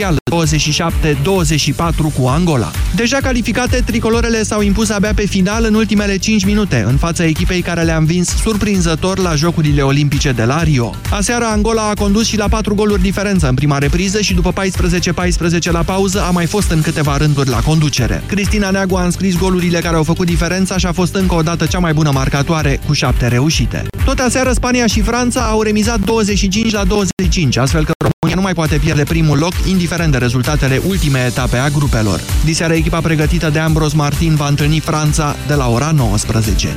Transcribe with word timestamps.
cu 2.18 2.26
Angola. 2.26 2.70
Deja 2.94 3.18
calificate, 3.22 3.82
tricolorele 3.84 4.42
s-au 4.42 4.60
impus 4.60 4.90
abia 4.90 5.12
pe 5.14 5.26
final 5.26 5.64
în 5.64 5.74
ultimele 5.74 6.16
5 6.16 6.44
minute, 6.44 6.84
în 6.86 6.96
fața 6.96 7.24
echipei 7.24 7.60
care 7.60 7.82
le-a 7.82 7.96
învins 7.96 8.28
surprinzător 8.28 9.18
la 9.18 9.34
Jocurile 9.34 9.82
Olimpice 9.82 10.32
de 10.32 10.44
la 10.44 10.62
Rio. 10.62 10.94
Aseară, 11.10 11.44
Angola 11.44 11.88
a 11.88 11.94
condus 11.94 12.26
și 12.26 12.36
la 12.36 12.48
4 12.48 12.74
goluri 12.74 13.02
diferență 13.02 13.48
în 13.48 13.54
prima 13.54 13.78
repriză 13.78 14.20
și 14.20 14.34
după 14.34 14.52
14-14 14.52 15.70
la 15.70 15.82
pauză 15.82 16.22
a 16.22 16.30
mai 16.30 16.46
fost 16.46 16.70
în 16.70 16.80
câteva 16.80 17.16
rânduri 17.16 17.48
la 17.48 17.60
conducere. 17.60 18.22
Cristina 18.26 18.70
Neagu 18.70 18.96
a 18.96 19.04
înscris 19.04 19.36
golurile 19.36 19.78
care 19.78 19.96
au 19.96 20.02
făcut 20.02 20.26
diferența 20.26 20.76
și 20.76 20.86
a 20.86 20.92
fost 20.92 21.14
încă 21.14 21.34
o 21.34 21.42
dată 21.42 21.66
cea 21.66 21.78
mai 21.78 21.92
bună 21.92 22.10
marcatoare, 22.10 22.80
cu 22.86 22.92
7 22.92 23.28
reușite. 23.28 23.86
Tot 24.04 24.18
aseară, 24.18 24.52
Spania 24.52 24.86
și 24.86 25.00
Franța 25.00 25.40
au 25.40 25.62
remizat 25.62 26.00
25 26.00 26.72
la 26.72 26.84
25, 26.84 27.56
astfel 27.56 27.84
că 27.84 27.92
România 28.34 28.52
nu 28.52 28.60
mai 28.60 28.66
poate 28.68 28.84
pierde 28.84 29.12
primul 29.12 29.38
loc, 29.38 29.52
indiferent 29.66 30.12
de 30.12 30.18
rezultatele 30.18 30.80
ultime 30.86 31.18
etape 31.18 31.56
a 31.56 31.68
grupelor. 31.68 32.20
Diseară 32.44 32.72
echipa 32.72 33.00
pregătită 33.00 33.50
de 33.50 33.58
Ambros 33.58 33.92
Martin 33.92 34.34
va 34.34 34.48
întâlni 34.48 34.80
Franța 34.80 35.36
de 35.46 35.54
la 35.54 35.68
ora 35.68 35.90
19. 35.90 36.76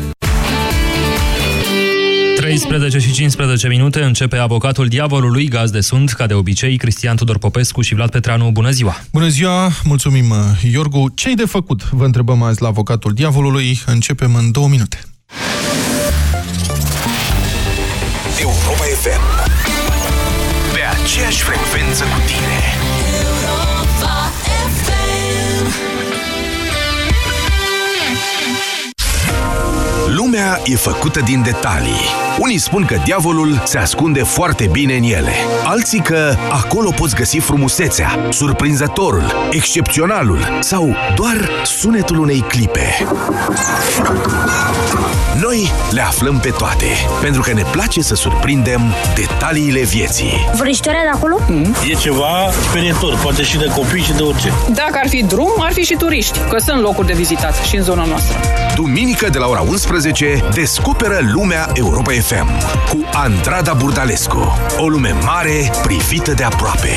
13 2.35 2.99
și 2.99 3.12
15 3.12 3.67
minute 3.67 4.03
începe 4.03 4.38
avocatul 4.38 4.88
diavolului, 4.88 5.48
gaz 5.48 5.70
de 5.70 5.81
sunt, 5.81 6.12
ca 6.12 6.25
de 6.25 6.34
obicei, 6.34 6.77
Cristian 6.77 7.15
Tudor 7.15 7.38
Popescu 7.38 7.81
și 7.81 7.95
Vlad 7.95 8.09
Petreanu. 8.09 8.49
Bună 8.51 8.70
ziua! 8.70 9.01
Bună 9.12 9.27
ziua, 9.27 9.71
mulțumim, 9.84 10.34
Iorgu. 10.71 11.12
Ce-ai 11.15 11.35
de 11.35 11.45
făcut? 11.45 11.89
Vă 11.89 12.05
întrebăm 12.05 12.41
azi 12.41 12.62
la 12.62 12.67
avocatul 12.67 13.13
diavolului. 13.13 13.79
Începem 13.85 14.35
în 14.35 14.51
două 14.51 14.67
minute. 14.67 14.99
Europa 18.39 18.84
FM 19.01 19.37
Pe 19.63 19.77
aceeași 21.07 21.43
frecvență 21.43 22.03
cu 22.03 22.20
tine 22.25 22.59
Lumea 30.15 30.59
e 30.65 30.76
făcută 30.76 31.20
din 31.20 31.41
detalii. 31.41 32.01
Unii 32.40 32.57
spun 32.57 32.85
că 32.85 32.98
diavolul 33.04 33.62
se 33.65 33.77
ascunde 33.77 34.23
foarte 34.23 34.70
bine 34.71 34.95
în 34.95 35.04
ele. 35.04 35.32
Alții 35.63 35.99
că 35.99 36.35
acolo 36.49 36.90
poți 36.90 37.15
găsi 37.15 37.37
frumusețea, 37.37 38.27
surprinzătorul, 38.29 39.49
excepționalul 39.51 40.39
sau 40.60 40.95
doar 41.15 41.49
sunetul 41.63 42.20
unei 42.20 42.39
clipe. 42.39 42.95
Noi 45.41 45.71
le 45.91 46.02
aflăm 46.02 46.40
pe 46.40 46.49
toate, 46.49 46.85
pentru 47.21 47.41
că 47.41 47.54
ne 47.54 47.63
place 47.71 48.02
să 48.02 48.16
surprindem 48.16 48.82
detaliile 49.16 49.82
vieții. 49.84 50.49
Vrăjitoarea 50.55 51.02
de 51.04 51.10
acolo? 51.13 51.40
E 51.90 51.94
ceva 51.94 52.49
sperietor, 52.70 53.20
poate 53.21 53.44
și 53.44 53.57
de 53.57 53.66
copii 53.66 54.02
și 54.02 54.13
de 54.13 54.21
orice. 54.21 54.54
Dacă 54.74 54.99
ar 55.04 55.07
fi 55.10 55.24
drum, 55.24 55.54
ar 55.60 55.74
fi 55.74 55.84
și 55.84 55.96
turiști, 55.96 56.40
că 56.49 56.57
sunt 56.57 56.82
locuri 56.82 57.07
de 57.07 57.13
vizitat 57.13 57.55
și 57.63 57.76
în 57.76 57.84
zona 57.84 58.05
noastră. 58.05 58.38
Duminică 58.76 59.29
de 59.29 59.38
la 59.38 59.48
ora 59.48 59.62
11, 59.62 60.44
descoperă 60.54 61.20
lumea 61.32 61.70
Europa 61.74 62.12
FM 62.12 62.48
cu 62.90 63.10
Andrada 63.13 63.74
Burdalescu. 63.74 64.57
O 64.78 64.88
lume 64.88 65.16
mare 65.25 65.72
privită 65.84 66.31
de 66.34 66.44
aproape. 66.44 66.91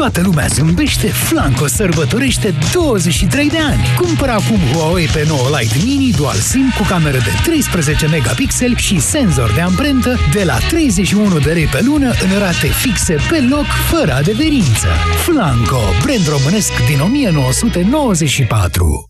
Toată 0.00 0.20
lumea 0.20 0.46
zâmbește, 0.46 1.06
Flanco 1.06 1.66
sărbătorește 1.66 2.54
23 2.72 3.48
de 3.48 3.58
ani. 3.58 3.80
Cumpără 3.96 4.30
acum 4.30 4.58
Huawei 4.72 5.06
P9 5.06 5.60
Lite 5.60 5.76
Mini 5.84 6.10
Dual 6.10 6.36
SIM 6.36 6.72
cu 6.78 6.82
cameră 6.82 7.18
de 7.18 7.30
13 7.42 8.06
megapixeli 8.06 8.74
și 8.74 9.00
senzor 9.00 9.52
de 9.52 9.60
amprentă 9.60 10.16
de 10.32 10.44
la 10.44 10.58
31 10.68 11.38
de 11.38 11.52
lei 11.52 11.66
pe 11.66 11.80
lună 11.84 12.08
în 12.08 12.38
rate 12.38 12.66
fixe 12.66 13.16
pe 13.30 13.46
loc, 13.50 13.66
fără 13.90 14.12
adeverință. 14.12 14.86
Flanco, 15.24 15.80
brand 16.02 16.28
românesc 16.28 16.86
din 16.86 17.00
1994. 17.00 19.09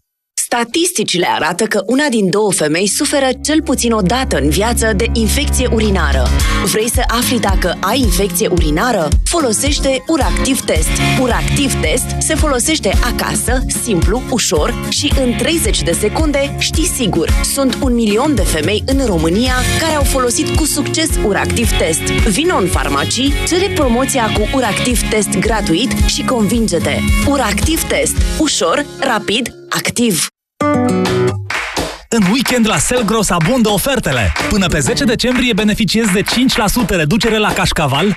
Statisticile 0.53 1.27
arată 1.31 1.65
că 1.65 1.83
una 1.87 2.09
din 2.09 2.31
două 2.31 2.53
femei 2.53 2.89
suferă 2.89 3.29
cel 3.43 3.63
puțin 3.63 3.93
o 3.93 4.01
dată 4.01 4.39
în 4.39 4.49
viață 4.49 4.93
de 4.97 5.07
infecție 5.13 5.69
urinară. 5.73 6.27
Vrei 6.65 6.91
să 6.91 7.03
afli 7.07 7.41
dacă 7.41 7.79
ai 7.81 8.01
infecție 8.01 8.49
urinară? 8.49 9.09
Folosește 9.25 10.05
Uractiv 10.07 10.61
Test. 10.61 10.89
Uractiv 11.21 11.81
Test 11.81 12.05
se 12.19 12.35
folosește 12.35 12.93
acasă, 13.05 13.65
simplu, 13.83 14.23
ușor 14.31 14.89
și 14.89 15.13
în 15.21 15.33
30 15.39 15.83
de 15.83 15.93
secunde 15.93 16.57
știi 16.59 16.87
sigur. 16.87 17.31
Sunt 17.53 17.79
un 17.83 17.95
milion 17.95 18.35
de 18.35 18.43
femei 18.43 18.83
în 18.87 19.07
România 19.07 19.55
care 19.81 19.95
au 19.95 20.05
folosit 20.05 20.57
cu 20.57 20.65
succes 20.65 21.09
Uractiv 21.27 21.79
Test. 21.79 22.03
Vino 22.29 22.57
în 22.57 22.67
farmacii, 22.67 23.33
cere 23.49 23.73
promoția 23.75 24.33
cu 24.33 24.57
Uractiv 24.57 25.09
Test 25.09 25.39
gratuit 25.39 25.91
și 26.07 26.25
convinge-te. 26.25 26.97
Uractiv 27.29 27.83
Test. 27.83 28.17
Ușor, 28.39 28.87
rapid, 29.01 29.49
activ. 29.69 30.30
În 32.13 32.23
weekend 32.33 32.69
la 32.69 32.77
Selgros 32.79 33.31
abundă 33.31 33.69
ofertele. 33.69 34.33
Până 34.49 34.67
pe 34.67 34.79
10 34.79 35.05
decembrie 35.05 35.53
beneficiezi 35.53 36.13
de 36.13 36.23
5% 36.23 36.25
reducere 36.89 37.39
la 37.39 37.53
cașcaval, 37.53 38.07
10% 38.07 38.15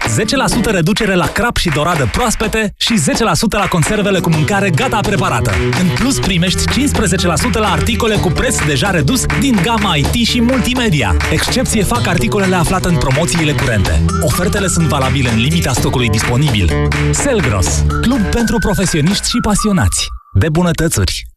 reducere 0.65 1.13
la 1.15 1.27
crap 1.27 1.57
și 1.57 1.69
doradă 1.69 2.09
proaspete 2.11 2.73
și 2.77 2.93
10% 2.93 3.03
la 3.49 3.67
conservele 3.67 4.19
cu 4.19 4.29
mâncare 4.29 4.69
gata 4.69 4.99
preparată. 4.99 5.51
În 5.81 5.87
plus 5.95 6.19
primești 6.19 6.63
15% 6.69 7.51
la 7.51 7.71
articole 7.71 8.15
cu 8.15 8.27
preț 8.27 8.65
deja 8.65 8.89
redus 8.89 9.25
din 9.39 9.59
gama 9.63 9.95
IT 9.95 10.27
și 10.27 10.41
multimedia. 10.41 11.15
Excepție 11.31 11.83
fac 11.83 12.07
articolele 12.07 12.55
aflate 12.55 12.87
în 12.87 12.97
promoțiile 12.97 13.51
curente. 13.51 14.05
Ofertele 14.21 14.67
sunt 14.67 14.87
valabile 14.87 15.29
în 15.29 15.39
limita 15.39 15.73
stocului 15.73 16.09
disponibil. 16.09 16.71
Selgros, 17.11 17.83
club 18.01 18.19
pentru 18.19 18.57
profesioniști 18.57 19.29
și 19.29 19.37
pasionați 19.41 20.07
de 20.39 20.49
bunătățuri. 20.49 21.32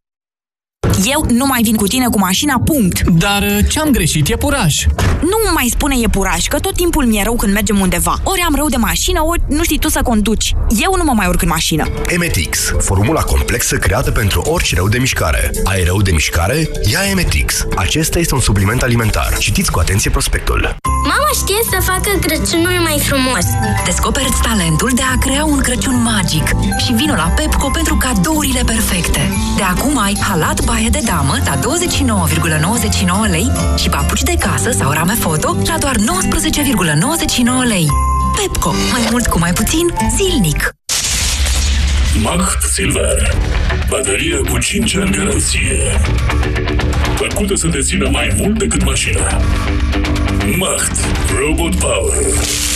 Eu 1.04 1.26
nu 1.30 1.46
mai 1.46 1.60
vin 1.62 1.74
cu 1.76 1.86
tine 1.86 2.06
cu 2.06 2.18
mașina, 2.18 2.60
punct. 2.64 3.02
Dar 3.02 3.42
uh, 3.42 3.58
ce-am 3.68 3.90
greșit? 3.90 4.28
E 4.28 4.36
puraj. 4.36 4.74
Nu 5.20 5.52
mai 5.54 5.68
spune 5.70 5.94
e 6.02 6.08
puraj, 6.08 6.46
că 6.46 6.58
tot 6.58 6.74
timpul 6.74 7.04
mi-e 7.06 7.22
rău 7.22 7.36
când 7.36 7.52
mergem 7.52 7.78
undeva. 7.80 8.16
Ori 8.22 8.40
am 8.46 8.54
rău 8.54 8.68
de 8.68 8.76
mașină, 8.76 9.20
ori 9.24 9.40
nu 9.48 9.62
știi 9.62 9.78
tu 9.78 9.88
să 9.88 10.00
conduci. 10.02 10.54
Eu 10.82 10.94
nu 10.96 11.04
mă 11.04 11.12
mai 11.16 11.26
urc 11.26 11.42
în 11.42 11.48
mașină. 11.48 11.88
Emetix, 12.06 12.72
formula 12.78 13.20
complexă 13.20 13.76
creată 13.76 14.10
pentru 14.10 14.40
orice 14.40 14.74
rău 14.74 14.88
de 14.88 14.98
mișcare. 14.98 15.50
Ai 15.64 15.84
rău 15.84 16.02
de 16.02 16.10
mișcare? 16.10 16.70
Ia 16.90 17.00
Emetix. 17.10 17.66
Acesta 17.76 18.18
este 18.18 18.34
un 18.34 18.40
supliment 18.40 18.82
alimentar. 18.82 19.36
Citiți 19.38 19.70
cu 19.70 19.78
atenție 19.78 20.10
prospectul. 20.10 20.76
Mama 21.02 21.28
știe 21.34 21.60
să 21.70 21.78
facă 21.82 22.18
Crăciunul 22.20 22.80
mai 22.82 22.98
frumos. 23.02 23.44
descoperă 23.84 24.26
talentul 24.42 24.90
de 24.94 25.02
a 25.14 25.18
crea 25.18 25.44
un 25.44 25.58
Crăciun 25.60 26.02
magic 26.02 26.46
și 26.84 26.92
vino 26.92 27.14
la 27.14 27.32
Pepco 27.36 27.68
pentru 27.72 27.96
cadourile 27.96 28.62
perfecte. 28.66 29.32
De 29.56 29.62
acum 29.62 29.98
ai 29.98 30.16
halat 30.28 30.60
baie 30.90 31.02
de 31.02 31.10
damă 31.10 31.36
la 31.44 31.58
29,99 33.26 33.30
lei 33.30 33.50
și 33.76 33.88
papuci 33.88 34.22
de 34.22 34.34
casă 34.38 34.70
sau 34.70 34.90
rame 34.92 35.14
foto 35.14 35.56
la 35.66 35.78
doar 35.78 35.96
19,99 35.96 36.02
lei. 37.68 37.86
Pepco. 38.36 38.72
Mai 38.92 39.08
mult 39.10 39.26
cu 39.26 39.38
mai 39.38 39.52
puțin 39.52 39.86
zilnic. 40.16 40.70
Macht 42.22 42.62
Silver. 42.62 43.34
Baterie 43.88 44.36
cu 44.36 44.58
5 44.58 44.96
ani 44.96 45.10
garanție. 45.10 46.00
Făcută 47.14 47.54
să 47.54 47.68
te 47.68 47.80
țină 47.80 48.08
mai 48.08 48.34
mult 48.36 48.58
decât 48.58 48.84
mașina. 48.84 49.40
Macht. 50.56 50.96
Robot 51.38 51.74
Power. 51.74 52.75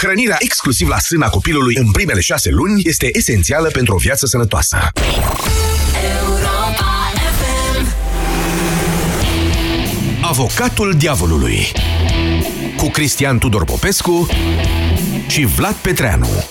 Hrănirea 0.00 0.36
exclusiv 0.38 0.88
la 0.88 0.98
sâna 0.98 1.28
copilului 1.28 1.76
în 1.76 1.90
primele 1.90 2.20
șase 2.20 2.50
luni 2.50 2.82
este 2.84 3.08
esențială 3.12 3.68
pentru 3.68 3.94
o 3.94 3.98
viață 3.98 4.26
sănătoasă. 4.26 4.88
Avocatul 10.20 10.94
diavolului 10.96 11.72
cu 12.76 12.88
Cristian 12.90 13.38
Tudor 13.38 13.64
Popescu 13.64 14.26
și 15.26 15.44
Vlad 15.44 15.74
Petreanu 15.74 16.44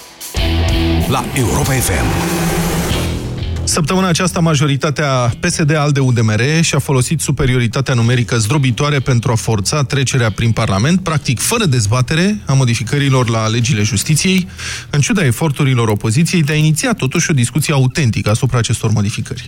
la 1.08 1.26
Europa 1.34 1.72
FM. 1.74 2.73
Săptămâna 3.66 4.08
aceasta, 4.08 4.40
majoritatea 4.40 5.34
PSD-ALDE-UDMR 5.40 6.62
și-a 6.62 6.80
folosit 6.80 7.22
superioritatea 7.22 7.94
numerică 7.94 8.38
zdrobitoare 8.38 9.00
pentru 9.00 9.32
a 9.32 9.36
forța 9.36 9.84
trecerea 9.84 10.32
prin 10.32 10.52
Parlament, 10.52 11.00
practic 11.00 11.40
fără 11.40 11.66
dezbatere 11.66 12.42
a 12.46 12.54
modificărilor 12.54 13.30
la 13.30 13.48
legile 13.48 13.84
justiției, 13.84 14.48
în 14.90 15.00
ciuda 15.00 15.26
eforturilor 15.26 15.88
opoziției 15.88 16.44
de 16.44 16.52
a 16.52 16.56
iniția 16.56 16.94
totuși 16.94 17.32
o 17.32 17.34
discuție 17.34 17.74
autentică 17.74 18.30
asupra 18.30 18.58
acestor 18.58 18.92
modificări. 18.92 19.48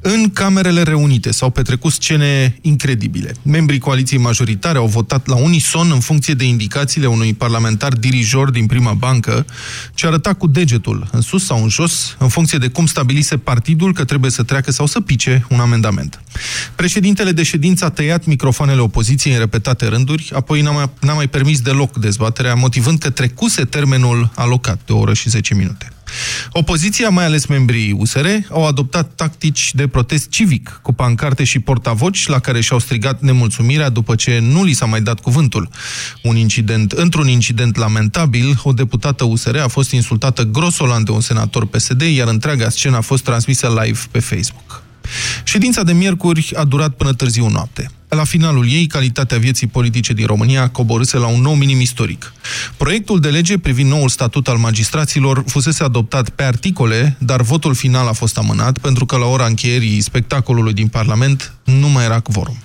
În 0.00 0.30
Camerele 0.30 0.82
Reunite 0.82 1.32
s-au 1.32 1.50
petrecut 1.50 1.92
scene 1.92 2.58
incredibile. 2.60 3.34
Membrii 3.42 3.78
coaliției 3.78 4.20
majoritare 4.20 4.78
au 4.78 4.86
votat 4.86 5.26
la 5.26 5.36
unison 5.36 5.90
în 5.90 6.00
funcție 6.00 6.34
de 6.34 6.44
indicațiile 6.44 7.06
unui 7.06 7.34
parlamentar 7.34 7.92
dirijor 7.92 8.50
din 8.50 8.66
prima 8.66 8.92
bancă, 8.92 9.46
ce 9.94 10.06
arăta 10.06 10.34
cu 10.34 10.46
degetul 10.46 11.08
în 11.12 11.20
sus 11.20 11.44
sau 11.44 11.62
în 11.62 11.68
jos, 11.68 12.16
în 12.18 12.28
funcție 12.28 12.58
de 12.58 12.68
cum 12.68 12.86
stabilise 12.86 13.36
partidul 13.44 13.92
că 13.92 14.04
trebuie 14.04 14.30
să 14.30 14.42
treacă 14.42 14.70
sau 14.70 14.86
să 14.86 15.00
pice 15.00 15.46
un 15.48 15.60
amendament. 15.60 16.20
Președintele 16.74 17.32
de 17.32 17.42
ședință 17.42 17.84
a 17.84 17.90
tăiat 17.90 18.24
microfoanele 18.24 18.80
opoziției 18.80 19.34
în 19.34 19.40
repetate 19.40 19.86
rânduri, 19.86 20.30
apoi 20.34 20.60
n-a 20.60 20.70
mai, 20.70 20.90
mai 21.14 21.28
permis 21.28 21.60
deloc 21.60 21.96
dezbaterea, 21.96 22.54
motivând 22.54 22.98
că 22.98 23.10
trecuse 23.10 23.64
termenul 23.64 24.30
alocat 24.34 24.80
de 24.86 24.92
o 24.92 24.98
oră 24.98 25.14
și 25.14 25.28
10 25.28 25.54
minute. 25.54 25.93
Opoziția, 26.52 27.08
mai 27.08 27.24
ales 27.24 27.46
membrii 27.46 27.92
USR, 27.92 28.26
au 28.50 28.66
adoptat 28.66 29.14
tactici 29.14 29.74
de 29.74 29.88
protest 29.88 30.28
civic, 30.28 30.80
cu 30.82 30.92
pancarte 30.92 31.44
și 31.44 31.58
portavoci 31.58 32.26
la 32.26 32.38
care 32.38 32.60
și-au 32.60 32.78
strigat 32.78 33.20
nemulțumirea 33.20 33.88
după 33.88 34.14
ce 34.14 34.38
nu 34.38 34.64
li 34.64 34.72
s-a 34.72 34.86
mai 34.86 35.00
dat 35.00 35.20
cuvântul. 35.20 35.68
Un 36.22 36.36
incident, 36.36 36.92
într-un 36.92 37.28
incident 37.28 37.76
lamentabil, 37.76 38.60
o 38.62 38.72
deputată 38.72 39.24
USR 39.24 39.56
a 39.56 39.68
fost 39.68 39.90
insultată 39.90 40.42
grosolan 40.42 41.04
de 41.04 41.10
un 41.10 41.20
senator 41.20 41.66
PSD, 41.66 42.00
iar 42.00 42.28
întreaga 42.28 42.68
scenă 42.68 42.96
a 42.96 43.00
fost 43.00 43.22
transmisă 43.24 43.80
live 43.82 44.00
pe 44.10 44.18
Facebook. 44.18 44.83
Ședința 45.44 45.82
de 45.82 45.92
miercuri 45.92 46.52
a 46.56 46.64
durat 46.64 46.94
până 46.94 47.12
târziu 47.12 47.48
noapte. 47.48 47.90
La 48.08 48.24
finalul 48.24 48.70
ei, 48.70 48.86
calitatea 48.86 49.38
vieții 49.38 49.66
politice 49.66 50.12
din 50.12 50.26
România 50.26 50.68
coborâse 50.68 51.16
la 51.16 51.26
un 51.26 51.40
nou 51.40 51.54
minim 51.54 51.80
istoric. 51.80 52.32
Proiectul 52.76 53.20
de 53.20 53.28
lege 53.28 53.58
privind 53.58 53.90
noul 53.90 54.08
statut 54.08 54.48
al 54.48 54.56
magistraților 54.56 55.44
fusese 55.46 55.84
adoptat 55.84 56.28
pe 56.28 56.42
articole, 56.42 57.16
dar 57.18 57.42
votul 57.42 57.74
final 57.74 58.06
a 58.06 58.12
fost 58.12 58.38
amânat 58.38 58.78
pentru 58.78 59.06
că 59.06 59.16
la 59.16 59.26
ora 59.26 59.46
încheierii 59.46 60.00
spectacolului 60.00 60.72
din 60.72 60.88
Parlament 60.88 61.54
nu 61.64 61.88
mai 61.88 62.04
era 62.04 62.20
quorum. 62.20 62.63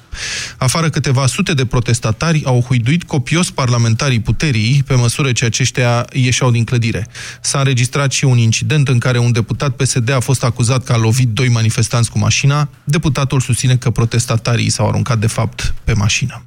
Afară 0.57 0.89
câteva 0.89 1.27
sute 1.27 1.53
de 1.53 1.65
protestatari 1.65 2.41
au 2.45 2.61
huiduit 2.61 3.03
copios 3.03 3.51
parlamentarii 3.51 4.19
puterii 4.19 4.83
pe 4.87 4.95
măsură 4.95 5.31
ce 5.31 5.45
aceștia 5.45 6.05
ieșeau 6.13 6.51
din 6.51 6.63
clădire. 6.63 7.07
S-a 7.41 7.57
înregistrat 7.57 8.11
și 8.11 8.25
un 8.25 8.37
incident 8.37 8.87
în 8.87 8.99
care 8.99 9.17
un 9.17 9.31
deputat 9.31 9.75
PSD 9.75 10.09
a 10.09 10.19
fost 10.19 10.43
acuzat 10.43 10.83
că 10.83 10.93
a 10.93 10.97
lovit 10.97 11.27
doi 11.27 11.47
manifestanți 11.47 12.11
cu 12.11 12.19
mașina. 12.19 12.69
Deputatul 12.83 13.39
susține 13.39 13.75
că 13.75 13.89
protestatarii 13.89 14.69
s-au 14.69 14.87
aruncat 14.87 15.17
de 15.19 15.27
fapt 15.27 15.73
pe 15.83 15.93
mașină. 15.93 16.43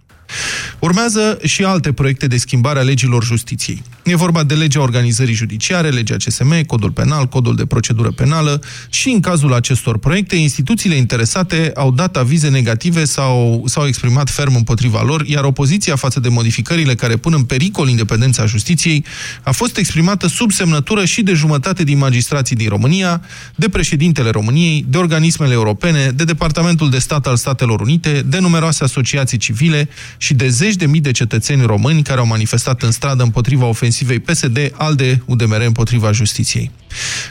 Urmează 0.79 1.39
și 1.45 1.65
alte 1.65 1.93
proiecte 1.93 2.27
de 2.27 2.37
schimbare 2.37 2.79
a 2.79 2.83
legilor 2.83 3.25
justiției. 3.25 3.83
E 4.05 4.17
vorba 4.17 4.43
de 4.43 4.55
legea 4.55 4.81
organizării 4.81 5.35
judiciare, 5.35 5.89
legea 5.89 6.17
CSM, 6.17 6.65
codul 6.67 6.91
penal, 6.91 7.27
codul 7.27 7.57
de 7.57 7.67
procedură 7.67 8.11
penală 8.11 8.63
și 8.91 9.09
în 9.09 9.21
cazul 9.21 9.55
acestor 9.55 9.99
proiecte, 9.99 10.37
instituțiile 10.37 10.95
interesate 10.95 11.71
au 11.75 11.91
dat 11.93 12.17
avize 12.17 12.49
negative 12.49 13.05
sau 13.05 13.65
s-au 13.67 13.87
exprimat 13.87 14.31
ferm 14.31 14.55
împotriva 14.55 15.03
lor, 15.03 15.27
iar 15.27 15.45
opoziția 15.45 15.97
față 15.97 16.21
de 16.21 16.29
modificările 16.29 16.95
care 16.95 17.17
pun 17.17 17.33
în 17.33 17.45
pericol 17.45 17.89
independența 17.89 18.47
justiției 18.47 19.05
a 19.43 19.51
fost 19.51 19.77
exprimată 19.77 20.27
sub 20.27 20.51
semnătură 20.53 21.05
și 21.05 21.23
de 21.23 21.33
jumătate 21.33 21.85
din 21.85 21.99
magistrații 21.99 22.57
din 22.57 22.69
România, 22.69 23.23
de 23.55 23.69
președintele 23.69 24.31
României, 24.31 24.85
de 24.89 24.99
organismele 24.99 25.53
europene, 25.53 26.11
de 26.15 26.25
Departamentul 26.25 26.91
de 26.91 26.99
Stat 26.99 27.27
al 27.27 27.37
Statelor 27.37 27.81
Unite, 27.81 28.23
de 28.27 28.39
numeroase 28.39 28.85
asociații 28.85 29.39
civile 29.39 29.89
și 30.23 30.35
de 30.35 30.49
zeci 30.49 30.75
de 30.75 30.87
mii 30.87 31.01
de 31.01 31.11
cetățeni 31.11 31.63
români 31.63 32.03
care 32.03 32.21
au 32.21 32.27
manifestat 32.27 32.83
în 32.83 32.91
stradă 32.91 33.23
împotriva 33.23 33.65
ofensivei 33.65 34.19
PSD, 34.19 34.73
ALDE, 34.77 35.23
UDMR 35.27 35.61
împotriva 35.61 36.13
justiției. 36.13 36.71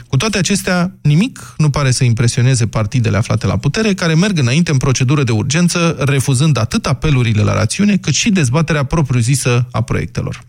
Cu 0.08 0.16
toate 0.16 0.38
acestea, 0.38 0.94
nimic 1.02 1.54
nu 1.56 1.70
pare 1.70 1.90
să 1.90 2.04
impresioneze 2.04 2.66
partidele 2.66 3.16
aflate 3.16 3.46
la 3.46 3.56
putere, 3.56 3.94
care 3.94 4.14
merg 4.14 4.38
înainte 4.38 4.70
în 4.70 4.76
procedură 4.76 5.22
de 5.22 5.32
urgență, 5.32 5.96
refuzând 5.98 6.56
atât 6.56 6.86
apelurile 6.86 7.42
la 7.42 7.54
rațiune, 7.54 7.96
cât 7.96 8.14
și 8.14 8.30
dezbaterea 8.30 8.84
propriu-zisă 8.84 9.66
a 9.70 9.80
proiectelor. 9.80 10.42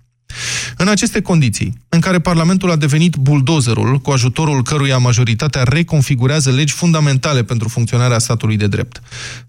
În 0.78 0.88
aceste 0.88 1.22
condiții, 1.22 1.78
în 1.90 2.00
care 2.00 2.20
Parlamentul 2.20 2.72
a 2.72 2.76
devenit 2.76 3.16
buldozerul, 3.16 4.00
cu 4.00 4.12
ajutorul 4.12 4.64
căruia 4.64 4.98
majoritatea 4.98 5.64
reconfigurează 5.64 6.52
legi 6.52 6.74
fundamentale 6.74 7.44
pentru 7.44 7.68
funcționarea 7.70 8.20
statului 8.20 8.58
de 8.58 8.68
drept, 8.68 9.02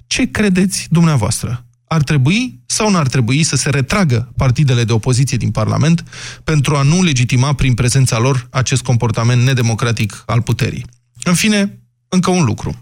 ce 0.07 0.31
credeți 0.31 0.87
dumneavoastră? 0.91 1.65
Ar 1.95 2.03
trebui 2.03 2.61
sau 2.67 2.91
nu 2.91 2.97
ar 2.97 3.07
trebui 3.07 3.43
să 3.43 3.57
se 3.57 3.71
retragă 3.71 4.33
partidele 4.37 4.85
de 4.85 4.93
opoziție 4.93 5.37
din 5.37 5.51
Parlament 5.51 6.05
pentru 6.45 6.77
a 6.77 6.83
nu 6.83 7.03
legitima 7.03 7.53
prin 7.53 7.75
prezența 7.75 8.19
lor 8.19 8.47
acest 8.51 8.83
comportament 8.83 9.43
nedemocratic 9.43 10.23
al 10.27 10.43
puterii. 10.43 10.87
În 11.23 11.35
fine, 11.35 11.79
încă 12.09 12.31
un 12.31 12.45
lucru. 12.45 12.79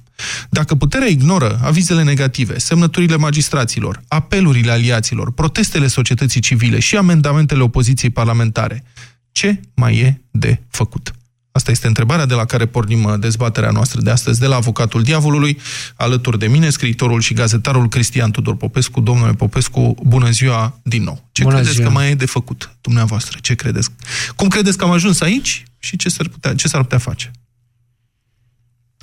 Dacă 0.50 0.74
puterea 0.74 1.08
ignoră 1.08 1.60
avizele 1.62 2.02
negative, 2.02 2.58
semnăturile 2.58 3.16
magistraților, 3.16 4.02
apelurile 4.08 4.70
aliaților, 4.70 5.32
protestele 5.32 5.86
societății 5.86 6.40
civile 6.40 6.78
și 6.78 6.96
amendamentele 6.96 7.62
opoziției 7.62 8.10
parlamentare, 8.10 8.84
ce 9.32 9.60
mai 9.74 9.96
e 9.96 10.20
de 10.30 10.60
făcut? 10.68 11.12
Asta 11.52 11.70
este 11.70 11.86
întrebarea 11.86 12.26
de 12.26 12.34
la 12.34 12.44
care 12.44 12.66
pornim 12.66 13.04
uh, 13.04 13.18
dezbaterea 13.18 13.70
noastră 13.70 14.00
de 14.00 14.10
astăzi, 14.10 14.40
de 14.40 14.46
la 14.46 14.56
avocatul 14.56 15.02
diavolului, 15.02 15.58
alături 15.96 16.38
de 16.38 16.46
mine, 16.46 16.70
scriitorul 16.70 17.20
și 17.20 17.34
gazetarul 17.34 17.88
Cristian 17.88 18.30
Tudor 18.30 18.56
Popescu. 18.56 19.00
Domnule 19.00 19.32
Popescu, 19.32 19.94
bună 20.02 20.30
ziua 20.30 20.80
din 20.82 21.02
nou. 21.02 21.28
Ce 21.32 21.42
bună 21.42 21.54
credeți 21.54 21.74
ziua. 21.74 21.86
că 21.86 21.92
mai 21.92 22.10
e 22.10 22.14
de 22.14 22.26
făcut, 22.26 22.76
dumneavoastră? 22.80 23.38
Ce 23.40 23.54
credeți? 23.54 23.88
Cum 24.36 24.48
credeți 24.48 24.78
că 24.78 24.84
am 24.84 24.90
ajuns 24.90 25.20
aici 25.20 25.62
și 25.78 25.96
ce 25.96 26.08
s-ar 26.08 26.28
putea, 26.28 26.54
ce 26.54 26.68
s-ar 26.68 26.82
putea 26.82 26.98
face? 26.98 27.30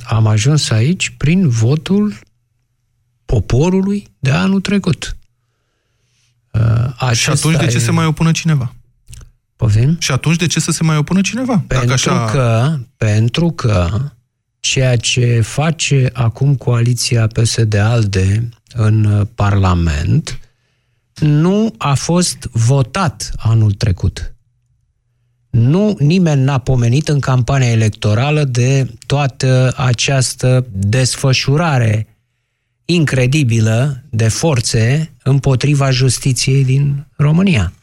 Am 0.03 0.27
ajuns 0.27 0.69
aici 0.69 1.09
prin 1.17 1.49
votul 1.49 2.19
poporului 3.25 4.07
de 4.19 4.31
anul 4.31 4.61
trecut. 4.61 5.17
Uh, 6.51 7.11
și 7.11 7.29
atunci 7.29 7.57
de 7.57 7.67
ce 7.67 7.77
e... 7.77 7.79
se 7.79 7.91
mai 7.91 8.05
opună 8.05 8.31
cineva? 8.31 8.73
Poftim? 9.59 9.95
Și 9.99 10.11
atunci 10.11 10.35
de 10.35 10.47
ce 10.47 10.59
să 10.59 10.71
se 10.71 10.83
mai 10.83 10.97
opună 10.97 11.21
cineva? 11.21 11.63
Pentru, 11.67 11.91
așa... 11.91 12.25
că, 12.25 12.77
pentru 12.97 13.49
că 13.51 13.89
ceea 14.59 14.95
ce 14.95 15.41
face 15.41 16.09
acum 16.13 16.55
coaliția 16.55 17.27
PSD-ALDE 17.27 18.49
în 18.73 19.27
Parlament 19.35 20.39
nu 21.19 21.73
a 21.77 21.93
fost 21.93 22.49
votat 22.51 23.31
anul 23.37 23.71
trecut. 23.71 24.35
Nu, 25.49 25.95
nimeni 25.99 26.43
n-a 26.43 26.57
pomenit 26.57 27.07
în 27.07 27.19
campania 27.19 27.71
electorală 27.71 28.43
de 28.43 28.93
toată 29.05 29.73
această 29.77 30.65
desfășurare 30.71 32.17
incredibilă 32.85 34.03
de 34.09 34.27
forțe 34.27 35.13
împotriva 35.23 35.91
justiției 35.91 36.65
din 36.65 37.07
România. 37.15 37.73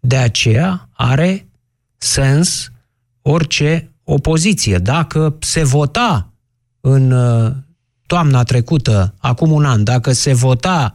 De 0.00 0.16
aceea 0.16 0.87
are 1.00 1.48
sens 1.96 2.70
orice 3.22 3.92
opoziție. 4.04 4.78
Dacă 4.78 5.36
se 5.40 5.64
vota 5.64 6.32
în 6.80 7.10
uh, 7.10 7.52
toamna 8.06 8.42
trecută, 8.42 9.14
acum 9.18 9.50
un 9.50 9.64
an, 9.64 9.84
dacă 9.84 10.12
se 10.12 10.34
vota 10.34 10.94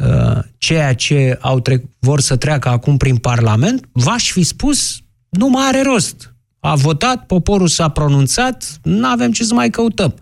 uh, 0.00 0.38
ceea 0.58 0.94
ce 0.94 1.38
au 1.40 1.60
tre- 1.60 1.90
vor 1.98 2.20
să 2.20 2.36
treacă 2.36 2.68
acum 2.68 2.96
prin 2.96 3.16
Parlament, 3.16 3.88
v-aș 3.92 4.30
fi 4.30 4.42
spus, 4.42 5.00
nu 5.28 5.48
mai 5.48 5.66
are 5.66 5.82
rost. 5.82 6.34
A 6.58 6.74
votat, 6.74 7.26
poporul 7.26 7.68
s-a 7.68 7.88
pronunțat, 7.88 8.78
nu 8.82 9.06
avem 9.06 9.32
ce 9.32 9.44
să 9.44 9.54
mai 9.54 9.70
căutăm. 9.70 10.14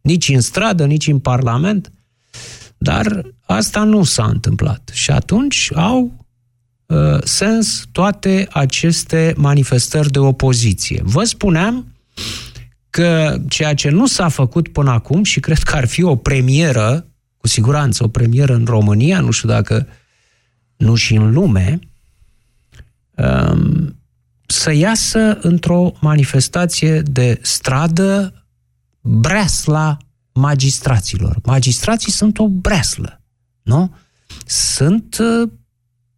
Nici 0.00 0.28
în 0.28 0.40
stradă, 0.40 0.86
nici 0.86 1.06
în 1.06 1.18
Parlament. 1.18 1.92
Dar 2.78 3.22
asta 3.40 3.82
nu 3.82 4.04
s-a 4.04 4.24
întâmplat. 4.24 4.90
Și 4.92 5.10
atunci 5.10 5.70
au 5.74 6.25
Uh, 6.25 6.25
sens 7.24 7.84
toate 7.92 8.48
aceste 8.50 9.34
manifestări 9.36 10.10
de 10.10 10.18
opoziție. 10.18 11.00
Vă 11.04 11.24
spuneam 11.24 11.86
că 12.90 13.38
ceea 13.48 13.74
ce 13.74 13.90
nu 13.90 14.06
s-a 14.06 14.28
făcut 14.28 14.68
până 14.68 14.90
acum 14.90 15.22
și 15.22 15.40
cred 15.40 15.58
că 15.58 15.76
ar 15.76 15.86
fi 15.86 16.02
o 16.02 16.16
premieră, 16.16 17.06
cu 17.36 17.46
siguranță 17.46 18.04
o 18.04 18.08
premieră 18.08 18.54
în 18.54 18.64
România, 18.64 19.20
nu 19.20 19.30
știu 19.30 19.48
dacă 19.48 19.86
nu 20.76 20.94
și 20.94 21.14
în 21.14 21.32
lume, 21.32 21.78
um, 23.14 23.96
să 24.46 24.72
iasă 24.72 25.38
într-o 25.40 25.92
manifestație 26.00 27.00
de 27.00 27.38
stradă 27.42 28.44
breasla 29.00 29.96
magistraților. 30.32 31.38
Magistrații 31.44 32.12
sunt 32.12 32.38
o 32.38 32.48
breaslă, 32.48 33.20
nu? 33.62 33.94
Sunt 34.46 35.18
uh, 35.18 35.50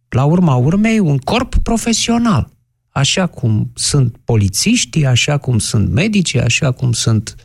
la 0.09 0.23
urma 0.23 0.55
urmei, 0.55 0.99
un 0.99 1.17
corp 1.17 1.55
profesional. 1.63 2.49
Așa 2.89 3.27
cum 3.27 3.71
sunt 3.75 4.17
polițiștii, 4.25 5.05
așa 5.05 5.37
cum 5.37 5.59
sunt 5.59 5.89
medici, 5.89 6.35
așa 6.35 6.71
cum 6.71 6.91
sunt 6.91 7.35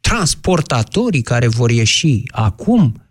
transportatorii 0.00 1.22
care 1.22 1.48
vor 1.48 1.70
ieși 1.70 2.22
acum. 2.30 3.02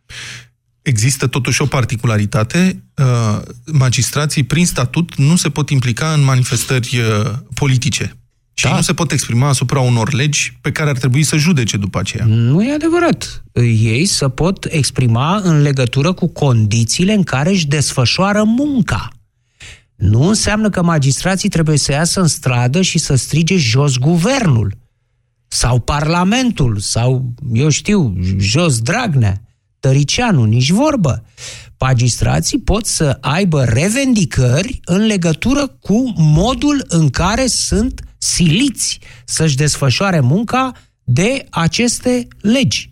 Există 0.82 1.28
totuși 1.28 1.62
o 1.62 1.66
particularitate. 1.66 2.84
Uh, 2.98 3.42
magistrații, 3.66 4.44
prin 4.44 4.66
statut, 4.66 5.16
nu 5.16 5.36
se 5.36 5.50
pot 5.50 5.70
implica 5.70 6.14
în 6.14 6.24
manifestări 6.24 6.98
uh, 6.98 7.34
politice. 7.54 8.18
Și 8.60 8.66
da. 8.66 8.76
nu 8.76 8.82
se 8.82 8.94
pot 8.94 9.12
exprima 9.12 9.48
asupra 9.48 9.80
unor 9.80 10.14
legi 10.14 10.58
pe 10.62 10.72
care 10.72 10.90
ar 10.90 10.98
trebui 10.98 11.24
să 11.24 11.38
judece 11.38 11.78
după 11.78 12.00
aceea. 12.00 12.26
Nu 12.26 12.64
e 12.64 12.74
adevărat. 12.74 13.44
Ei 13.82 14.06
se 14.06 14.30
pot 14.30 14.66
exprima 14.70 15.40
în 15.44 15.62
legătură 15.62 16.14
cu 16.14 16.28
condițiile 16.28 17.14
în 17.14 17.24
care 17.24 17.50
își 17.50 17.68
desfășoară 17.68 18.44
munca. 18.44 19.08
Nu 19.96 20.28
înseamnă 20.28 20.70
că 20.70 20.84
magistrații 20.84 21.50
trebuie 21.50 21.78
să 21.78 21.92
iasă 21.92 22.22
în 22.22 22.28
stradă 22.28 22.82
și 22.82 22.98
să 22.98 23.16
strige 23.16 23.58
jos 23.58 23.98
guvernul 23.98 24.78
sau 25.48 25.80
parlamentul 25.80 26.78
sau, 26.78 27.34
eu 27.54 27.70
știu, 27.70 28.14
jos 28.38 28.80
Dragnea, 28.80 29.42
Tăricianu, 29.80 30.44
nici 30.44 30.70
vorbă. 30.70 31.24
Magistrații 31.80 32.60
pot 32.60 32.86
să 32.86 33.18
aibă 33.22 33.64
revendicări 33.64 34.80
în 34.86 35.06
legătură 35.06 35.68
cu 35.68 36.14
modul 36.16 36.86
în 36.88 37.10
care 37.10 37.48
sunt 37.48 38.07
siliți 38.18 39.00
să-și 39.26 39.56
desfășoare 39.56 40.20
munca 40.20 40.72
de 41.04 41.46
aceste 41.50 42.28
legi. 42.42 42.92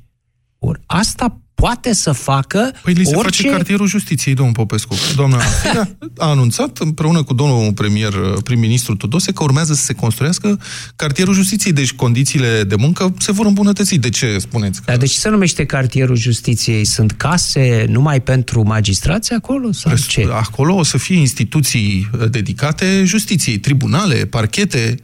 Or, 0.60 0.82
asta 0.86 1.39
poate 1.55 1.94
să 1.94 2.12
facă 2.12 2.72
Păi 2.84 2.94
li 2.94 3.05
se 3.05 3.15
orice... 3.15 3.41
face 3.41 3.55
cartierul 3.55 3.88
justiției, 3.88 4.36
domnul 4.36 4.53
Popescu. 4.53 4.96
Doamna 5.15 5.38
Firea 5.62 5.98
a 6.17 6.29
anunțat 6.29 6.77
împreună 6.77 7.24
cu 7.24 7.34
domnul 7.34 7.74
premier, 7.74 8.13
prim-ministru 8.44 8.96
Tudose 8.96 9.32
că 9.32 9.44
urmează 9.44 9.74
să 9.74 9.84
se 9.84 9.94
construiască 9.94 10.60
cartierul 10.96 11.34
justiției. 11.34 11.74
Deci 11.74 11.94
condițiile 11.94 12.63
de 12.63 12.75
muncă 12.75 13.13
se 13.20 13.32
vor 13.32 13.46
îmbunătăți. 13.46 13.96
De 13.96 14.10
ce 14.10 14.38
spuneți? 14.38 14.79
Că... 14.79 14.84
Dar 14.86 14.98
de 14.98 15.05
ce 15.05 15.20
se 15.20 15.29
numește 15.29 15.65
cartierul 15.65 16.15
justiției? 16.15 16.86
Sunt 16.86 17.12
case 17.12 17.86
numai 17.89 18.22
pentru 18.22 18.63
magistrați 18.63 19.34
acolo? 19.34 19.72
Sau 19.72 19.91
Res- 19.91 20.08
ce? 20.08 20.27
Acolo 20.32 20.75
o 20.75 20.84
să 20.84 20.98
fie 20.98 21.17
instituții 21.17 22.10
uh, 22.20 22.29
dedicate 22.29 23.03
justiției, 23.05 23.58
tribunale, 23.58 24.25
parchete, 24.25 24.96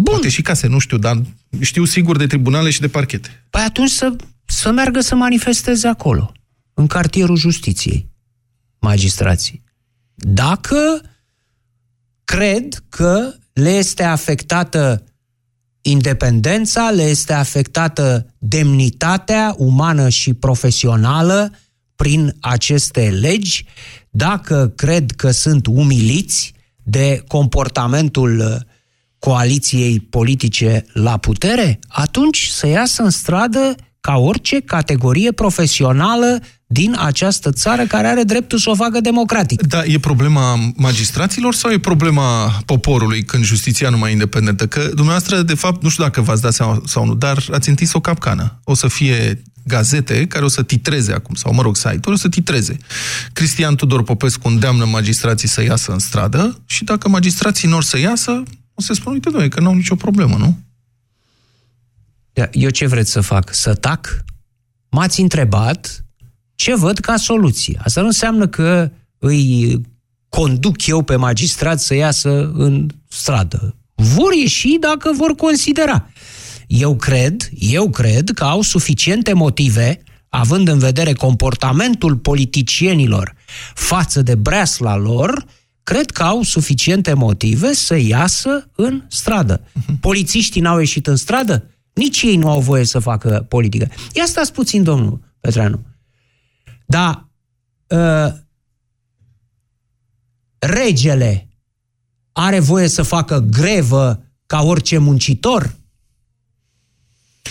Bun. 0.00 0.12
poate 0.12 0.28
și 0.28 0.42
case, 0.42 0.66
nu 0.66 0.78
știu, 0.78 0.98
dar 0.98 1.22
știu 1.60 1.84
sigur 1.84 2.16
de 2.16 2.26
tribunale 2.26 2.70
și 2.70 2.80
de 2.80 2.88
parchete. 2.88 3.44
Păi 3.50 3.62
atunci 3.62 3.90
să, 3.90 4.16
să 4.44 4.70
meargă 4.70 5.00
să 5.00 5.14
manifesteze 5.14 5.88
acolo, 5.88 6.32
în 6.74 6.86
cartierul 6.86 7.36
justiției, 7.36 8.08
magistrații. 8.78 9.62
Dacă 10.14 11.02
cred 12.24 12.84
că 12.88 13.34
le 13.52 13.70
este 13.70 14.02
afectată 14.02 15.04
independența, 15.80 16.90
le 16.90 17.02
este 17.02 17.32
afectată 17.32 18.34
demnitatea 18.38 19.54
umană 19.56 20.08
și 20.08 20.34
profesională 20.34 21.52
prin 21.96 22.36
aceste 22.40 23.10
legi, 23.10 23.64
dacă 24.10 24.72
cred 24.76 25.10
că 25.10 25.30
sunt 25.30 25.66
umiliți 25.66 26.52
de 26.82 27.22
comportamentul 27.26 28.38
uh, 28.38 28.76
coaliției 29.18 30.00
politice 30.00 30.84
la 30.92 31.16
putere, 31.16 31.78
atunci 31.88 32.46
să 32.46 32.66
iasă 32.66 33.02
în 33.02 33.10
stradă 33.10 33.74
ca 34.00 34.16
orice 34.16 34.60
categorie 34.60 35.32
profesională 35.32 36.40
din 36.66 36.96
această 36.98 37.52
țară 37.52 37.86
care 37.86 38.06
are 38.06 38.22
dreptul 38.22 38.58
să 38.58 38.70
o 38.70 38.74
facă 38.74 39.00
democratic. 39.00 39.62
Da, 39.62 39.84
e 39.84 39.98
problema 39.98 40.72
magistraților 40.76 41.54
sau 41.54 41.70
e 41.70 41.78
problema 41.78 42.60
poporului 42.66 43.24
când 43.24 43.44
justiția 43.44 43.88
nu 43.88 43.98
mai 43.98 44.08
e 44.08 44.12
independentă? 44.12 44.66
Că 44.66 44.80
dumneavoastră, 44.80 45.42
de 45.42 45.54
fapt, 45.54 45.82
nu 45.82 45.88
știu 45.88 46.02
dacă 46.02 46.20
v-ați 46.20 46.42
dat 46.42 46.52
seama 46.52 46.82
sau 46.86 47.04
nu, 47.04 47.14
dar 47.14 47.44
ați 47.52 47.68
întins 47.68 47.92
o 47.92 48.00
capcană. 48.00 48.60
O 48.64 48.74
să 48.74 48.88
fie 48.88 49.42
gazete 49.64 50.26
care 50.26 50.44
o 50.44 50.48
să 50.48 50.62
titreze 50.62 51.12
acum, 51.12 51.34
sau 51.34 51.54
mă 51.54 51.62
rog, 51.62 51.76
site-uri 51.76 52.12
o 52.12 52.16
să 52.16 52.28
titreze. 52.28 52.76
Cristian 53.32 53.74
Tudor 53.74 54.02
Popescu 54.02 54.48
îndeamnă 54.48 54.84
magistrații 54.84 55.48
să 55.48 55.62
iasă 55.62 55.92
în 55.92 55.98
stradă 55.98 56.62
și 56.66 56.84
dacă 56.84 57.08
magistrații 57.08 57.68
nu 57.68 57.80
să 57.80 57.98
iasă, 57.98 58.42
o 58.78 58.82
să 58.82 58.92
spun, 58.92 59.12
uite, 59.12 59.30
doamne, 59.30 59.48
că 59.48 59.60
nu 59.60 59.68
au 59.68 59.74
nicio 59.74 59.94
problemă, 59.94 60.36
nu? 60.36 60.58
Eu 62.52 62.70
ce 62.70 62.86
vreți 62.86 63.10
să 63.10 63.20
fac? 63.20 63.54
Să 63.54 63.74
tac? 63.74 64.24
M-ați 64.88 65.20
întrebat 65.20 66.04
ce 66.54 66.74
văd 66.74 66.98
ca 66.98 67.16
soluție. 67.16 67.80
Asta 67.84 68.00
nu 68.00 68.06
înseamnă 68.06 68.48
că 68.48 68.90
îi 69.18 69.80
conduc 70.28 70.86
eu 70.86 71.02
pe 71.02 71.16
magistrat 71.16 71.80
să 71.80 71.94
iasă 71.94 72.50
în 72.54 72.88
stradă. 73.08 73.76
Vor 73.94 74.32
ieși 74.32 74.76
dacă 74.80 75.12
vor 75.16 75.34
considera. 75.34 76.10
Eu 76.66 76.96
cred, 76.96 77.48
eu 77.58 77.90
cred 77.90 78.30
că 78.30 78.44
au 78.44 78.60
suficiente 78.60 79.32
motive, 79.32 80.02
având 80.28 80.68
în 80.68 80.78
vedere 80.78 81.12
comportamentul 81.12 82.16
politicienilor 82.16 83.34
față 83.74 84.22
de 84.22 84.34
breasla 84.34 84.96
lor, 84.96 85.44
cred 85.88 86.10
că 86.10 86.22
au 86.22 86.42
suficiente 86.42 87.12
motive 87.12 87.72
să 87.72 87.96
iasă 87.96 88.70
în 88.74 89.04
stradă. 89.08 89.60
Polițiștii 90.00 90.60
n-au 90.60 90.78
ieșit 90.78 91.06
în 91.06 91.16
stradă? 91.16 91.70
Nici 91.92 92.22
ei 92.22 92.36
nu 92.36 92.50
au 92.50 92.60
voie 92.60 92.84
să 92.84 92.98
facă 92.98 93.46
politică. 93.48 93.88
Ia 94.12 94.24
stați 94.26 94.52
puțin, 94.52 94.82
domnul 94.82 95.20
Petreanu. 95.40 95.86
Dar 96.86 97.28
uh, 97.86 98.32
regele 100.58 101.48
are 102.32 102.60
voie 102.60 102.88
să 102.88 103.02
facă 103.02 103.46
grevă 103.50 104.22
ca 104.46 104.62
orice 104.62 104.98
muncitor? 104.98 105.74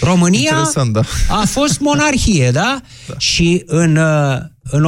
România 0.02 0.40
Interesant, 0.40 0.94
da. 0.94 1.02
a 1.30 1.46
fost 1.46 1.80
monarhie, 1.80 2.52
da? 2.52 2.82
da. 3.08 3.18
Și 3.18 3.64
în, 3.66 3.96
uh, 3.96 4.38
în 4.62 4.84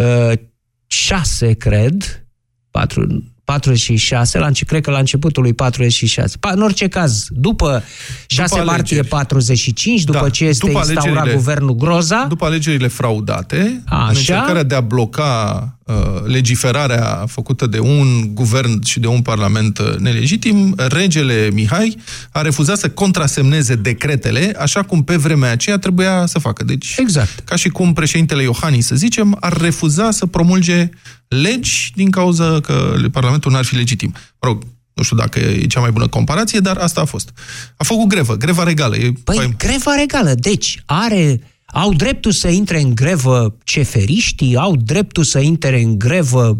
1946, 0.00 1.52
cred, 1.54 2.24
4, 2.70 3.24
46, 3.44 4.38
la, 4.38 4.46
înce- 4.46 4.64
cred 4.64 4.82
că 4.82 4.90
la 4.90 4.98
începutul 4.98 5.42
lui 5.42 5.52
46. 5.52 6.36
Pa, 6.40 6.50
în 6.50 6.62
orice 6.62 6.88
caz, 6.88 7.26
după 7.30 7.82
6 8.26 8.48
După 8.54 8.64
martie 8.70 8.96
alegeri. 8.96 9.06
45, 9.08 10.04
după 10.04 10.18
Da, 10.20 10.28
ce 10.28 10.44
este 10.44 10.66
după 10.66 10.78
instaurat 10.78 11.04
alegerile- 11.06 11.34
guvernul 11.34 11.74
Groza, 11.74 12.26
După 12.28 12.44
alegerile 12.44 12.88
fraudate, 12.88 13.82
Așa. 13.86 14.02
în 14.02 14.08
încercarea 14.08 14.62
de 14.62 14.74
a 14.74 14.80
bloca 14.80 15.58
uh, 15.78 15.79
legiferarea 16.24 17.24
făcută 17.26 17.66
de 17.66 17.78
un 17.78 18.34
guvern 18.34 18.84
și 18.84 19.00
de 19.00 19.06
un 19.06 19.22
parlament 19.22 19.78
uh, 19.78 19.96
nelegitim, 19.96 20.74
regele 20.76 21.50
Mihai 21.52 21.96
a 22.32 22.40
refuzat 22.40 22.78
să 22.78 22.88
contrasemneze 22.88 23.74
decretele, 23.74 24.52
așa 24.58 24.82
cum 24.82 25.04
pe 25.04 25.16
vremea 25.16 25.50
aceea 25.50 25.78
trebuia 25.78 26.26
să 26.26 26.38
facă. 26.38 26.64
Deci, 26.64 26.94
exact. 26.98 27.40
ca 27.44 27.56
și 27.56 27.68
cum 27.68 27.92
președintele 27.92 28.42
Iohannis, 28.42 28.86
să 28.86 28.94
zicem, 28.94 29.36
ar 29.40 29.56
refuza 29.56 30.10
să 30.10 30.26
promulge 30.26 30.90
legi 31.28 31.92
din 31.94 32.10
cauza 32.10 32.60
că 32.60 32.94
parlamentul 33.12 33.52
n-ar 33.52 33.64
fi 33.64 33.74
legitim. 33.74 34.12
Mă 34.14 34.48
rog, 34.48 34.62
nu 34.94 35.02
știu 35.02 35.16
dacă 35.16 35.38
e 35.38 35.66
cea 35.66 35.80
mai 35.80 35.90
bună 35.90 36.08
comparație, 36.08 36.58
dar 36.58 36.76
asta 36.76 37.00
a 37.00 37.04
fost. 37.04 37.30
A 37.76 37.84
făcut 37.84 38.08
grevă, 38.08 38.36
greva 38.36 38.62
regală. 38.62 38.96
E 38.96 39.12
Păi, 39.24 39.54
greva 39.58 39.94
regală. 39.94 40.34
Deci, 40.34 40.82
are, 40.86 41.40
au 41.72 41.94
dreptul 41.94 42.32
să 42.32 42.48
intre 42.48 42.80
în 42.80 42.94
grevă 42.94 43.56
ceferiștii, 43.64 44.56
au 44.56 44.76
dreptul 44.76 45.24
să 45.24 45.38
intre 45.38 45.82
în 45.82 45.98
grevă 45.98 46.58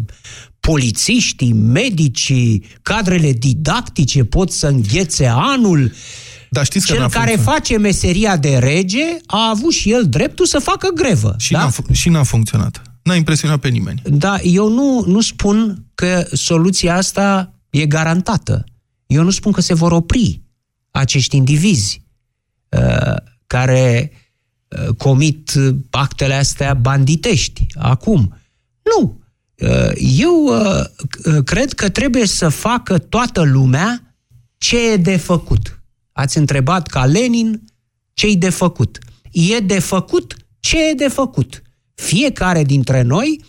polițiștii, 0.59 1.53
medicii, 1.53 2.65
cadrele 2.81 3.31
didactice 3.31 4.23
pot 4.23 4.51
să 4.51 4.67
înghețe 4.67 5.25
anul. 5.25 5.91
Dar 6.49 6.65
știți 6.65 6.85
că 6.85 6.91
Cel 6.91 7.01
n-a 7.01 7.07
care 7.07 7.25
funcționat. 7.31 7.55
face 7.55 7.77
meseria 7.77 8.37
de 8.37 8.57
rege 8.57 9.05
a 9.25 9.49
avut 9.49 9.71
și 9.71 9.91
el 9.91 10.09
dreptul 10.09 10.45
să 10.45 10.59
facă 10.59 10.89
grevă. 10.95 11.35
Și, 11.37 11.51
da? 11.51 11.59
n-a, 11.59 11.69
fu- 11.69 11.93
și 11.93 12.09
n-a 12.09 12.23
funcționat. 12.23 12.81
N-a 13.03 13.15
impresionat 13.15 13.59
pe 13.59 13.67
nimeni. 13.67 14.01
Da, 14.05 14.39
eu 14.41 14.69
nu, 14.69 15.03
nu 15.07 15.21
spun 15.21 15.85
că 15.95 16.27
soluția 16.33 16.95
asta 16.95 17.53
e 17.69 17.85
garantată. 17.85 18.63
Eu 19.07 19.23
nu 19.23 19.29
spun 19.29 19.51
că 19.51 19.61
se 19.61 19.73
vor 19.73 19.91
opri 19.91 20.41
acești 20.91 21.35
indivizi 21.35 22.01
uh, 22.69 23.15
care 23.47 24.11
uh, 24.13 24.19
comit 24.97 25.51
actele 25.89 26.33
astea 26.33 26.73
banditești 26.73 27.65
acum. 27.75 28.35
Nu. 28.81 29.19
Uh, 29.61 29.91
eu 29.95 30.43
uh, 30.43 30.83
c- 30.85 31.43
cred 31.43 31.73
că 31.73 31.89
trebuie 31.89 32.25
să 32.25 32.49
facă 32.49 32.97
toată 32.97 33.41
lumea 33.41 34.15
ce 34.57 34.91
e 34.91 34.97
de 34.97 35.17
făcut. 35.17 35.81
Ați 36.11 36.37
întrebat 36.37 36.87
ca 36.87 37.05
Lenin 37.05 37.63
ce 38.13 38.27
e 38.27 38.35
de 38.35 38.49
făcut. 38.49 38.99
E 39.31 39.59
de 39.59 39.79
făcut 39.79 40.35
ce 40.59 40.89
e 40.89 40.93
de 40.93 41.07
făcut. 41.07 41.61
Fiecare 41.93 42.63
dintre 42.63 43.01
noi, 43.01 43.43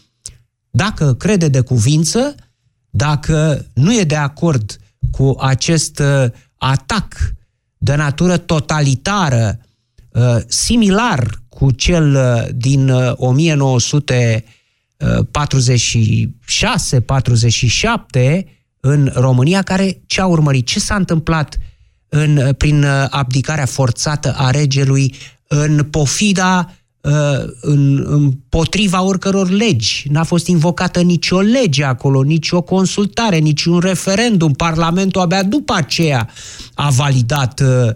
dacă 0.70 1.14
crede 1.14 1.48
de 1.48 1.60
cuvință, 1.60 2.34
dacă 2.90 3.66
nu 3.74 3.98
e 3.98 4.04
de 4.04 4.16
acord 4.16 4.76
cu 5.10 5.36
acest 5.40 5.98
uh, 5.98 6.30
atac 6.56 7.14
de 7.78 7.94
natură 7.94 8.36
totalitară, 8.36 9.58
uh, 9.58 9.70
similar 10.47 11.42
cu 11.49 11.71
cel 11.71 12.14
uh, 12.14 12.42
din 12.54 12.88
uh, 12.88 13.12
1946-47 18.35 18.42
în 18.81 19.11
România, 19.14 19.62
care 19.62 20.02
ce 20.07 20.21
a 20.21 20.26
urmărit? 20.26 20.66
Ce 20.66 20.81
s-a 20.81 20.95
întâmplat 20.95 21.59
în, 22.09 22.52
prin 22.59 22.83
uh, 22.83 23.07
abdicarea 23.11 23.66
forțată 23.66 24.35
a 24.37 24.50
regelui 24.50 25.14
în 25.47 25.85
pofida 25.85 26.73
uh, 27.00 27.12
în, 27.61 28.04
împotriva 28.07 29.02
oricăror 29.02 29.50
legi. 29.50 30.07
N-a 30.11 30.23
fost 30.23 30.47
invocată 30.47 31.00
nicio 31.00 31.40
lege 31.40 31.85
acolo, 31.85 32.23
nicio 32.23 32.61
consultare, 32.61 33.38
niciun 33.38 33.78
referendum. 33.78 34.52
Parlamentul 34.52 35.21
abia 35.21 35.42
după 35.42 35.75
aceea 35.75 36.28
a 36.75 36.90
validat 36.90 37.61
uh, 37.61 37.69
uh, 37.69 37.92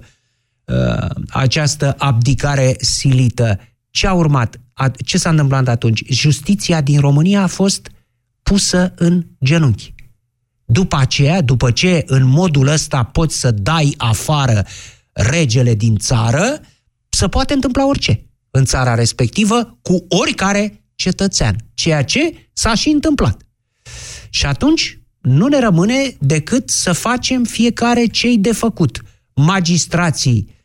această 1.28 1.94
abdicare 1.98 2.76
silită. 2.80 3.60
Ce 3.90 4.06
a 4.06 4.12
urmat? 4.12 4.60
A, 4.72 4.88
ce 4.88 5.18
s-a 5.18 5.30
întâmplat 5.30 5.68
atunci? 5.68 6.02
Justiția 6.08 6.80
din 6.80 7.00
România 7.00 7.42
a 7.42 7.46
fost 7.46 7.90
pusă 8.42 8.92
în 8.96 9.26
genunchi. 9.44 9.94
După 10.64 10.96
aceea, 10.96 11.40
după 11.40 11.70
ce 11.70 12.02
în 12.06 12.26
modul 12.26 12.66
ăsta 12.66 13.02
poți 13.02 13.38
să 13.38 13.50
dai 13.50 13.94
afară 13.96 14.66
regele 15.12 15.74
din 15.74 15.96
țară, 15.96 16.60
să 17.08 17.28
poate 17.28 17.52
întâmpla 17.52 17.86
orice 17.86 18.30
în 18.50 18.64
țara 18.64 18.94
respectivă 18.94 19.78
cu 19.82 20.04
oricare 20.08 20.84
cetățean, 20.94 21.56
ceea 21.74 22.04
ce 22.04 22.50
s-a 22.52 22.74
și 22.74 22.88
întâmplat. 22.88 23.42
Și 24.30 24.46
atunci 24.46 25.00
nu 25.20 25.46
ne 25.46 25.58
rămâne 25.58 26.16
decât 26.18 26.70
să 26.70 26.92
facem 26.92 27.44
fiecare 27.44 28.06
cei 28.06 28.38
de 28.38 28.52
făcut. 28.52 29.02
Magistrații 29.34 30.55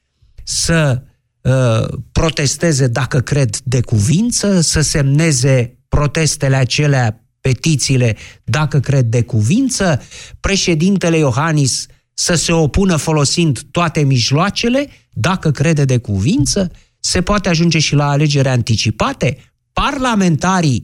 să 0.52 1.02
uh, 1.42 1.88
protesteze 2.12 2.88
dacă 2.88 3.20
cred 3.20 3.58
de 3.64 3.82
cuvință, 3.82 4.62
să 4.62 4.82
semneze 4.82 5.80
protestele 5.88 6.56
acelea 6.56 7.26
petițiile 7.42 8.16
dacă 8.44 8.80
cred 8.80 9.06
de 9.06 9.22
cuvință, 9.22 10.02
președintele 10.40 11.18
Iohannis 11.18 11.86
să 12.14 12.36
se 12.36 12.52
opună 12.52 12.96
folosind 12.96 13.62
toate 13.72 14.02
mijloacele, 14.02 14.90
dacă 15.12 15.52
crede 15.52 15.86
de 15.86 15.98
cuvință, 15.98 16.72
se 17.00 17.22
poate 17.22 17.50
ajunge 17.50 17.80
și 17.80 17.96
la 17.96 18.10
alegeri 18.10 18.48
anticipate, 18.48 19.38
parlamentarii 19.74 20.84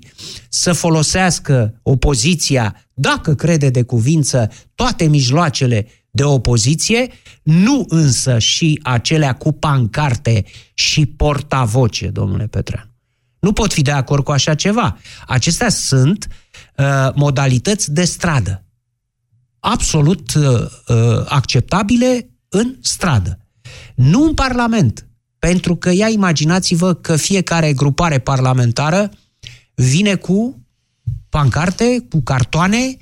să 0.50 0.74
folosească 0.74 1.80
opoziția, 1.84 2.88
dacă 2.94 3.36
crede 3.36 3.70
de 3.70 3.84
cuvință, 3.84 4.52
toate 4.76 5.06
mijloacele 5.06 5.88
de 6.18 6.24
opoziție, 6.24 7.12
nu 7.44 7.86
însă 7.88 8.40
și 8.40 8.80
acelea 8.84 9.34
cu 9.34 9.52
pancarte 9.52 10.46
și 10.74 11.06
portavoce, 11.06 12.08
domnule 12.08 12.48
Petreanu. 12.48 12.90
Nu 13.40 13.54
pot 13.54 13.74
fi 13.74 13.82
de 13.82 13.92
acord 13.92 14.24
cu 14.24 14.32
așa 14.32 14.56
ceva. 14.56 14.98
Acestea 15.28 15.70
sunt 15.70 16.28
uh, 16.78 16.86
modalități 17.16 17.92
de 17.94 18.04
stradă. 18.04 18.64
Absolut 19.60 20.34
uh, 20.34 20.44
uh, 20.88 21.26
acceptabile 21.26 22.30
în 22.50 22.76
stradă. 22.82 23.40
Nu 23.96 24.24
în 24.24 24.34
Parlament. 24.34 25.08
Pentru 25.40 25.76
că 25.76 25.92
ia 25.92 26.08
imaginați-vă 26.08 26.94
că 26.94 27.16
fiecare 27.16 27.74
grupare 27.74 28.20
parlamentară 28.20 29.12
vine 29.76 30.16
cu 30.16 30.66
pancarte, 31.30 32.06
cu 32.10 32.22
cartoane 32.22 32.98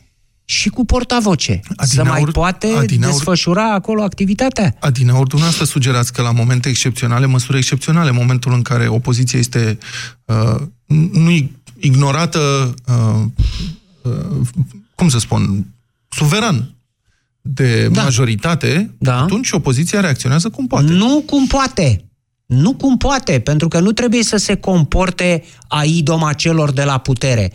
și 0.46 0.70
cu 0.70 0.86
portavoce. 0.86 1.60
Adinaur, 1.76 2.08
să 2.08 2.22
mai 2.22 2.32
poate 2.32 2.68
Adinaur, 2.68 3.14
desfășura 3.14 3.74
acolo 3.74 4.04
activitatea. 4.04 4.76
Adinaur, 4.80 5.28
dumneavoastră 5.28 5.66
sugerați 5.66 6.14
că 6.14 6.22
la 6.22 6.32
momente 6.32 6.70
excepționale, 6.70 7.26
măsuri 7.26 7.58
excepționale, 7.58 8.12
momentul 8.12 8.54
în 8.54 8.62
care 8.62 8.88
opoziția 8.88 9.40
este 9.40 9.78
uh, 10.26 10.62
nu 11.12 11.50
ignorată, 11.80 12.74
uh, 12.88 13.24
uh, 14.02 14.48
cum 14.96 15.10
să 15.10 15.20
spun, 15.20 15.66
suveran 16.10 16.76
de 17.42 17.88
da. 17.88 18.04
majoritate, 18.04 18.96
da. 18.98 19.22
atunci 19.22 19.52
opoziția 19.52 20.00
reacționează 20.00 20.50
cum 20.50 20.68
poate. 20.68 20.92
Nu 20.92 21.24
cum 21.26 21.48
poate. 21.48 22.06
Nu 22.46 22.74
cum 22.74 22.98
poate, 22.98 23.40
pentru 23.40 23.68
că 23.68 23.80
nu 23.80 23.92
trebuie 23.92 24.24
să 24.24 24.38
se 24.38 24.56
comporte 24.56 25.44
a 25.68 25.84
idoma 25.84 26.34
celor 26.34 26.72
de 26.72 26.84
la 26.84 26.98
putere 26.98 27.52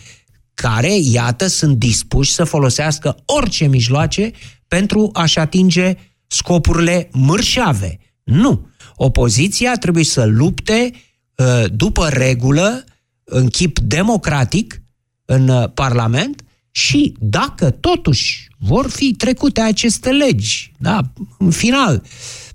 care, 0.61 0.93
iată, 1.01 1.47
sunt 1.47 1.77
dispuși 1.77 2.33
să 2.33 2.45
folosească 2.45 3.17
orice 3.25 3.67
mijloace 3.67 4.31
pentru 4.69 5.11
a-și 5.13 5.39
atinge 5.39 5.95
scopurile 6.27 7.09
mărșave. 7.13 7.99
Nu. 8.25 8.69
Opoziția 8.97 9.75
trebuie 9.75 10.05
să 10.05 10.25
lupte 10.25 10.93
uh, 11.35 11.65
după 11.73 12.09
regulă, 12.09 12.85
în 13.25 13.49
chip 13.49 13.79
democratic, 13.79 14.83
în 15.25 15.49
uh, 15.49 15.71
Parlament 15.75 16.45
și 16.71 17.15
dacă 17.19 17.71
totuși 17.71 18.49
vor 18.59 18.91
fi 18.91 19.15
trecute 19.15 19.61
aceste 19.61 20.11
legi, 20.11 20.73
da, 20.79 21.01
în 21.39 21.51
final, 21.51 22.03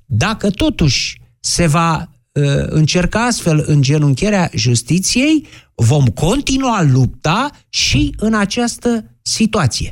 dacă 0.06 0.50
totuși 0.50 1.22
se 1.39 1.68
va 1.68 2.10
uh, 2.32 2.44
încerca 2.65 3.26
astfel 3.26 3.63
îngenuncherea 3.68 4.50
justiției, 4.54 5.48
vom 5.76 6.06
continua 6.06 6.84
lupta 6.94 7.50
și 7.70 8.14
în 8.18 8.34
această 8.34 9.06
situație. 9.22 9.92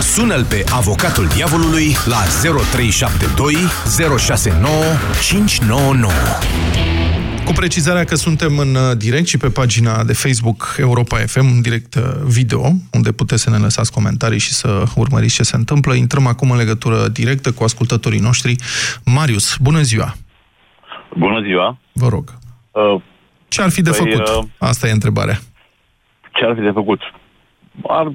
Sună-l 0.00 0.44
pe 0.44 0.64
avocatul 0.74 1.26
diavolului 1.26 1.86
la 2.04 2.22
0372 2.42 3.54
069 4.18 4.72
599. 5.28 6.12
Cu 7.44 7.52
precizarea 7.52 8.04
că 8.04 8.14
suntem 8.14 8.58
în 8.58 8.74
uh, 8.74 8.96
direct 8.96 9.26
și 9.26 9.36
pe 9.36 9.48
pagina 9.48 10.04
de 10.04 10.12
Facebook 10.12 10.76
Europa 10.78 11.16
FM, 11.16 11.46
în 11.54 11.60
direct 11.60 11.94
uh, 11.94 12.02
video, 12.24 12.62
unde 12.92 13.12
puteți 13.12 13.42
să 13.42 13.50
ne 13.50 13.56
lăsați 13.56 13.92
comentarii 13.92 14.38
și 14.38 14.52
să 14.52 14.84
urmăriți 14.96 15.34
ce 15.34 15.42
se 15.42 15.56
întâmplă. 15.56 15.94
Intrăm 15.94 16.26
acum 16.26 16.50
în 16.50 16.56
legătură 16.56 17.08
directă 17.08 17.52
cu 17.52 17.64
ascultătorii 17.64 18.20
noștri. 18.20 18.56
Marius, 19.04 19.56
bună 19.60 19.80
ziua! 19.80 20.14
Bună 21.18 21.42
ziua! 21.42 21.78
Vă 21.92 22.08
rog. 22.08 22.38
Uh, 22.70 23.02
ce 23.52 23.62
ar 23.62 23.70
fi 23.70 23.82
de 23.82 23.90
păi, 23.90 23.98
făcut? 23.98 24.28
Uh, 24.28 24.44
Asta 24.58 24.88
e 24.88 24.90
întrebarea. 24.90 25.36
Ce 26.32 26.44
ar 26.44 26.54
fi 26.54 26.60
de 26.60 26.70
făcut? 26.70 27.00
Ar, 27.86 28.06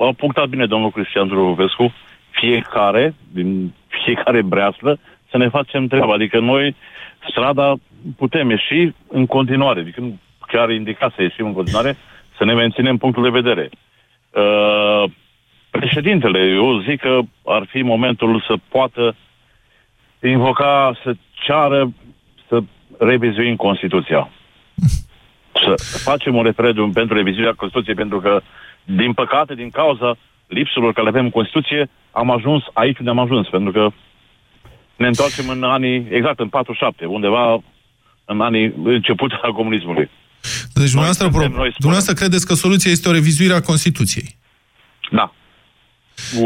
a 0.00 0.12
punctat 0.16 0.46
bine 0.48 0.66
domnul 0.66 0.90
Cristian 0.90 1.28
Druvescu, 1.28 1.94
fiecare, 2.30 3.14
din 3.32 3.74
fiecare 4.04 4.42
breaslă, 4.42 4.98
să 5.30 5.36
ne 5.36 5.48
facem 5.48 5.86
treaba. 5.86 6.12
Adică 6.12 6.40
noi, 6.40 6.76
strada, 7.28 7.74
putem 8.16 8.50
ieși 8.50 8.92
în 9.08 9.26
continuare, 9.26 9.80
adică 9.80 10.02
chiar 10.46 10.70
indica 10.70 11.12
să 11.14 11.22
ieșim 11.22 11.46
în 11.46 11.52
continuare, 11.52 11.96
să 12.36 12.44
ne 12.44 12.54
menținem 12.54 12.96
punctul 12.96 13.22
de 13.22 13.40
vedere. 13.40 13.70
Uh, 14.30 15.10
președintele, 15.70 16.38
eu 16.38 16.80
zic 16.80 17.00
că 17.00 17.18
ar 17.44 17.66
fi 17.68 17.82
momentul 17.82 18.44
să 18.46 18.54
poată 18.68 19.16
invoca, 20.22 20.92
să 21.02 21.14
ceară 21.32 21.92
să 22.48 22.60
revizuim 22.98 23.56
Constituția 23.56 24.30
să 25.52 25.98
facem 25.98 26.34
un 26.34 26.42
referendum 26.42 26.92
pentru 26.92 27.16
revizuirea 27.16 27.52
Constituției, 27.52 27.94
pentru 27.94 28.20
că, 28.20 28.40
din 28.84 29.12
păcate, 29.12 29.54
din 29.54 29.70
cauza 29.70 30.16
lipsurilor 30.46 30.92
care 30.92 31.02
le 31.02 31.12
avem 31.12 31.24
în 31.24 31.30
Constituție, 31.30 31.90
am 32.10 32.30
ajuns 32.30 32.62
aici 32.72 32.98
unde 32.98 33.10
am 33.10 33.18
ajuns, 33.18 33.48
pentru 33.48 33.72
că 33.72 33.88
ne 34.96 35.06
întoarcem 35.06 35.48
în 35.48 35.62
anii, 35.62 36.06
exact 36.10 36.38
în 36.38 36.48
47, 36.48 37.04
undeva 37.04 37.62
în 38.24 38.40
anii 38.40 38.72
început 38.84 39.32
a 39.42 39.48
comunismului. 39.52 40.10
Deci, 40.74 40.90
dumneavoastră, 40.90 41.28
pro... 41.28 41.46
dumneavoastră 41.78 42.14
credeți 42.14 42.46
că 42.46 42.54
soluția 42.54 42.90
este 42.90 43.08
o 43.08 43.12
revizuire 43.12 43.52
a 43.52 43.60
Constituției? 43.60 44.36
Da. 45.10 45.32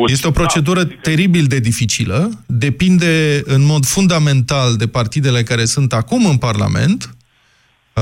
Este 0.07 0.27
o 0.27 0.31
procedură 0.31 0.83
da. 0.83 0.95
teribil 1.03 1.45
de 1.45 1.59
dificilă, 1.59 2.31
depinde 2.47 3.40
în 3.45 3.64
mod 3.64 3.85
fundamental 3.85 4.77
de 4.77 4.88
partidele 4.88 5.43
care 5.43 5.64
sunt 5.64 5.93
acum 5.93 6.27
în 6.27 6.38
Parlament. 6.38 7.16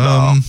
Da. 0.02 0.30
Um, 0.30 0.44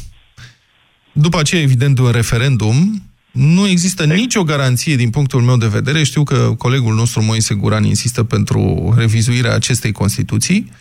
după 1.12 1.40
aceea, 1.40 1.62
evident, 1.62 2.00
un 2.00 2.12
referendum, 2.12 3.04
nu 3.32 3.68
există 3.68 4.06
nicio 4.06 4.44
garanție 4.44 4.96
din 4.96 5.10
punctul 5.10 5.42
meu 5.42 5.58
de 5.58 5.68
vedere. 5.68 6.04
Știu 6.04 6.24
că 6.24 6.54
colegul 6.58 6.96
nostru 6.96 7.24
Moise 7.24 7.54
Guran 7.54 7.84
insistă 7.84 8.24
pentru 8.24 8.94
revizuirea 8.98 9.54
acestei 9.54 9.92
Constituții. 9.92 10.72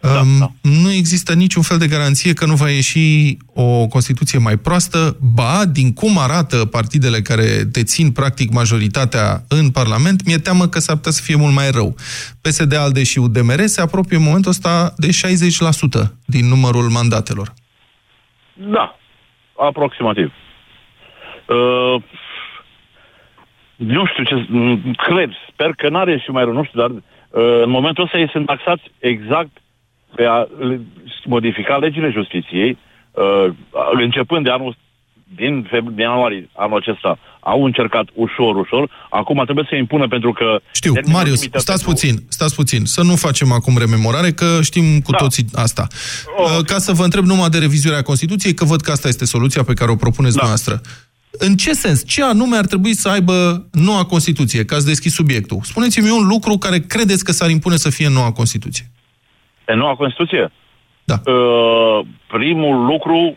Da, 0.00 0.20
um, 0.20 0.38
da. 0.38 0.52
Nu 0.60 0.92
există 0.92 1.32
niciun 1.32 1.62
fel 1.62 1.78
de 1.78 1.86
garanție 1.86 2.32
că 2.32 2.46
nu 2.46 2.54
va 2.54 2.70
ieși 2.70 3.36
o 3.46 3.86
Constituție 3.86 4.38
mai 4.38 4.56
proastă. 4.56 5.16
Ba, 5.20 5.64
din 5.64 5.92
cum 5.92 6.18
arată 6.18 6.56
partidele 6.56 7.22
care 7.22 7.64
dețin 7.64 8.10
practic 8.10 8.50
majoritatea 8.52 9.44
în 9.48 9.70
Parlament, 9.70 10.24
mi-e 10.24 10.38
teamă 10.38 10.68
că 10.68 10.78
s-ar 10.78 10.96
putea 10.96 11.12
să 11.12 11.22
fie 11.22 11.34
mult 11.34 11.54
mai 11.54 11.70
rău. 11.70 11.96
PSD, 12.40 12.74
ALDE 12.74 13.02
și 13.02 13.18
UDMR 13.18 13.66
se 13.66 13.80
apropie 13.80 14.16
în 14.16 14.22
momentul 14.22 14.50
ăsta 14.50 14.94
de 14.96 15.08
60% 16.02 16.10
din 16.24 16.46
numărul 16.46 16.88
mandatelor. 16.88 17.54
Da, 18.62 18.96
aproximativ. 19.56 20.32
Uh, 21.46 22.02
nu 23.76 24.06
știu 24.06 24.24
ce... 24.24 24.46
Cred, 24.96 25.30
sper 25.52 25.70
că 25.76 25.88
n-are 25.88 26.18
și 26.18 26.30
mai 26.30 26.44
rău, 26.44 26.52
nu 26.52 26.64
știu, 26.64 26.80
dar 26.80 26.90
uh, 26.90 27.62
în 27.62 27.70
momentul 27.70 28.04
ăsta 28.04 28.18
ei 28.18 28.30
sunt 28.30 28.46
taxați 28.46 28.82
exact 28.98 29.50
pe 30.14 30.24
a 30.24 30.46
modifica 31.24 31.76
legile 31.76 32.10
justiției, 32.10 32.78
uh, 33.10 33.46
începând 33.92 34.44
de 34.44 34.50
anul 34.50 34.76
din, 35.34 35.64
feb- 35.66 35.94
din 35.94 36.04
ianuarie 36.04 36.48
anul 36.52 36.78
acesta 36.78 37.18
au 37.40 37.64
încercat 37.64 38.06
ușor, 38.14 38.56
ușor, 38.56 38.90
acum 39.10 39.42
trebuie 39.44 39.66
să 39.68 39.76
impună 39.76 40.08
pentru 40.08 40.32
că... 40.32 40.60
Știu, 40.72 40.92
termenul 40.92 41.18
Marius, 41.18 41.38
limită 41.38 41.58
stați 41.58 41.84
pentru- 41.84 42.00
puțin, 42.06 42.26
stați 42.28 42.54
puțin, 42.54 42.84
să 42.84 43.02
nu 43.02 43.16
facem 43.16 43.52
acum 43.52 43.78
rememorare, 43.78 44.30
că 44.30 44.58
știm 44.62 45.00
cu 45.00 45.10
da. 45.10 45.16
toții 45.16 45.44
asta. 45.54 45.86
Uh, 46.38 46.64
Ca 46.64 46.78
să 46.78 46.92
vă 46.92 47.04
întreb 47.04 47.24
numai 47.24 47.48
de 47.48 47.58
revizuirea 47.58 48.02
Constituției, 48.02 48.54
că 48.54 48.64
văd 48.64 48.80
că 48.80 48.90
asta 48.90 49.08
este 49.08 49.24
soluția 49.24 49.62
pe 49.62 49.74
care 49.74 49.90
o 49.90 49.96
propuneți 49.96 50.36
da. 50.36 50.46
noastră. 50.46 50.80
În 51.30 51.56
ce 51.56 51.72
sens? 51.72 52.06
Ce 52.06 52.22
anume 52.22 52.56
ar 52.56 52.66
trebui 52.66 52.94
să 52.94 53.08
aibă 53.08 53.66
noua 53.72 54.04
Constituție? 54.04 54.64
Că 54.64 54.74
ați 54.74 54.86
deschis 54.86 55.14
subiectul. 55.14 55.58
Spuneți-mi 55.62 56.10
un 56.10 56.26
lucru 56.26 56.58
care 56.58 56.78
credeți 56.78 57.24
că 57.24 57.32
s-ar 57.32 57.50
impune 57.50 57.76
să 57.76 57.90
fie 57.90 58.06
în 58.06 58.12
noua 58.12 58.32
Constituție. 58.32 58.90
Pe 59.64 59.74
noua 59.74 59.94
Constituție? 59.94 60.52
Da. 61.04 61.32
Uh, 61.32 62.06
primul 62.26 62.84
lucru 62.84 63.36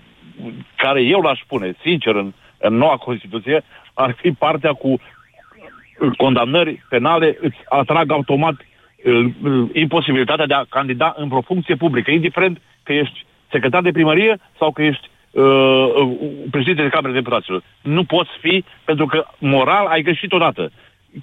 care 0.76 1.02
eu 1.02 1.22
l-aș 1.22 1.40
pune, 1.48 1.76
sincer, 1.82 2.16
în, 2.16 2.34
în 2.58 2.76
noua 2.76 2.98
Constituție, 2.98 3.64
ar 3.94 4.16
fi 4.22 4.32
partea 4.32 4.74
cu 4.74 4.88
uh, 4.88 6.12
condamnări 6.18 6.86
penale, 6.90 7.38
îți 7.42 7.58
atrag 7.70 8.12
automat 8.12 8.56
uh, 8.56 9.26
uh, 9.44 9.70
imposibilitatea 9.74 10.46
de 10.46 10.54
a 10.54 10.66
candida 10.70 11.14
în 11.18 11.32
o 11.32 11.42
funcție 11.42 11.76
publică, 11.76 12.12
indiferent 12.12 12.62
că 12.84 12.94
ești 12.94 13.26
secretar 13.52 13.82
de 13.82 13.92
primărie 13.92 14.38
sau 14.58 14.72
că 14.72 14.82
ești 14.82 15.10
uh, 15.32 15.44
uh, 15.44 16.12
președinte 16.52 16.82
de 16.82 16.90
Cameră 16.90 17.14
de 17.14 17.20
Deputaților. 17.20 17.64
Nu 17.82 18.04
poți 18.04 18.30
fi, 18.40 18.64
pentru 18.86 19.06
că 19.06 19.26
moral 19.38 19.86
ai 19.86 20.02
greșit 20.02 20.32
odată. 20.32 20.72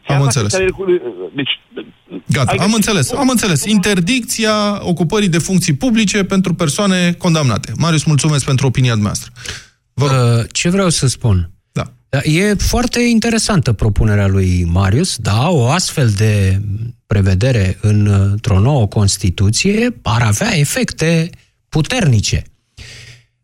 Chiar 0.06 0.16
Am 0.20 0.24
dacă 0.24 0.38
înțeles. 0.38 0.50
ți-ai- 0.52 1.30
Deci, 1.34 1.48
Gata, 2.26 2.50
ai 2.50 2.56
am 2.56 2.70
greșit. 2.70 2.74
înțeles, 2.74 3.12
am 3.12 3.28
înțeles. 3.28 3.64
Interdicția 3.64 4.86
ocupării 4.86 5.28
de 5.28 5.38
funcții 5.38 5.74
publice 5.74 6.24
pentru 6.24 6.54
persoane 6.54 7.12
condamnate. 7.12 7.72
Marius, 7.76 8.04
mulțumesc 8.04 8.44
pentru 8.44 8.66
opinia 8.66 8.90
dumneavoastră. 8.92 9.32
Uh, 9.94 10.44
Ce 10.52 10.68
vreau 10.68 10.88
să 10.88 11.06
spun? 11.06 11.50
Da. 11.72 11.92
E 12.22 12.54
foarte 12.54 13.00
interesantă 13.00 13.72
propunerea 13.72 14.26
lui 14.26 14.64
Marius, 14.72 15.16
da, 15.16 15.48
o 15.48 15.66
astfel 15.68 16.08
de 16.08 16.60
prevedere 17.06 17.78
în, 17.80 18.06
într-o 18.06 18.58
nouă 18.58 18.86
Constituție 18.86 19.96
ar 20.02 20.22
avea 20.22 20.56
efecte 20.58 21.30
puternice. 21.68 22.42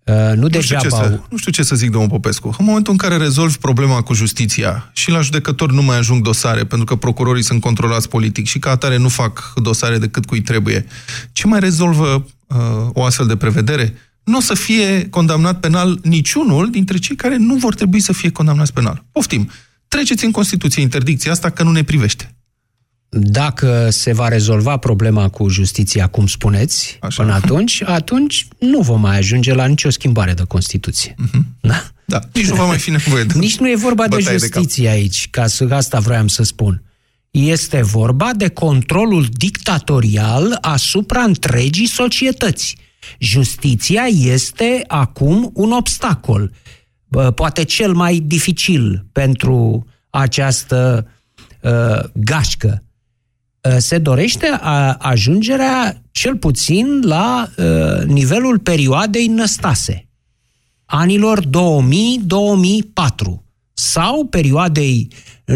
Uh, 0.07 0.15
Nu 0.15 0.35
Nu 0.35 0.61
știu, 0.61 0.61
ce 0.61 0.83
degeaba... 0.83 1.03
să, 1.03 1.21
nu 1.31 1.37
știu 1.37 1.53
ce 1.53 1.63
să 1.63 1.75
zic, 1.75 1.91
domnul 1.91 2.11
Popescu. 2.11 2.55
În 2.59 2.65
momentul 2.65 2.93
în 2.93 2.99
care 2.99 3.17
rezolvi 3.17 3.59
problema 3.59 4.03
cu 4.03 4.15
justiția 4.15 4.91
și 4.93 5.11
la 5.11 5.21
judecători 5.21 5.75
nu 5.75 5.83
mai 5.83 5.97
ajung 5.99 6.23
dosare, 6.23 6.65
pentru 6.65 6.87
că 6.87 6.97
procurorii 6.97 7.43
sunt 7.43 7.61
controlați 7.61 8.09
politic 8.09 8.47
și 8.47 8.59
ca 8.59 8.71
atare 8.71 8.97
nu 8.97 9.09
fac 9.09 9.53
dosare 9.57 9.99
decât 9.99 10.27
cui 10.27 10.41
trebuie, 10.41 10.87
ce 11.33 11.47
mai 11.47 11.61
rezolvă 11.61 12.27
uh, 12.47 12.57
o 12.93 13.05
astfel 13.05 13.27
de 13.27 13.37
prevedere? 13.37 13.95
Nu 14.25 14.37
o 14.37 14.41
să 14.41 14.55
fie 14.55 15.09
condamnat 15.09 15.61
penal 15.61 15.99
niciunul 16.03 16.71
dintre 16.71 16.99
cei 16.99 17.17
care 17.17 17.37
nu 17.37 17.55
vor 17.55 17.75
trebui 17.75 18.01
să 18.01 18.13
fie 18.13 18.31
condamnați 18.31 18.73
penal. 18.73 19.05
Poftim, 19.13 19.51
treceți 19.89 20.25
în 20.25 20.31
Constituție 20.31 20.83
interdicția 20.83 21.33
asta 21.33 21.51
că 21.51 21.63
nu 21.63 21.71
ne 21.71 21.85
privește. 21.85 22.36
Dacă 23.19 23.89
se 23.91 24.13
va 24.13 24.29
rezolva 24.29 24.77
problema 24.77 25.29
cu 25.29 25.49
justiția, 25.49 26.07
cum 26.07 26.27
spuneți, 26.27 26.97
Așa. 27.01 27.23
până 27.23 27.35
atunci, 27.35 27.83
atunci 27.85 28.47
nu 28.59 28.81
vom 28.81 29.01
mai 29.01 29.17
ajunge 29.17 29.55
la 29.55 29.67
nicio 29.67 29.91
schimbare 29.91 30.33
de 30.33 30.43
Constituție. 30.49 31.15
Da. 31.61 31.83
Da, 32.05 32.21
nici 32.33 32.49
nu 32.49 32.55
va 32.55 32.67
mai 32.67 32.79
fi 32.79 32.91
nevoie 32.91 33.25
de 33.25 33.39
Nici 33.39 33.57
nu 33.57 33.71
e 33.71 33.77
vorba 33.77 34.09
de 34.09 34.17
bătaie 34.17 34.37
de 34.37 34.49
cap. 34.49 34.63
justiție 34.63 34.89
aici, 34.89 35.29
ca 35.31 35.47
să 35.47 35.67
asta 35.71 35.99
vroiam 35.99 36.29
să 36.29 36.43
spun. 36.43 36.83
Este 37.31 37.83
vorba 37.83 38.31
de 38.37 38.49
controlul 38.49 39.27
dictatorial 39.31 40.59
asupra 40.61 41.23
întregii 41.23 41.87
societăți. 41.87 42.77
Justiția 43.19 44.03
este 44.03 44.85
acum 44.87 45.51
un 45.55 45.73
obstacol, 45.73 46.53
bă, 47.09 47.31
poate 47.31 47.63
cel 47.63 47.93
mai 47.93 48.19
dificil 48.19 49.07
pentru 49.13 49.87
această 50.11 51.09
uh, 51.61 51.99
gașcă. 52.13 52.83
Uh, 53.67 53.77
se 53.79 53.99
dorește 53.99 54.47
a, 54.61 54.93
ajungerea 54.93 56.03
cel 56.11 56.37
puțin 56.37 57.01
la 57.03 57.51
uh, 57.57 58.03
nivelul 58.05 58.59
perioadei 58.59 59.27
năstase 59.27 60.07
anilor 60.85 61.45
2000-2004 61.45 61.49
sau 63.73 64.25
perioadei 64.25 65.09
90-96, 65.47 65.55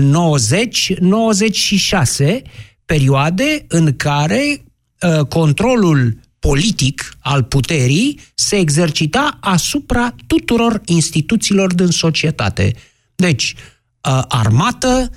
perioade 2.85 3.65
în 3.69 3.97
care 3.97 4.65
uh, 5.01 5.21
controlul 5.27 6.19
politic 6.39 7.17
al 7.21 7.43
puterii 7.43 8.21
se 8.35 8.57
exercita 8.57 9.39
asupra 9.41 10.15
tuturor 10.27 10.81
instituțiilor 10.85 11.75
din 11.75 11.87
societate. 11.87 12.75
Deci, 13.15 13.55
uh, 14.09 14.23
armată, 14.29 15.11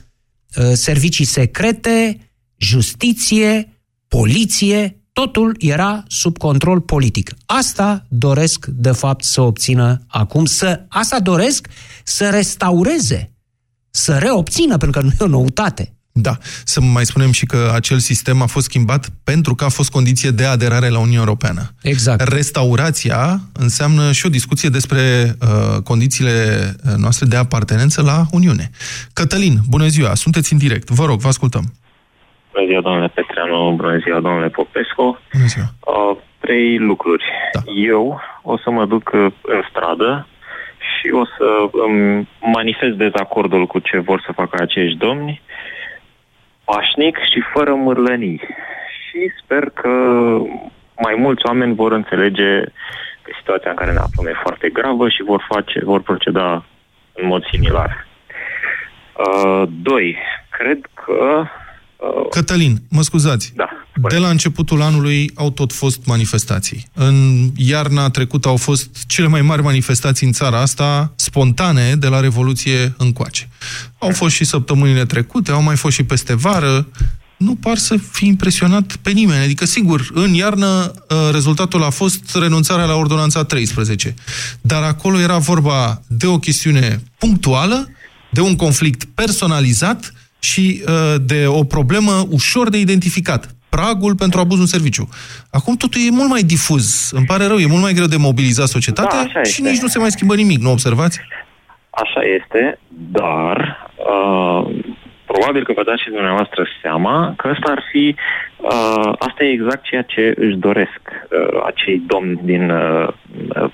uh, 0.56 0.72
servicii 0.74 1.26
secrete, 1.26 2.18
justiție, 2.64 3.82
poliție, 4.08 4.98
totul 5.14 5.56
era 5.60 6.04
sub 6.08 6.38
control 6.38 6.82
politic. 6.82 7.34
Asta 7.46 8.06
doresc, 8.10 8.66
de 8.66 8.92
fapt, 8.92 9.24
să 9.24 9.42
obțină 9.42 10.02
acum, 10.08 10.46
să, 10.46 10.86
asta 10.90 11.20
doresc 11.20 11.68
să 12.04 12.30
restaureze, 12.30 13.32
să 13.92 14.18
reobțină, 14.18 14.78
pentru 14.78 15.02
că 15.02 15.06
nu 15.06 15.12
e 15.20 15.24
o 15.24 15.28
noutate. 15.28 15.94
Da, 16.16 16.38
să 16.64 16.82
mai 16.82 17.06
spunem 17.06 17.32
și 17.32 17.46
că 17.46 17.72
acel 17.74 18.00
sistem 18.00 18.42
a 18.42 18.46
fost 18.46 18.66
schimbat 18.66 19.10
pentru 19.24 19.56
că 19.56 19.64
a 19.64 19.70
fost 19.70 19.90
condiție 19.90 20.32
de 20.32 20.46
aderare 20.46 20.90
la 20.90 20.98
Uniunea 20.98 21.20
Europeană. 21.20 21.74
Exact. 21.82 22.28
Restaurația 22.28 23.42
înseamnă 23.52 24.12
și 24.12 24.26
o 24.26 24.30
discuție 24.30 24.70
despre 24.70 25.36
uh, 25.42 25.82
condițiile 25.82 26.76
noastre 26.98 27.26
de 27.26 27.36
apartenență 27.36 28.02
la 28.02 28.26
Uniune. 28.32 28.70
Cătălin, 29.14 29.62
bună 29.68 29.88
ziua, 29.88 30.16
sunteți 30.16 30.52
în 30.52 30.60
direct. 30.60 30.90
Vă 30.90 31.06
rog, 31.06 31.20
vă 31.20 31.28
ascultăm. 31.28 31.74
Bună 32.54 32.66
ziua, 32.66 32.82
domnule 32.82 33.08
Petreanu, 33.08 33.74
bună 33.76 33.98
ziua, 33.98 34.20
domnule 34.20 34.50
Popescu. 34.50 35.20
Bună 35.34 35.46
ziua. 35.46 35.66
Uh, 35.80 36.18
trei 36.40 36.78
lucruri. 36.78 37.24
Da. 37.54 37.60
Eu 37.74 38.22
o 38.42 38.58
să 38.58 38.70
mă 38.70 38.86
duc 38.86 39.12
uh, 39.14 39.32
în 39.42 39.62
stradă 39.70 40.28
și 40.78 41.10
o 41.12 41.26
să 41.26 41.46
um, 41.72 42.28
manifest 42.40 42.96
dezacordul 42.96 43.66
cu 43.66 43.80
ce 43.80 44.00
vor 44.00 44.22
să 44.26 44.32
facă 44.32 44.62
acești 44.62 44.98
domni, 44.98 45.42
pașnic 46.66 47.18
și 47.18 47.44
fără 47.54 47.74
mârlănii. 47.74 48.42
Și 49.02 49.32
sper 49.44 49.70
că 49.70 49.90
mai 50.98 51.16
mulți 51.18 51.46
oameni 51.46 51.76
vor 51.76 51.92
înțelege 51.92 52.64
că 53.22 53.32
situația 53.38 53.70
în 53.70 53.76
care 53.76 53.92
ne 53.92 53.98
aflăm 53.98 54.28
e 54.28 54.42
foarte 54.42 54.70
gravă 54.70 55.10
și 55.10 55.24
vor, 55.24 55.46
face, 55.50 55.80
vor 55.84 56.02
proceda 56.02 56.66
în 57.14 57.28
mod 57.28 57.44
similar. 57.52 58.08
Uh, 59.18 59.64
doi, 59.82 60.18
cred 60.50 60.80
că 60.94 61.46
Cătălin, 62.30 62.82
mă 62.90 63.02
scuzați. 63.02 63.54
Da. 63.56 63.68
De 64.10 64.18
la 64.18 64.30
începutul 64.30 64.82
anului 64.82 65.32
au 65.36 65.52
tot 65.52 65.74
fost 65.74 66.06
manifestații. 66.06 66.88
În 66.94 67.50
iarna 67.56 68.10
trecută 68.10 68.48
au 68.48 68.56
fost 68.56 68.90
cele 69.08 69.28
mai 69.28 69.42
mari 69.42 69.62
manifestații 69.62 70.28
în 70.28 70.34
țara 70.34 70.62
asta, 70.62 71.14
spontane, 71.16 71.96
de 71.96 72.08
la 72.08 72.20
Revoluție 72.20 72.94
încoace. 72.98 73.50
Au 73.98 74.12
fost 74.12 74.36
și 74.36 74.44
săptămânile 74.44 75.06
trecute, 75.06 75.52
au 75.52 75.62
mai 75.62 75.76
fost 75.76 75.96
și 75.96 76.04
peste 76.04 76.34
vară. 76.34 76.88
Nu 77.38 77.56
par 77.56 77.78
să 77.78 77.98
fi 78.12 78.26
impresionat 78.26 78.96
pe 78.96 79.12
nimeni. 79.12 79.44
Adică, 79.44 79.66
sigur, 79.66 80.10
în 80.14 80.34
iarnă 80.34 80.94
rezultatul 81.32 81.84
a 81.84 81.90
fost 81.90 82.36
renunțarea 82.36 82.86
la 82.86 82.96
ordonanța 82.96 83.44
13. 83.44 84.14
Dar 84.62 84.84
acolo 84.84 85.20
era 85.20 85.38
vorba 85.38 86.02
de 86.08 86.28
o 86.28 86.40
chestiune 86.40 87.04
punctuală, 87.18 87.90
de 88.32 88.42
un 88.42 88.56
conflict 88.56 89.06
personalizat, 89.14 90.14
și 90.44 90.84
uh, 90.88 91.16
de 91.26 91.48
o 91.48 91.64
problemă 91.64 92.12
ușor 92.30 92.70
de 92.70 92.78
identificat. 92.78 93.56
Pragul 93.70 94.16
pentru 94.16 94.40
abuz 94.40 94.60
în 94.60 94.66
serviciu. 94.66 95.10
Acum 95.52 95.76
totul 95.76 96.02
e 96.08 96.12
mult 96.12 96.30
mai 96.30 96.42
difuz. 96.42 97.10
Îmi 97.12 97.26
pare 97.26 97.46
rău, 97.46 97.58
e 97.58 97.66
mult 97.68 97.82
mai 97.82 97.94
greu 97.94 98.06
de 98.06 98.18
mobilizat 98.18 98.68
societatea 98.68 99.30
Da, 99.34 99.44
și 99.44 99.62
nici 99.62 99.82
nu 99.82 99.88
se 99.88 100.00
mai 100.00 100.12
schimbă 100.12 100.36
nimic, 100.36 100.60
nu 100.60 100.72
observați? 100.72 101.20
Așa 101.90 102.22
este, 102.38 102.80
dar 103.12 103.78
uh, 103.96 104.76
probabil 105.36 105.64
că 105.66 105.74
vă 105.76 105.84
dați 105.84 106.04
și 106.04 106.16
dumneavoastră 106.18 106.62
seama 106.82 107.34
că 107.38 107.48
asta 107.48 107.72
ar 107.72 107.82
fi, 107.92 108.16
uh, 108.58 109.12
asta 109.28 109.44
e 109.44 109.58
exact 109.58 109.84
ceea 109.84 110.02
ce 110.14 110.34
își 110.38 110.58
doresc 110.68 111.02
uh, 111.12 111.62
acei 111.66 111.98
domni 112.08 112.40
din 112.44 112.70
uh, 112.70 113.08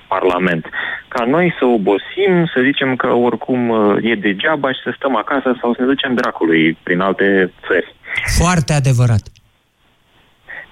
Parlament. 0.08 0.65
Ca 1.08 1.24
noi 1.26 1.56
să 1.60 1.65
obosim, 1.65 2.34
să 2.54 2.60
zicem 2.63 2.95
că 2.95 3.08
oricum 3.08 3.69
uh, 3.69 3.98
e 4.02 4.15
degeaba 4.15 4.72
și 4.72 4.80
să 4.84 4.91
stăm 4.95 5.15
acasă 5.15 5.58
sau 5.62 5.74
să 5.74 5.82
ne 5.82 5.88
ducem 5.88 6.13
dracului 6.13 6.78
prin 6.84 7.00
alte 7.00 7.54
țări. 7.67 7.95
Foarte 8.38 8.74
adevărat. 8.74 9.24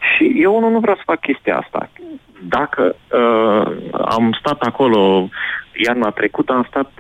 Și 0.10 0.34
eu 0.36 0.60
nu, 0.60 0.70
nu 0.70 0.80
vreau 0.80 0.96
să 0.96 1.02
fac 1.06 1.20
chestia 1.20 1.58
asta. 1.58 1.90
Dacă 2.42 2.96
uh, 3.12 3.72
am 4.16 4.38
stat 4.40 4.62
acolo 4.62 5.30
iarna 5.86 6.10
trecută, 6.10 6.54
am 6.54 6.66
stat, 6.70 6.92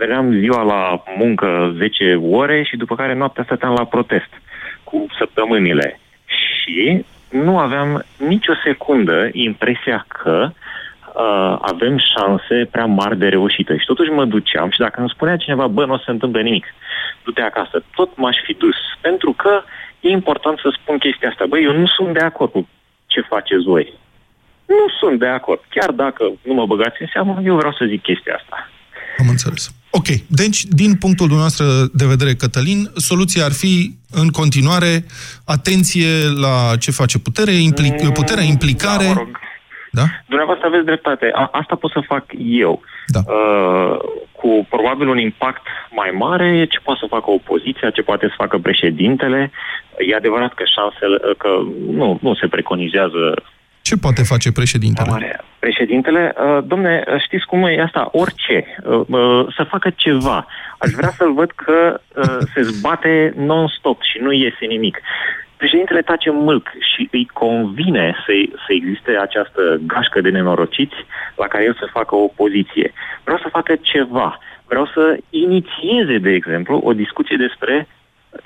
veneam 0.00 0.38
ziua 0.38 0.62
la 0.62 1.02
muncă 1.16 1.74
10 1.76 2.14
ore 2.14 2.62
și 2.62 2.76
după 2.76 2.94
care 2.94 3.14
noaptea 3.14 3.44
stăteam 3.44 3.72
la 3.72 3.84
protest 3.84 4.32
cu 4.84 5.06
săptămânile. 5.18 6.00
Și 6.26 7.04
nu 7.30 7.58
aveam 7.58 8.04
nicio 8.16 8.52
secundă 8.64 9.28
impresia 9.32 10.06
că 10.08 10.50
uh, 10.50 11.56
avem 11.72 11.94
șanse 12.10 12.68
prea 12.70 12.86
mari 12.86 13.18
de 13.18 13.28
reușită. 13.28 13.72
Și 13.76 13.86
totuși 13.86 14.10
mă 14.10 14.24
duceam 14.24 14.70
și 14.70 14.78
dacă 14.78 15.00
îmi 15.00 15.14
spunea 15.14 15.36
cineva, 15.36 15.66
bă, 15.66 15.84
nu 15.84 15.92
o 15.92 15.96
să 15.96 16.02
se 16.06 16.10
întâmple 16.10 16.42
nimic, 16.42 16.66
du-te 17.24 17.42
acasă, 17.42 17.82
tot 17.94 18.16
m-aș 18.16 18.36
fi 18.44 18.52
dus. 18.52 18.76
Pentru 19.00 19.32
că 19.32 19.62
e 20.00 20.08
important 20.08 20.58
să 20.58 20.76
spun 20.80 20.98
chestia 20.98 21.28
asta. 21.28 21.44
Băi, 21.48 21.64
eu 21.64 21.72
nu 21.72 21.86
sunt 21.86 22.12
de 22.12 22.24
acord 22.30 22.50
cu 22.50 22.68
ce 23.06 23.20
faceți 23.20 23.64
voi. 23.64 23.92
Nu 24.66 24.86
sunt 25.00 25.18
de 25.18 25.26
acord. 25.26 25.60
Chiar 25.68 25.90
dacă 25.90 26.32
nu 26.42 26.54
mă 26.54 26.66
băgați 26.66 27.02
în 27.02 27.08
seamă, 27.12 27.40
eu 27.44 27.56
vreau 27.56 27.72
să 27.72 27.84
zic 27.88 28.02
chestia 28.02 28.34
asta. 28.34 28.68
Am 29.18 29.28
înțeles. 29.28 29.79
Ok, 29.90 30.06
deci, 30.26 30.64
din 30.64 30.94
punctul 30.94 31.26
dumneavoastră 31.26 31.66
de 31.92 32.06
vedere, 32.06 32.34
Cătălin, 32.34 32.90
soluția 32.94 33.44
ar 33.44 33.52
fi, 33.52 33.94
în 34.10 34.28
continuare, 34.28 35.04
atenție 35.44 36.08
la 36.40 36.76
ce 36.76 36.90
face 36.90 37.18
putere, 37.18 37.52
impli- 37.52 38.02
mm, 38.02 38.12
puterea, 38.12 38.44
implicare... 38.44 39.04
Da, 39.04 39.12
mă 39.12 39.18
rog. 39.18 39.38
Da? 39.92 40.02
Dumneavoastră 40.26 40.66
aveți 40.66 40.84
dreptate. 40.84 41.30
A, 41.34 41.48
asta 41.52 41.74
pot 41.74 41.90
să 41.90 42.00
fac 42.06 42.24
eu. 42.38 42.82
Da. 43.06 43.20
Uh, 43.26 43.98
cu 44.32 44.66
probabil 44.68 45.08
un 45.08 45.18
impact 45.18 45.62
mai 45.90 46.10
mare, 46.14 46.66
ce 46.66 46.78
poate 46.78 47.00
să 47.02 47.06
facă 47.08 47.30
opoziția, 47.30 47.90
ce 47.90 48.02
poate 48.02 48.26
să 48.26 48.34
facă 48.36 48.58
președintele. 48.58 49.50
E 49.98 50.14
adevărat 50.14 50.54
că 50.54 50.64
șansele, 50.76 51.34
că 51.38 51.48
nu, 51.90 52.18
nu 52.22 52.34
se 52.34 52.46
preconizează 52.46 53.42
ce 53.90 53.96
poate 54.06 54.22
face 54.22 54.52
președintele? 54.52 55.40
Președintele, 55.58 56.22
uh, 56.34 56.58
domne, 56.72 57.04
știți 57.26 57.46
cum 57.46 57.62
e 57.62 57.82
asta? 57.82 58.08
Orice. 58.12 58.58
Uh, 58.84 59.00
uh, 59.08 59.46
să 59.56 59.62
facă 59.74 59.88
ceva. 59.96 60.46
Aș 60.78 60.90
vrea 60.90 61.12
să-l 61.18 61.32
văd 61.32 61.50
că 61.50 62.00
se 62.54 62.62
zbate 62.62 63.32
non-stop 63.36 64.02
și 64.02 64.18
nu 64.24 64.32
iese 64.32 64.64
nimic. 64.68 65.00
Președintele 65.56 66.02
tace 66.02 66.30
mâlc 66.30 66.66
și 66.92 67.08
îi 67.10 67.26
convine 67.32 68.14
să, 68.24 68.32
să 68.66 68.70
existe 68.72 69.12
această 69.20 69.80
gașcă 69.86 70.20
de 70.20 70.30
nenorociți 70.30 70.98
la 71.36 71.46
care 71.46 71.64
el 71.64 71.76
să 71.78 71.94
facă 71.98 72.14
o 72.14 72.22
opoziție. 72.30 72.92
Vreau 73.24 73.38
să 73.38 73.48
facă 73.56 73.72
ceva. 73.80 74.38
Vreau 74.66 74.86
să 74.86 75.18
inițieze, 75.30 76.18
de 76.18 76.30
exemplu, 76.30 76.80
o 76.84 76.92
discuție 76.92 77.36
despre 77.36 77.88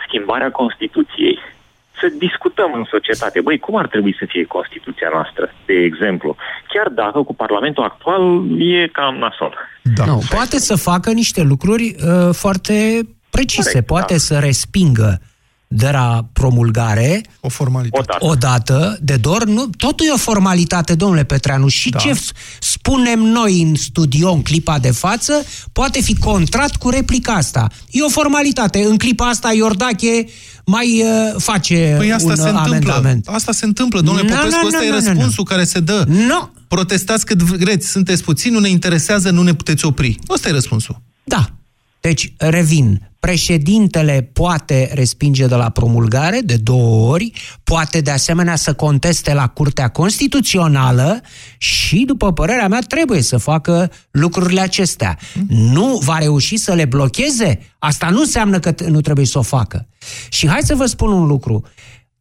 schimbarea 0.06 0.50
Constituției 0.50 1.38
să 2.00 2.06
discutăm 2.18 2.70
în 2.74 2.84
societate. 2.90 3.40
Băi, 3.40 3.58
cum 3.58 3.76
ar 3.76 3.86
trebui 3.86 4.14
să 4.18 4.24
fie 4.28 4.44
Constituția 4.44 5.08
noastră, 5.12 5.44
de 5.66 5.74
exemplu? 5.74 6.36
Chiar 6.72 6.88
dacă 6.88 7.22
cu 7.22 7.34
Parlamentul 7.34 7.84
actual 7.84 8.22
e 8.58 8.86
cam 8.86 9.14
nasol. 9.16 9.54
Da. 9.82 10.04
Nu, 10.04 10.20
poate 10.30 10.58
să 10.58 10.74
facă 10.76 11.12
niște 11.12 11.42
lucruri 11.42 11.94
uh, 11.94 12.34
foarte 12.34 13.00
precise. 13.30 13.70
Corect, 13.70 13.86
poate 13.86 14.12
da. 14.12 14.18
să 14.18 14.38
respingă 14.38 15.20
de 15.76 15.88
la 15.92 16.26
promulgare 16.32 17.20
o 17.40 17.48
formalitate. 17.48 18.16
O 18.18 18.34
dată 18.34 18.98
de 19.02 19.16
dor, 19.16 19.44
nu, 19.44 19.66
totul 19.76 20.06
e 20.06 20.10
o 20.10 20.16
formalitate, 20.16 20.94
domnule 20.94 21.24
Petreanu. 21.24 21.68
Și 21.68 21.90
da. 21.90 21.98
ce 21.98 22.20
spunem 22.60 23.20
noi 23.20 23.62
în 23.62 23.74
studio, 23.74 24.32
în 24.32 24.42
clipa 24.42 24.78
de 24.78 24.90
față, 24.90 25.44
poate 25.72 26.00
fi 26.00 26.14
contrat 26.14 26.76
cu 26.76 26.88
replica 26.90 27.32
asta. 27.32 27.68
E 27.90 28.02
o 28.02 28.08
formalitate. 28.08 28.84
În 28.84 28.96
clipa 28.96 29.28
asta 29.28 29.52
Iordache 29.52 30.26
mai 30.66 31.02
uh, 31.02 31.40
face 31.40 31.94
păi 31.98 32.12
asta 32.12 32.28
un 32.28 32.36
se 32.36 32.48
întâmplă. 32.48 32.74
amendament. 32.74 33.28
Asta 33.28 33.52
se 33.52 33.64
întâmplă, 33.64 34.00
domnule 34.00 34.28
no, 34.28 34.34
Popescu, 34.34 34.56
no, 34.56 34.60
no, 34.60 34.66
ăsta 34.66 34.78
no, 34.78 34.84
e 34.84 34.90
răspunsul 34.90 35.44
no. 35.48 35.54
care 35.54 35.64
se 35.64 35.80
dă. 35.80 36.04
No. 36.08 36.48
Protestați 36.68 37.26
cât 37.26 37.42
vreți, 37.42 37.88
sunteți 37.88 38.22
puțini, 38.22 38.54
nu 38.54 38.60
ne 38.60 38.68
interesează, 38.68 39.30
nu 39.30 39.42
ne 39.42 39.54
puteți 39.54 39.84
opri. 39.84 40.18
Ăsta 40.28 40.48
e 40.48 40.52
răspunsul. 40.52 41.00
Da. 41.24 41.48
Deci, 42.08 42.32
revin, 42.36 43.10
președintele 43.20 44.30
poate 44.32 44.90
respinge 44.94 45.46
de 45.46 45.54
la 45.54 45.70
promulgare 45.70 46.40
de 46.44 46.56
două 46.56 47.12
ori, 47.12 47.32
poate 47.62 48.00
de 48.00 48.10
asemenea 48.10 48.56
să 48.56 48.74
conteste 48.74 49.34
la 49.34 49.48
Curtea 49.48 49.88
Constituțională 49.88 51.20
și, 51.58 52.04
după 52.04 52.32
părerea 52.32 52.68
mea, 52.68 52.80
trebuie 52.80 53.22
să 53.22 53.36
facă 53.36 53.90
lucrurile 54.10 54.60
acestea. 54.60 55.18
Nu 55.48 56.00
va 56.02 56.18
reuși 56.18 56.56
să 56.56 56.74
le 56.74 56.84
blocheze? 56.84 57.58
Asta 57.78 58.10
nu 58.10 58.20
înseamnă 58.20 58.58
că 58.58 58.74
nu 58.88 59.00
trebuie 59.00 59.26
să 59.26 59.38
o 59.38 59.42
facă. 59.42 59.88
Și 60.28 60.48
hai 60.48 60.60
să 60.62 60.74
vă 60.74 60.86
spun 60.86 61.12
un 61.12 61.26
lucru. 61.26 61.64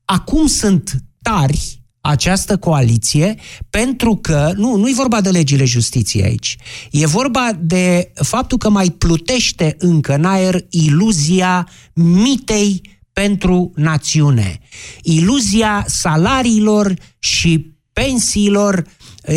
Acum 0.06 0.48
sunt 0.48 0.92
tari 1.22 1.83
această 2.06 2.58
coaliție 2.58 3.36
pentru 3.70 4.16
că, 4.16 4.52
nu, 4.56 4.76
nu 4.76 4.90
e 4.90 4.94
vorba 4.96 5.22
de 5.22 5.30
legile 5.30 5.66
justiției 5.66 6.24
aici, 6.24 6.58
e 6.92 7.06
vorba 7.06 7.52
de 7.60 8.12
faptul 8.14 8.58
că 8.58 8.70
mai 8.70 8.90
plutește 8.90 9.76
încă 9.80 10.14
în 10.14 10.26
aer 10.26 10.66
iluzia 10.70 11.70
mitei 11.94 12.82
pentru 13.14 13.72
națiune, 13.76 14.60
iluzia 15.02 15.86
salariilor 15.88 16.94
și 17.20 17.74
pensiilor, 17.94 18.86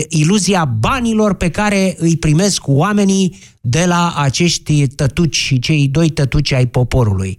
iluzia 0.08 0.64
banilor 0.64 1.34
pe 1.34 1.50
care 1.50 1.96
îi 1.98 2.16
primesc 2.16 2.62
oamenii 2.66 3.38
de 3.60 3.84
la 3.84 4.14
acești 4.16 4.86
tătuci 4.86 5.36
și 5.36 5.58
cei 5.58 5.88
doi 5.88 6.08
tătuci 6.08 6.52
ai 6.52 6.66
poporului. 6.66 7.38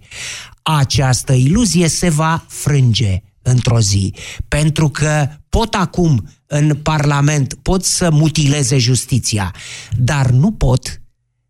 Această 0.62 1.32
iluzie 1.32 1.88
se 1.88 2.08
va 2.08 2.44
frânge 2.48 3.22
într-o 3.42 3.80
zi. 3.80 4.14
Pentru 4.48 4.88
că 4.88 5.28
pot 5.48 5.74
acum 5.74 6.28
în 6.46 6.74
Parlament, 6.74 7.54
pot 7.62 7.84
să 7.84 8.10
mutileze 8.10 8.78
justiția, 8.78 9.54
dar 9.96 10.30
nu 10.30 10.52
pot 10.52 11.00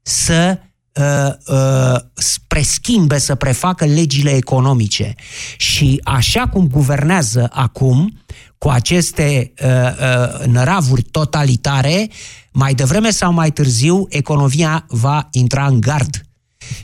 să 0.03 0.59
uh, 0.93 1.33
uh, 1.47 2.01
preschimbe, 2.47 3.19
să 3.19 3.35
prefacă 3.35 3.85
legile 3.85 4.31
economice. 4.31 5.15
Și 5.57 6.01
așa 6.05 6.49
cum 6.49 6.69
guvernează 6.69 7.49
acum, 7.53 8.23
cu 8.59 8.69
aceste 8.69 9.53
uh, 9.63 9.69
uh, 9.69 10.47
năravuri 10.47 11.03
totalitare, 11.03 12.11
mai 12.53 12.75
devreme 12.75 13.11
sau 13.11 13.33
mai 13.33 13.51
târziu, 13.51 14.07
economia 14.09 14.85
va 14.89 15.29
intra 15.31 15.67
în 15.67 15.81
gard 15.81 16.28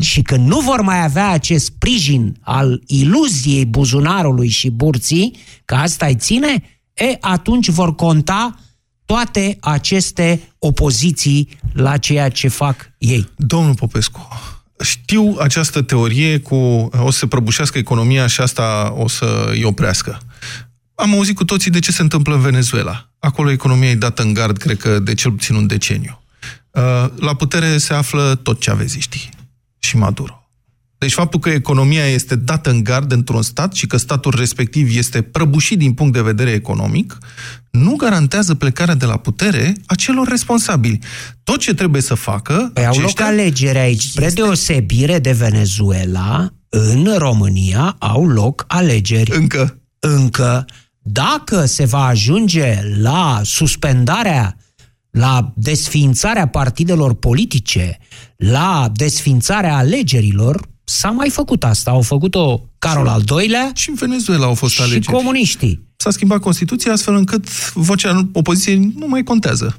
și 0.00 0.22
când 0.22 0.46
nu 0.46 0.60
vor 0.60 0.80
mai 0.80 1.02
avea 1.02 1.30
acest 1.30 1.64
sprijin 1.64 2.36
al 2.40 2.82
iluziei 2.86 3.66
buzunarului 3.66 4.48
și 4.48 4.70
burții, 4.70 5.36
că 5.64 5.74
asta 5.74 6.06
îi 6.06 6.16
ține, 6.16 6.62
e, 6.94 7.16
atunci 7.20 7.68
vor 7.68 7.94
conta 7.94 8.58
toate 9.06 9.56
aceste 9.60 10.54
opoziții 10.58 11.48
la 11.72 11.96
ceea 11.96 12.28
ce 12.28 12.48
fac 12.48 12.90
ei. 12.98 13.28
Domnul 13.36 13.74
Popescu, 13.74 14.28
știu 14.80 15.36
această 15.40 15.82
teorie 15.82 16.38
cu 16.38 16.54
o 16.98 17.10
să 17.10 17.18
se 17.18 17.26
prăbușească 17.26 17.78
economia 17.78 18.26
și 18.26 18.40
asta 18.40 18.94
o 18.96 19.08
să 19.08 19.46
îi 19.50 19.64
oprească. 19.64 20.20
Am 20.94 21.14
auzit 21.14 21.36
cu 21.36 21.44
toții 21.44 21.70
de 21.70 21.78
ce 21.78 21.92
se 21.92 22.02
întâmplă 22.02 22.34
în 22.34 22.40
Venezuela. 22.40 23.10
Acolo 23.18 23.50
economia 23.50 23.90
e 23.90 23.94
dată 23.94 24.22
în 24.22 24.32
gard, 24.32 24.56
cred 24.56 24.76
că 24.76 24.98
de 24.98 25.14
cel 25.14 25.30
puțin 25.30 25.54
un 25.54 25.66
deceniu. 25.66 26.18
Uh, 26.70 27.06
la 27.16 27.34
putere 27.34 27.78
se 27.78 27.94
află 27.94 28.34
tot 28.34 28.60
ce 28.60 28.70
aveți 28.70 28.98
știi 28.98 29.33
și 29.84 29.96
Maduro. 29.96 30.38
Deci 30.98 31.12
faptul 31.12 31.40
că 31.40 31.48
economia 31.48 32.06
este 32.06 32.36
dată 32.36 32.70
în 32.70 32.82
gard 32.82 33.12
într-un 33.12 33.42
stat 33.42 33.74
și 33.74 33.86
că 33.86 33.96
statul 33.96 34.34
respectiv 34.36 34.96
este 34.96 35.22
prăbușit 35.22 35.78
din 35.78 35.92
punct 35.92 36.12
de 36.12 36.22
vedere 36.22 36.50
economic, 36.50 37.18
nu 37.70 37.96
garantează 37.96 38.54
plecarea 38.54 38.94
de 38.94 39.04
la 39.04 39.16
putere 39.16 39.74
a 39.86 39.94
celor 39.94 40.28
responsabili. 40.28 40.98
Tot 41.42 41.58
ce 41.58 41.74
trebuie 41.74 42.02
să 42.02 42.14
facă... 42.14 42.70
Păi 42.74 42.86
au 42.86 42.98
loc 42.98 43.20
alegeri 43.20 43.78
aici. 43.78 44.02
Spre 44.02 44.24
este... 44.24 44.40
deosebire 44.40 45.18
de 45.18 45.32
Venezuela, 45.32 46.52
în 46.68 47.14
România 47.18 47.96
au 47.98 48.28
loc 48.28 48.64
alegeri. 48.68 49.36
Încă. 49.36 49.78
Încă. 49.98 50.64
Dacă 51.02 51.64
se 51.64 51.84
va 51.84 52.04
ajunge 52.04 52.78
la 53.00 53.40
suspendarea 53.44 54.56
la 55.10 55.52
desfințarea 55.56 56.48
partidelor 56.48 57.14
politice, 57.14 57.98
la 58.36 58.90
desfințarea 58.94 59.76
alegerilor, 59.76 60.68
s-a 60.84 61.10
mai 61.10 61.30
făcut 61.30 61.64
asta. 61.64 61.90
Au 61.90 62.02
făcut-o 62.02 62.62
Carol 62.78 63.06
al 63.06 63.22
doilea 63.22 63.70
și 63.74 63.88
în 63.88 63.94
Venezuela 63.94 64.46
au 64.46 64.54
fost 64.54 64.74
și 64.74 64.80
alegeri. 64.80 65.04
Și 65.04 65.10
comuniștii. 65.10 65.88
S-a 65.96 66.10
schimbat 66.10 66.40
Constituția 66.40 66.92
astfel 66.92 67.14
încât 67.14 67.72
vocea 67.72 68.28
opoziției 68.32 68.92
nu 68.98 69.06
mai 69.08 69.22
contează. 69.22 69.78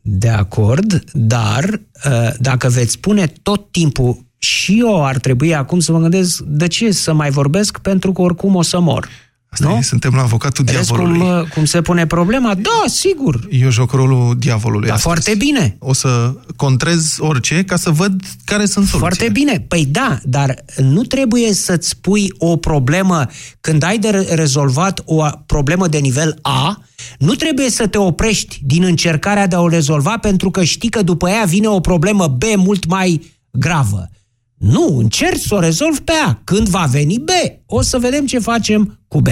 De 0.00 0.28
acord, 0.28 1.04
dar 1.12 1.64
uh, 1.64 2.30
dacă 2.38 2.68
veți 2.68 2.92
spune 2.92 3.26
tot 3.42 3.70
timpul 3.70 4.26
și 4.38 4.78
eu 4.78 5.04
ar 5.04 5.18
trebui 5.18 5.54
acum 5.54 5.80
să 5.80 5.92
mă 5.92 5.98
gândesc 5.98 6.40
de 6.40 6.66
ce 6.66 6.90
să 6.90 7.12
mai 7.12 7.30
vorbesc 7.30 7.78
pentru 7.78 8.12
că 8.12 8.22
oricum 8.22 8.54
o 8.54 8.62
să 8.62 8.80
mor. 8.80 9.08
Asta 9.50 9.68
nu? 9.68 9.76
E, 9.76 9.82
suntem 9.82 10.12
la 10.14 10.22
avocatul 10.22 10.64
Vedeți 10.64 10.86
diavolului. 10.86 11.18
Cum, 11.18 11.48
cum 11.54 11.64
se 11.64 11.80
pune 11.80 12.06
problema? 12.06 12.54
Da, 12.54 12.82
sigur. 12.86 13.46
Eu 13.50 13.70
joc 13.70 13.92
rolul 13.92 14.36
diavolului 14.38 14.88
Da, 14.88 14.94
astăzi. 14.94 15.14
foarte 15.14 15.44
bine. 15.44 15.76
O 15.78 15.92
să 15.92 16.34
contrez 16.56 17.16
orice 17.18 17.64
ca 17.64 17.76
să 17.76 17.90
văd 17.90 18.22
care 18.44 18.64
sunt 18.66 18.86
soluțiile. 18.86 18.98
Foarte 18.98 19.28
bine. 19.28 19.64
Păi 19.68 19.86
da, 19.90 20.18
dar 20.22 20.64
nu 20.76 21.02
trebuie 21.02 21.52
să-ți 21.52 21.96
pui 22.00 22.32
o 22.38 22.56
problemă 22.56 23.26
când 23.60 23.82
ai 23.82 23.98
de 23.98 24.26
rezolvat 24.30 25.02
o 25.04 25.24
problemă 25.46 25.86
de 25.88 25.98
nivel 25.98 26.38
A, 26.42 26.82
nu 27.18 27.34
trebuie 27.34 27.70
să 27.70 27.86
te 27.86 27.98
oprești 27.98 28.60
din 28.62 28.82
încercarea 28.82 29.46
de 29.46 29.56
a 29.56 29.60
o 29.60 29.68
rezolva 29.68 30.18
pentru 30.18 30.50
că 30.50 30.64
știi 30.64 30.88
că 30.88 31.02
după 31.02 31.28
ea 31.28 31.44
vine 31.44 31.66
o 31.68 31.80
problemă 31.80 32.26
B 32.26 32.42
mult 32.56 32.86
mai 32.86 33.36
gravă. 33.50 34.10
Nu, 34.58 34.96
încerci 34.98 35.40
să 35.40 35.54
o 35.54 35.60
rezolvi 35.60 36.00
pe 36.00 36.12
A. 36.26 36.40
Când 36.44 36.68
va 36.68 36.84
veni 36.90 37.18
B, 37.18 37.28
o 37.66 37.82
să 37.82 37.98
vedem 37.98 38.26
ce 38.26 38.38
facem 38.38 38.98
cu 39.08 39.20
B. 39.20 39.26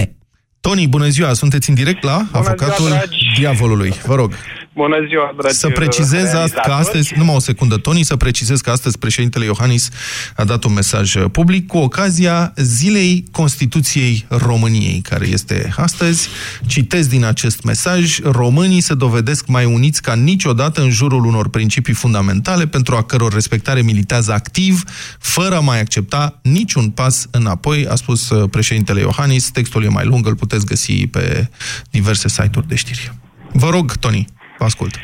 Tony, 0.59 0.87
bună 0.87 1.07
ziua, 1.07 1.33
sunteți 1.33 1.69
în 1.69 1.75
direct 1.75 2.03
la 2.03 2.15
Bună 2.15 2.29
avocatul 2.31 2.85
ziua, 2.85 2.89
dragi. 2.97 3.17
diavolului. 3.39 3.93
Vă 4.05 4.15
rog. 4.15 4.33
Bună 4.77 4.97
ziua, 5.07 5.33
dragi 5.37 5.55
Să 5.55 5.69
precizez 5.69 6.23
asta, 6.23 6.33
că 6.33 6.41
realizatori. 6.43 6.79
astăzi, 6.79 7.13
numai 7.17 7.35
o 7.35 7.39
secundă, 7.39 7.77
Tony, 7.77 8.03
să 8.03 8.15
precizez 8.15 8.61
că 8.61 8.69
astăzi 8.69 8.97
președintele 8.97 9.45
Iohannis 9.45 9.89
a 10.35 10.43
dat 10.43 10.63
un 10.63 10.73
mesaj 10.73 11.15
uh, 11.15 11.25
public 11.31 11.67
cu 11.67 11.77
ocazia 11.77 12.53
Zilei 12.55 13.23
Constituției 13.31 14.25
României, 14.29 15.01
care 15.01 15.27
este 15.27 15.73
astăzi. 15.77 16.29
Citez 16.65 17.07
din 17.07 17.23
acest 17.23 17.63
mesaj, 17.63 18.19
românii 18.19 18.81
se 18.81 18.93
dovedesc 18.93 19.47
mai 19.47 19.65
uniți 19.65 20.01
ca 20.01 20.13
niciodată 20.13 20.81
în 20.81 20.89
jurul 20.89 21.25
unor 21.25 21.49
principii 21.49 21.93
fundamentale 21.93 22.67
pentru 22.67 22.95
a 22.95 23.03
căror 23.03 23.33
respectare 23.33 23.81
militează 23.81 24.33
activ, 24.33 24.83
fără 25.19 25.55
a 25.55 25.59
mai 25.59 25.79
accepta 25.79 26.39
niciun 26.43 26.89
pas 26.89 27.27
înapoi, 27.31 27.87
a 27.87 27.95
spus 27.95 28.29
uh, 28.29 28.49
președintele 28.49 28.99
Iohannis. 28.99 29.49
Textul 29.51 29.83
e 29.83 29.87
mai 29.89 30.05
lung, 30.05 30.27
îl 30.27 30.35
puteți 30.35 30.65
găsi 30.65 31.07
pe 31.07 31.49
diverse 31.89 32.29
site-uri 32.29 32.67
de 32.67 32.75
știri. 32.75 33.11
Vă 33.51 33.69
rog, 33.69 33.95
Tony, 33.95 34.27
vă 34.57 34.65
ascult. 34.65 34.95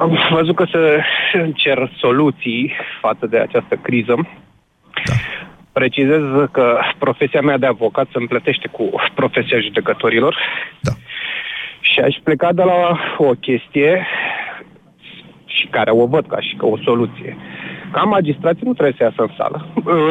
Am 0.00 0.18
văzut 0.30 0.56
că 0.56 0.64
să 0.70 1.00
cer 1.54 1.90
soluții 1.96 2.72
față 3.00 3.26
de 3.26 3.38
această 3.38 3.74
criză. 3.82 4.14
Da. 5.04 5.12
Precizez 5.72 6.22
că 6.52 6.78
profesia 6.98 7.40
mea 7.40 7.58
de 7.58 7.66
avocat 7.66 8.06
se 8.12 8.18
împletește 8.18 8.68
cu 8.68 8.90
profesia 9.14 9.60
judecătorilor. 9.60 10.36
Da. 10.80 10.92
Și 11.80 12.00
aș 12.00 12.16
pleca 12.22 12.52
de 12.52 12.62
la 12.62 12.98
o 13.18 13.30
chestie 13.30 14.06
și 15.46 15.66
care 15.66 15.90
o 15.90 16.06
văd 16.06 16.26
ca 16.26 16.40
și 16.40 16.54
ca 16.54 16.66
o 16.66 16.78
soluție. 16.78 17.36
Ca 17.96 18.02
magistrații 18.02 18.66
nu 18.66 18.72
trebuie 18.72 18.94
să 18.98 19.02
iasă 19.02 19.22
în 19.22 19.32
sală, 19.36 19.58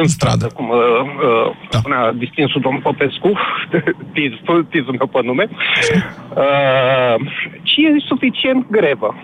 în 0.00 0.06
stradă, 0.06 0.46
cum 0.54 0.68
uh, 0.68 0.78
uh, 0.78 1.50
da. 1.70 1.78
spunea 1.78 2.12
distinsul 2.12 2.60
domn 2.60 2.80
Popescu, 2.80 3.30
tizul, 4.14 4.66
tizul 4.70 4.94
meu 4.98 5.06
pe 5.06 5.20
nume, 5.22 5.48
uh, 5.50 7.14
ci 7.62 7.76
e 7.76 8.06
suficient 8.06 8.66
grevă. 8.70 9.14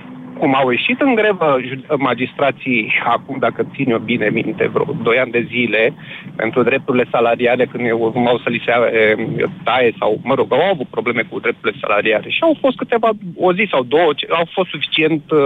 Cum 0.42 0.54
au 0.54 0.70
ieșit 0.70 1.00
în 1.00 1.14
grevă 1.14 1.48
ju- 1.68 1.96
magistrații 2.08 2.92
acum, 3.16 3.36
dacă 3.46 3.60
țin 3.74 3.90
eu 3.90 3.98
bine 3.98 4.28
minte, 4.32 4.64
vreo 4.72 4.86
2 5.02 5.18
ani 5.18 5.30
de 5.30 5.46
zile, 5.54 5.94
pentru 6.36 6.62
drepturile 6.62 7.06
salariale, 7.10 7.64
când 7.66 7.86
eu 7.86 7.98
urmau 8.00 8.36
să 8.42 8.48
li 8.50 8.62
se 8.66 8.72
eh, 8.72 9.48
taie 9.64 9.90
sau, 9.98 10.20
mă 10.22 10.34
rog, 10.34 10.46
au 10.52 10.70
avut 10.72 10.88
probleme 10.96 11.22
cu 11.30 11.38
drepturile 11.40 11.78
salariale. 11.80 12.28
Și 12.30 12.38
au 12.40 12.56
fost 12.60 12.76
câteva, 12.76 13.08
o 13.36 13.52
zi 13.54 13.64
sau 13.70 13.82
două, 13.82 14.10
ce- 14.16 14.26
au 14.30 14.46
fost 14.56 14.68
suficient 14.70 15.22
uh, 15.30 15.40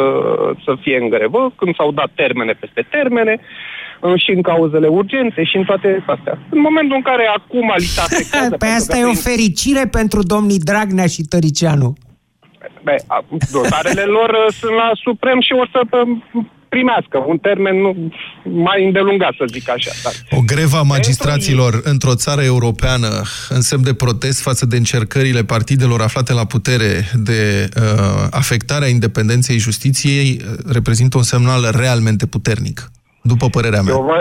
să 0.65 0.73
fie 0.81 0.97
în 1.03 1.09
grevă, 1.09 1.53
când 1.59 1.75
s-au 1.77 1.91
dat 1.93 2.11
termene 2.15 2.53
peste 2.53 2.83
termene, 2.91 3.35
uh, 3.41 4.15
și 4.23 4.31
în 4.37 4.43
cauzele 4.43 4.87
urgente 4.87 5.45
și 5.45 5.57
în 5.57 5.65
toate 5.65 5.89
astea. 6.07 6.39
În 6.55 6.61
momentul 6.61 6.97
în 6.97 7.03
care 7.11 7.25
acum 7.39 7.73
li 7.77 7.85
se 7.97 8.01
afectează... 8.07 8.51
Pe 8.51 8.57
pentru 8.67 8.77
asta 8.79 8.93
că 8.95 9.01
e 9.01 9.05
o 9.05 9.09
prin- 9.11 9.27
fericire 9.31 9.85
pentru 9.99 10.21
domnii 10.35 10.59
Dragnea 10.71 11.07
și 11.15 11.23
Tăricianu. 11.33 11.91
Be, 12.87 12.97
a- 13.07 13.25
dosarele 13.53 14.07
lor 14.17 14.31
uh, 14.31 14.53
sunt 14.61 14.75
la 14.83 14.91
Suprem 15.05 15.41
și 15.41 15.53
o 15.63 15.65
să 15.73 15.81
uh, 15.91 16.45
primească 16.69 17.25
un 17.27 17.39
termen 17.39 17.77
nu, 17.81 17.91
mai 18.43 18.85
îndelungat, 18.85 19.33
să 19.39 19.45
zic 19.47 19.71
așa. 19.71 19.91
Dar 20.05 20.13
O 20.39 20.43
greva 20.47 20.83
magistraților 20.83 21.73
într-o 21.85 22.15
țară 22.15 22.43
europeană 22.43 23.09
în 23.49 23.61
semn 23.61 23.83
de 23.83 23.95
protest 23.95 24.43
față 24.43 24.67
de 24.67 24.77
încercările 24.77 25.43
partidelor 25.45 26.01
aflate 26.01 26.33
la 26.33 26.45
putere 26.45 26.93
de 27.29 27.69
uh, 27.77 28.27
afectarea 28.31 28.89
independenței 28.89 29.59
justiției 29.59 30.29
uh, 30.39 30.73
reprezintă 30.73 31.17
un 31.17 31.23
semnal 31.23 31.63
realmente 31.83 32.27
puternic, 32.27 32.79
după 33.23 33.47
părerea 33.49 33.83
mea. 33.83 33.95
Eu 33.95 34.03
vă, 34.03 34.19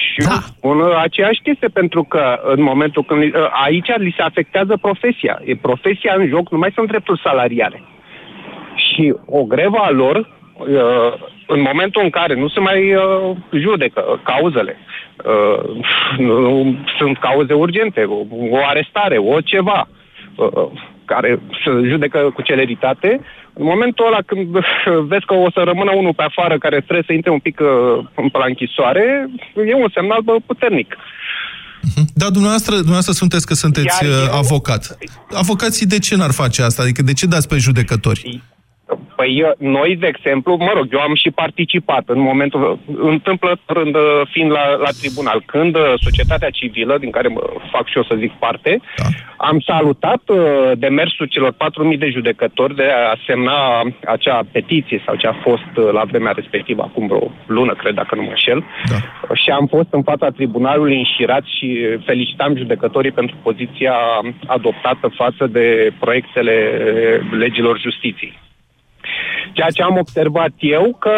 și 0.00 0.20
da. 0.26 0.38
spun 0.46 0.80
uh, 0.80 1.02
aceeași 1.02 1.40
chestie, 1.42 1.68
pentru 1.68 2.02
că 2.02 2.22
în 2.54 2.62
momentul 2.62 3.04
când 3.04 3.20
li- 3.20 3.32
uh, 3.34 3.48
aici 3.64 3.90
li 3.96 4.14
se 4.16 4.22
afectează 4.22 4.78
profesia. 4.86 5.34
E 5.44 5.56
profesia 5.56 6.12
în 6.18 6.28
joc, 6.28 6.50
nu 6.50 6.58
mai 6.58 6.72
sunt 6.74 6.88
drepturi 6.88 7.20
salariale. 7.24 7.82
Și 8.86 9.14
o 9.26 9.42
grevă 9.44 9.78
a 9.78 9.90
lor, 9.90 10.16
uh, 10.16 11.12
în 11.46 11.60
momentul 11.60 12.02
în 12.04 12.10
care 12.10 12.34
nu 12.34 12.48
se 12.48 12.60
mai 12.60 12.94
uh, 12.94 13.36
judecă 13.52 14.20
cauzele, 14.22 14.76
uh, 15.24 15.60
nu 16.18 16.76
sunt 16.98 17.18
cauze 17.18 17.52
urgente, 17.52 18.02
o, 18.02 18.18
o 18.50 18.58
arestare, 18.66 19.16
o 19.18 19.40
ceva, 19.40 19.88
uh, 20.36 20.66
care 21.04 21.40
se 21.64 21.70
judecă 21.88 22.30
cu 22.34 22.42
celeritate, 22.42 23.20
în 23.52 23.64
momentul 23.64 24.06
ăla 24.06 24.20
când 24.26 24.46
vezi 25.12 25.26
că 25.26 25.34
o 25.34 25.50
să 25.50 25.60
rămână 25.64 25.92
unul 25.94 26.14
pe 26.14 26.22
afară 26.22 26.58
care 26.58 26.76
trebuie 26.80 27.04
să 27.06 27.12
intre 27.12 27.30
un 27.30 27.38
pic 27.38 27.60
uh, 27.60 28.04
pe 28.32 28.38
la 28.38 28.44
închisoare, 28.52 29.30
e 29.70 29.74
un 29.74 29.90
semnal 29.94 30.20
bă, 30.20 30.36
puternic. 30.46 30.96
Da, 32.14 32.26
dumneavoastră, 32.30 32.74
dumneavoastră 32.74 33.12
sunteți 33.12 33.46
că 33.46 33.54
sunteți 33.54 34.04
Iar 34.04 34.12
uh, 34.12 34.28
eu- 34.30 34.38
avocat. 34.38 34.98
Avocații 35.32 35.86
de 35.86 35.98
ce 35.98 36.16
n-ar 36.16 36.32
face 36.32 36.62
asta? 36.62 36.82
Adică 36.82 37.02
de 37.02 37.12
ce 37.12 37.26
dați 37.26 37.48
pe 37.48 37.56
judecători? 37.56 38.42
Păi 39.16 39.36
eu- 39.38 39.54
noi, 39.58 39.96
de 39.96 40.06
exemplu, 40.06 40.56
mă 40.56 40.72
rog, 40.74 40.86
eu 40.92 41.00
am 41.00 41.14
și 41.14 41.30
participat 41.30 42.04
în 42.06 42.20
momentul, 42.20 42.78
întâmplă 43.00 43.58
rând, 43.66 43.96
fiind 44.30 44.50
la, 44.50 44.64
la 44.70 44.90
tribunal, 45.00 45.42
când 45.46 45.74
uh, 45.76 45.92
societatea 45.96 46.50
civilă, 46.50 46.98
din 46.98 47.10
care 47.10 47.28
mă 47.28 47.42
fac 47.70 47.88
și 47.88 47.96
eu 47.96 48.02
să 48.02 48.14
zic 48.18 48.32
parte, 48.32 48.80
da. 48.96 49.04
am 49.36 49.60
salutat 49.60 50.22
uh, 50.26 50.38
demersul 50.74 51.26
celor 51.26 51.52
4.000 51.92 51.98
de 51.98 52.08
judecători 52.08 52.74
de 52.74 52.88
a 53.10 53.16
semna 53.26 53.82
acea 54.04 54.40
petiție 54.52 55.02
sau 55.06 55.14
ce 55.14 55.26
a 55.26 55.32
fost 55.42 55.72
uh, 55.76 55.88
la 55.92 56.04
vremea 56.04 56.32
respectivă, 56.32 56.82
acum 56.82 57.06
vreo 57.06 57.30
lună, 57.46 57.72
cred, 57.74 57.94
dacă 57.94 58.14
nu 58.14 58.22
mă 58.22 58.28
înșel, 58.28 58.64
da. 58.90 58.96
și 59.34 59.50
am 59.50 59.66
fost 59.66 59.88
în 59.90 60.02
fața 60.02 60.28
tribunalului 60.30 60.96
înșirat 60.96 61.44
și 61.44 61.68
felicitam 62.04 62.56
judecătorii 62.56 63.10
pentru 63.10 63.36
poziția 63.42 63.94
adoptată 64.46 65.08
față 65.16 65.46
de 65.46 65.92
proiectele 65.98 66.54
legilor 67.30 67.80
justiției. 67.80 68.46
Ceea 69.52 69.70
ce 69.70 69.82
am 69.82 69.96
observat 69.98 70.52
eu 70.58 70.96
că 70.98 71.16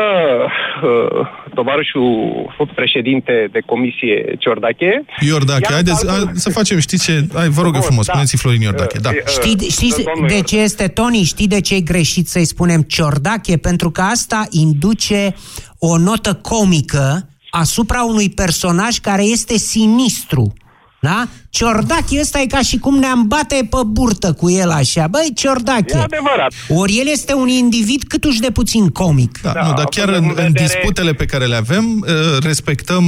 uh, 0.82 1.26
tovarășul 1.54 2.08
fost 2.56 2.70
președinte 2.70 3.48
de 3.52 3.60
comisie 3.66 4.34
Ciordache... 4.38 5.04
Iordache, 5.20 5.60
ia 5.62 5.72
haideți 5.72 6.06
calcul- 6.06 6.28
a, 6.28 6.32
să 6.34 6.50
facem, 6.50 6.78
știți 6.78 7.04
ce? 7.04 7.26
Hai, 7.34 7.48
vă 7.48 7.62
rog 7.62 7.74
eu 7.74 7.80
Bun, 7.80 7.88
frumos, 7.88 8.06
da. 8.06 8.12
spuneți 8.12 8.36
Florin 8.36 8.60
Iordache. 8.60 8.98
Da. 8.98 9.10
Știi, 9.26 9.70
știți 9.70 10.02
domnul 10.02 10.28
de 10.28 10.40
ce 10.40 10.58
este, 10.58 10.88
Tony? 10.88 11.22
Știi 11.22 11.46
de 11.48 11.60
ce 11.60 11.74
e 11.74 11.80
greșit 11.80 12.28
să-i 12.28 12.44
spunem 12.44 12.80
ciordache? 12.82 13.56
Pentru 13.56 13.90
că 13.90 14.00
asta 14.00 14.46
induce 14.50 15.34
o 15.78 15.98
notă 15.98 16.34
comică 16.34 17.28
asupra 17.50 18.02
unui 18.04 18.30
personaj 18.30 18.98
care 18.98 19.22
este 19.22 19.56
sinistru. 19.56 20.52
Da? 21.00 21.24
Ciordache 21.50 22.20
ăsta 22.20 22.38
e 22.40 22.46
ca 22.46 22.58
și 22.58 22.78
cum 22.78 22.98
ne-am 22.98 23.24
bate 23.26 23.56
pe 23.70 23.76
burtă 23.86 24.32
cu 24.32 24.50
el 24.50 24.70
așa. 24.70 25.06
Băi, 25.10 25.32
Ciordache. 25.34 25.96
E 25.96 26.02
adevărat. 26.02 26.52
Ori 26.68 26.92
el 27.00 27.06
este 27.08 27.34
un 27.34 27.48
individ 27.48 28.02
câtuși 28.08 28.40
de 28.40 28.50
puțin 28.50 28.88
comic. 28.88 29.40
Da, 29.42 29.52
da, 29.52 29.62
nu, 29.66 29.72
dar 29.72 29.84
chiar 29.84 30.08
în, 30.08 30.32
în 30.36 30.52
disputele 30.52 31.12
pe 31.12 31.24
care 31.24 31.44
le 31.44 31.56
avem, 31.56 31.84
uh, 32.00 32.08
respectăm 32.42 33.04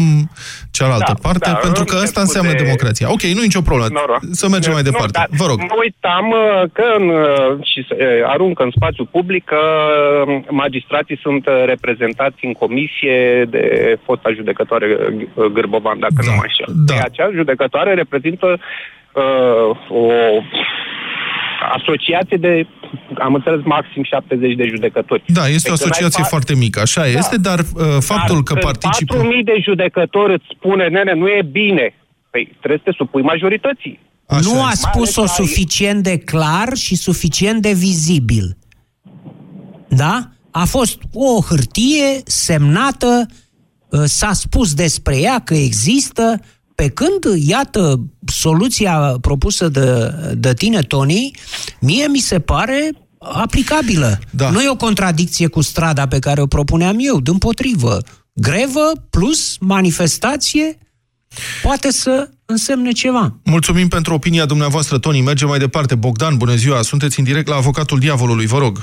cealaltă 0.70 1.04
Da, 1.14 1.28
parte, 1.28 1.50
da, 1.50 1.56
pentru 1.56 1.84
că 1.84 1.94
îmi 1.94 2.02
asta 2.02 2.12
cer 2.20 2.22
înseamnă 2.26 2.50
scuze. 2.50 2.64
democrația. 2.64 3.06
Ok, 3.14 3.22
nu 3.22 3.40
e 3.40 3.50
nicio 3.50 3.60
problemă. 3.60 3.90
Noroc. 3.92 4.20
Să 4.30 4.48
mergem 4.48 4.72
mai 4.72 4.82
Nu, 4.84 4.90
departe. 4.90 5.12
dar 5.18 5.28
Vă 5.40 5.46
rog. 5.46 5.58
Mă 5.58 5.76
uitam 5.86 6.26
uh, 6.30 6.70
că 6.76 6.84
în, 6.98 7.08
uh, 7.08 7.64
și 7.70 7.80
să, 7.88 7.94
uh, 7.98 8.06
arunc 8.34 8.60
în 8.60 8.70
spațiu 8.76 9.04
public 9.16 9.44
că 9.44 9.62
uh, 10.26 10.44
magistrații 10.50 11.18
sunt 11.22 11.46
uh, 11.46 11.52
reprezentați 11.72 12.38
în 12.48 12.52
comisie 12.52 13.18
de 13.54 13.64
fosta 14.04 14.28
judecătoare 14.38 14.86
uh, 14.86 15.44
Gârbovan, 15.56 15.98
dacă 15.98 16.18
nu 16.26 16.32
mă 16.38 16.42
înșel. 16.48 16.68
da. 16.88 16.94
E 16.94 17.00
Acea 17.10 17.28
judecătoare 17.34 17.94
reprezintă 17.94 18.30
uh, 18.40 19.76
o 19.90 20.06
asociație 21.78 22.36
de, 22.36 22.66
am 23.18 23.34
înțeles, 23.34 23.60
maxim 23.64 24.02
70 24.04 24.54
de 24.54 24.66
judecători. 24.68 25.22
Da, 25.26 25.46
este 25.48 25.70
o 25.70 25.72
Pe 25.72 25.78
când 25.78 25.80
ai 25.80 25.88
asociație 25.90 26.24
fa- 26.24 26.28
foarte 26.28 26.54
mică, 26.54 26.80
așa 26.80 27.06
este, 27.06 27.36
dar 27.36 27.58
uh, 27.58 27.64
faptul 28.00 28.34
Dar 28.34 28.42
că 28.42 28.52
când 28.52 28.60
participă... 28.64 29.16
4.000 29.16 29.22
de 29.44 29.56
judecători 29.62 30.32
îți 30.32 30.44
spune, 30.56 30.86
nene, 30.88 31.12
nu 31.14 31.26
e 31.28 31.42
bine. 31.50 31.94
Păi 32.30 32.56
trebuie 32.58 32.80
să 32.84 32.90
te 32.90 32.96
supui 32.96 33.22
majorității. 33.22 33.98
nu 34.28 34.60
a 34.60 34.64
Mai 34.64 34.72
spus-o 34.74 35.20
ales 35.20 35.38
ai- 35.38 35.46
suficient 35.46 36.02
de 36.02 36.18
clar 36.18 36.68
și 36.76 36.94
suficient 36.96 37.62
de 37.62 37.72
vizibil. 37.72 38.56
Da? 39.88 40.22
A 40.50 40.64
fost 40.64 40.98
o 41.12 41.40
hârtie 41.48 42.06
semnată, 42.24 43.26
uh, 43.88 44.00
s-a 44.04 44.32
spus 44.32 44.74
despre 44.74 45.16
ea 45.20 45.38
că 45.44 45.54
există, 45.54 46.40
pe 46.74 46.88
când, 46.88 47.46
iată, 47.46 48.00
soluția 48.26 49.16
propusă 49.20 49.68
de, 49.68 50.14
de 50.34 50.54
tine, 50.54 50.80
Tony, 50.80 51.30
mie 51.80 52.06
mi 52.06 52.18
se 52.18 52.40
pare 52.40 52.90
aplicabilă. 53.18 54.18
Da. 54.30 54.50
Nu 54.50 54.60
e 54.60 54.70
o 54.70 54.76
contradicție 54.76 55.46
cu 55.46 55.60
strada 55.60 56.06
pe 56.06 56.18
care 56.18 56.40
o 56.40 56.46
propuneam 56.46 56.96
eu, 56.98 57.20
din 57.20 57.38
potrivă. 57.38 57.98
Grevă 58.32 58.92
plus 59.10 59.56
manifestație 59.60 60.78
poate 61.62 61.90
să 61.90 62.28
însemne 62.46 62.90
ceva. 62.90 63.34
Mulțumim 63.44 63.88
pentru 63.88 64.14
opinia 64.14 64.46
dumneavoastră, 64.46 64.98
Toni. 64.98 65.20
Mergem 65.20 65.48
mai 65.48 65.58
departe. 65.58 65.94
Bogdan, 65.94 66.36
bună 66.36 66.54
ziua. 66.54 66.82
Sunteți 66.82 67.18
în 67.18 67.24
direct 67.24 67.48
la 67.48 67.56
avocatul 67.56 67.98
diavolului. 67.98 68.46
Vă 68.46 68.58
rog. 68.58 68.78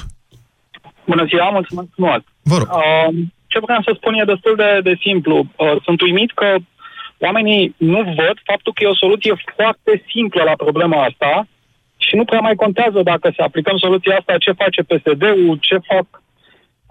Bună 1.05 1.25
ziua, 1.25 1.49
mulțumesc 1.49 1.87
frumos. 1.93 2.21
Vă 2.41 2.57
rog. 2.57 2.67
Uh, 2.67 3.09
ce 3.47 3.59
vreau 3.59 3.81
să 3.81 3.91
spun 3.95 4.13
e 4.13 4.23
destul 4.33 4.55
de, 4.55 4.79
de 4.83 4.95
simplu. 5.05 5.35
Uh, 5.37 5.81
sunt 5.83 6.01
uimit 6.01 6.31
că 6.31 6.55
oamenii 7.19 7.75
nu 7.77 8.01
văd 8.03 8.35
faptul 8.49 8.73
că 8.73 8.83
e 8.83 8.95
o 8.95 9.03
soluție 9.03 9.33
foarte 9.55 10.03
simplă 10.11 10.41
la 10.43 10.55
problema 10.63 11.03
asta 11.03 11.47
și 12.05 12.15
nu 12.15 12.25
prea 12.25 12.39
mai 12.39 12.55
contează 12.55 12.99
dacă 13.11 13.27
se 13.35 13.41
aplicăm 13.41 13.77
soluția 13.77 14.15
asta, 14.17 14.43
ce 14.45 14.59
face 14.61 14.81
PSD-ul, 14.89 15.57
ce 15.67 15.77
fac 15.91 16.07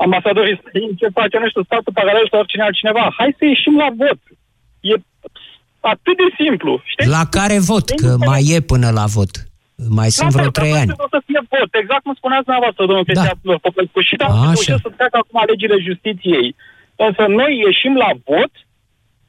ambasadorii 0.05 0.61
străini, 0.63 0.99
ce 1.01 1.09
face, 1.19 1.39
nu 1.39 1.49
știu, 1.49 1.63
statul 1.63 1.93
paralel 2.01 2.27
sau 2.31 2.39
oricine 2.39 2.63
altcineva. 2.63 3.15
Hai 3.19 3.37
să 3.39 3.45
ieșim 3.45 3.77
la 3.77 3.89
vot. 4.01 4.21
E 4.91 4.95
atât 5.81 6.17
de 6.23 6.29
simplu. 6.41 6.73
Știi? 6.93 7.11
La 7.17 7.23
care 7.37 7.59
vot? 7.71 7.87
Că 8.03 8.11
mai 8.31 8.43
e 8.55 8.61
până 8.73 8.89
la 8.99 9.07
vot. 9.17 9.33
Mai 9.99 10.11
sunt 10.19 10.31
vreo 10.37 10.51
trei 10.59 10.73
ani. 10.81 10.91
O 11.07 11.09
să 11.15 11.21
fie 11.29 11.41
vot, 11.53 11.71
exact 11.83 12.03
cum 12.03 12.15
spuneați 12.21 12.45
dumneavoastră, 12.47 12.83
domnul 12.87 13.05
da. 13.07 13.11
Cristian 13.11 13.59
Popescu. 13.67 14.01
Și 14.09 14.15
dacă 14.21 14.35
reușesc 14.45 14.81
să 14.87 14.91
treacă 14.97 15.17
acum 15.21 15.39
legile 15.51 15.77
justiției, 15.89 16.49
însă 17.07 17.23
noi 17.41 17.53
ieșim 17.67 17.95
la 18.05 18.11
vot, 18.29 18.53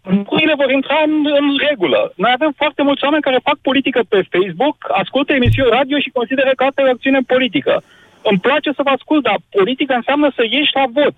lucrurile 0.04 0.54
vor 0.62 0.72
intra 0.72 1.00
în, 1.08 1.14
în 1.39 1.47
regulă. 1.70 2.14
Noi 2.16 2.32
avem 2.34 2.52
foarte 2.62 2.82
mulți 2.88 3.04
oameni 3.04 3.28
care 3.28 3.47
fac 3.50 3.58
politică 3.70 4.00
pe 4.10 4.20
Facebook, 4.36 4.78
ascultă 5.02 5.34
emisiuni 5.34 5.76
radio 5.78 5.97
și 6.00 6.18
consideră 6.20 6.52
că 6.56 6.64
asta 6.64 6.82
e 6.82 6.89
o 6.89 6.95
acțiune 6.95 7.22
politică. 7.34 7.74
Îmi 8.30 8.39
place 8.47 8.70
să 8.78 8.82
vă 8.86 8.91
ascult, 8.97 9.24
dar 9.24 9.38
politică 9.58 9.93
înseamnă 9.93 10.28
să 10.36 10.43
ieși 10.43 10.78
la 10.80 10.86
vot. 10.97 11.16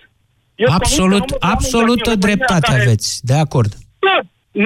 Eu 0.64 0.70
absolut, 0.80 1.28
absolut 1.40 2.04
dreptate 2.26 2.72
care... 2.72 2.82
aveți, 2.82 3.08
de 3.30 3.36
acord. 3.46 3.72
Da, 4.08 4.18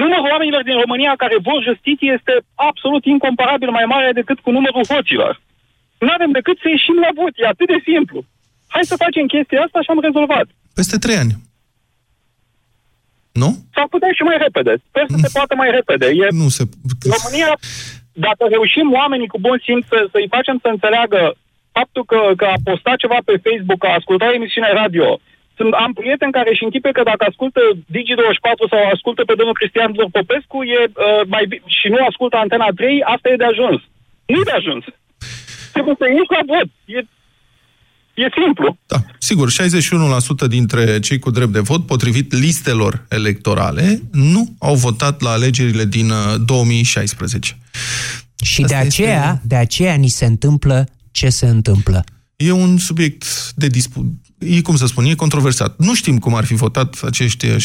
numărul 0.02 0.32
oamenilor 0.34 0.62
din 0.68 0.76
România 0.82 1.12
care 1.22 1.36
vor 1.48 1.60
justiție 1.68 2.08
este 2.18 2.34
absolut 2.70 3.04
incomparabil 3.04 3.70
mai 3.78 3.86
mare 3.94 4.10
decât 4.20 4.38
cu 4.40 4.50
numărul 4.56 4.84
voților. 4.94 5.32
Nu 6.04 6.10
avem 6.16 6.30
decât 6.38 6.56
să 6.62 6.68
ieșim 6.68 6.98
la 7.06 7.10
vot, 7.20 7.34
e 7.36 7.46
atât 7.46 7.68
de 7.74 7.80
simplu. 7.90 8.18
Hai 8.74 8.84
să 8.90 9.02
facem 9.04 9.24
chestia 9.34 9.60
asta 9.62 9.78
și 9.82 9.90
am 9.94 10.00
rezolvat. 10.08 10.46
Peste 10.74 10.96
trei 11.04 11.18
ani. 11.22 11.34
Nu? 13.42 13.50
S-ar 13.74 13.86
putea 13.94 14.12
și 14.16 14.22
mai 14.28 14.38
repede. 14.46 14.72
Sper 14.88 15.04
să 15.12 15.18
se 15.24 15.30
poată 15.36 15.54
mai 15.62 15.70
repede. 15.78 16.06
E... 16.22 16.26
Nu 16.42 16.48
se... 16.56 16.62
România, 17.16 17.50
dacă 18.26 18.42
reușim 18.54 18.88
oamenii 19.00 19.32
cu 19.32 19.38
bun 19.46 19.58
simț 19.64 19.84
să, 19.92 19.98
să-i 20.12 20.32
facem 20.36 20.56
să 20.62 20.68
înțeleagă 20.70 21.22
faptul 21.78 22.04
că, 22.12 22.20
că 22.40 22.46
a 22.54 22.58
postat 22.68 22.96
ceva 23.04 23.18
pe 23.28 23.42
Facebook, 23.46 23.78
că 23.80 23.88
a 23.88 23.98
ascultat 24.00 24.30
emisiunea 24.32 24.78
radio, 24.82 25.08
sunt, 25.56 25.72
am 25.84 25.92
prieteni 26.00 26.36
care 26.38 26.50
își 26.52 26.66
închipe 26.66 26.90
că 26.96 27.02
dacă 27.10 27.22
ascultă 27.28 27.60
Digi24 27.94 28.64
sau 28.72 28.80
ascultă 28.94 29.22
pe 29.24 29.38
domnul 29.38 29.58
Cristian 29.60 29.92
Popescu 30.16 30.58
e, 30.76 30.80
uh, 30.84 31.22
mai, 31.34 31.44
și 31.78 31.86
nu 31.92 31.98
ascultă 32.10 32.36
Antena 32.36 32.68
3, 32.76 33.02
asta 33.14 33.26
e 33.28 33.42
de 33.42 33.50
ajuns. 33.52 33.78
Nu 34.26 34.40
e 34.40 34.50
de 34.50 34.56
ajuns. 34.60 34.84
Trebuie 35.74 35.94
să 36.00 36.06
ieși 36.06 36.36
la 36.36 36.42
vot. 36.52 36.68
E 36.96 36.98
E 38.16 38.28
simplu. 38.44 38.78
Da, 38.86 39.04
sigur, 39.18 39.52
61% 39.52 40.48
dintre 40.48 41.00
cei 41.00 41.18
cu 41.18 41.30
drept 41.30 41.52
de 41.52 41.58
vot, 41.58 41.86
potrivit 41.86 42.32
listelor 42.32 43.04
electorale, 43.08 44.02
nu 44.12 44.54
au 44.58 44.74
votat 44.74 45.20
la 45.20 45.30
alegerile 45.30 45.84
din 45.84 46.12
2016. 46.44 47.58
Uh, 47.58 48.46
Și 48.46 48.62
Asta 48.62 48.76
de 48.76 48.86
aceea, 48.86 49.32
este... 49.34 49.46
de 49.46 49.54
aceea 49.54 49.94
ni 49.94 50.08
se 50.08 50.24
întâmplă 50.24 50.88
ce 51.10 51.28
se 51.28 51.46
întâmplă. 51.46 52.04
E 52.36 52.50
un 52.50 52.78
subiect 52.78 53.52
de 53.54 53.66
dispu... 53.66 54.14
E, 54.38 54.60
cum 54.60 54.76
să 54.76 54.86
spun, 54.86 55.04
e 55.04 55.14
controversat. 55.14 55.78
Nu 55.78 55.94
știm 55.94 56.18
cum 56.18 56.34
ar 56.34 56.44
fi 56.44 56.54
votat 56.54 57.00
acești 57.04 57.46
61%. 57.46 57.56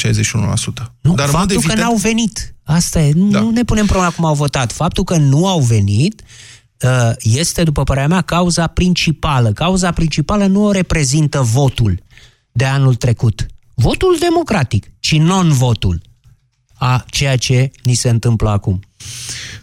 Nu, 1.01 1.13
Dar 1.13 1.29
faptul 1.29 1.55
evident... 1.55 1.79
că 1.79 1.85
n-au 1.85 1.95
venit. 1.95 2.55
Asta 2.63 3.01
e. 3.01 3.11
Da. 3.15 3.39
Nu 3.39 3.49
ne 3.49 3.63
punem 3.63 3.85
problema 3.85 4.11
cum 4.11 4.25
au 4.25 4.35
votat. 4.35 4.71
Faptul 4.71 5.03
că 5.03 5.17
nu 5.17 5.47
au 5.47 5.59
venit 5.59 6.21
Uh, 6.21 6.27
este, 7.19 7.63
după 7.63 7.83
părerea 7.83 8.07
mea, 8.07 8.21
cauza 8.21 8.67
principală. 8.67 9.51
Cauza 9.51 9.91
principală 9.91 10.45
nu 10.45 10.65
o 10.65 10.71
reprezintă 10.71 11.41
votul 11.41 11.99
de 12.51 12.65
anul 12.65 12.95
trecut. 12.95 13.45
Votul 13.73 14.17
democratic, 14.19 14.85
ci 14.99 15.17
non-votul 15.17 16.01
a 16.77 17.03
ceea 17.09 17.35
ce 17.35 17.71
ni 17.83 17.93
se 17.93 18.09
întâmplă 18.09 18.49
acum. 18.49 18.79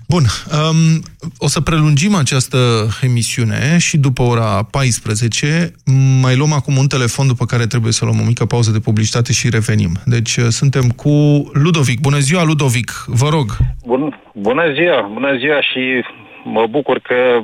Bun, 0.09 0.23
um, 0.23 1.03
o 1.39 1.49
să 1.49 1.61
prelungim 1.61 2.15
această 2.15 2.59
emisiune 3.03 3.79
și 3.79 3.97
după 3.97 4.23
ora 4.23 4.63
14 4.63 5.73
mai 6.21 6.37
luăm 6.37 6.53
acum 6.53 6.77
un 6.77 6.87
telefon 6.87 7.27
după 7.27 7.45
care 7.45 7.67
trebuie 7.67 7.93
să 7.93 8.05
luăm 8.05 8.21
o 8.21 8.25
mică 8.25 8.45
pauză 8.45 8.71
de 8.71 8.79
publicitate 8.79 9.33
și 9.33 9.49
revenim. 9.49 9.93
Deci 10.05 10.37
uh, 10.37 10.45
suntem 10.49 10.91
cu 10.91 11.11
Ludovic. 11.53 12.01
Bună 12.01 12.19
ziua, 12.19 12.45
Ludovic, 12.45 13.05
vă 13.07 13.29
rog. 13.29 13.57
Bun, 13.87 14.21
bună 14.35 14.63
ziua, 14.75 15.11
bună 15.13 15.37
ziua 15.39 15.61
și 15.61 16.03
mă 16.45 16.67
bucur 16.67 16.99
că, 16.99 17.43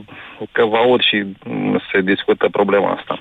că 0.52 0.64
vă 0.64 0.76
aud 0.76 1.00
și 1.00 1.24
se 1.92 2.00
discută 2.00 2.48
problema 2.48 2.90
asta. 2.90 3.18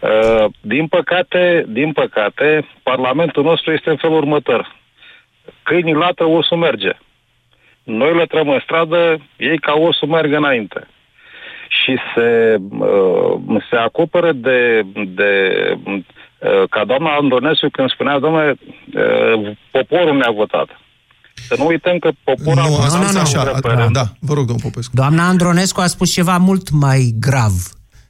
Uh, 0.00 0.44
din 0.60 0.86
păcate, 0.86 1.64
din 1.68 1.92
păcate, 1.92 2.68
Parlamentul 2.82 3.42
nostru 3.42 3.72
este 3.72 3.90
în 3.90 3.96
felul 3.96 4.16
următor. 4.16 4.76
Câinii 5.62 5.94
latră, 5.94 6.24
osul 6.24 6.56
merge. 6.56 6.92
Noi 7.82 8.14
lătrăm 8.14 8.48
în 8.48 8.60
stradă, 8.62 9.18
ei 9.36 9.58
ca 9.58 9.72
osul 9.72 10.08
merg 10.08 10.32
înainte. 10.32 10.88
Și 11.68 11.98
se, 12.14 12.56
uh, 12.78 13.62
se 13.70 13.76
acoperă 13.76 14.32
de, 14.32 14.82
de 14.94 15.52
uh, 15.84 16.68
ca 16.70 16.84
doamna 16.84 17.14
Andonescu 17.14 17.68
când 17.68 17.90
spunea, 17.90 18.18
domnule, 18.18 18.54
poporul 19.70 20.16
ne-a 20.16 20.30
votat. 20.30 20.80
Să 21.46 21.54
nu 21.58 21.66
uităm 21.66 21.98
că 21.98 22.10
poporul 22.24 22.54
nu, 22.54 22.60
a 22.60 22.98
nu, 22.98 23.12
nu, 23.12 23.20
așa, 23.20 23.60
da, 23.60 23.86
da, 23.92 24.04
vă 24.20 24.34
rog, 24.34 24.46
domnul 24.46 24.62
Popescu. 24.62 24.94
Doamna 24.94 25.28
Andronescu 25.28 25.80
a 25.80 25.86
spus 25.86 26.12
ceva 26.12 26.36
mult 26.36 26.70
mai 26.70 27.14
grav. 27.20 27.52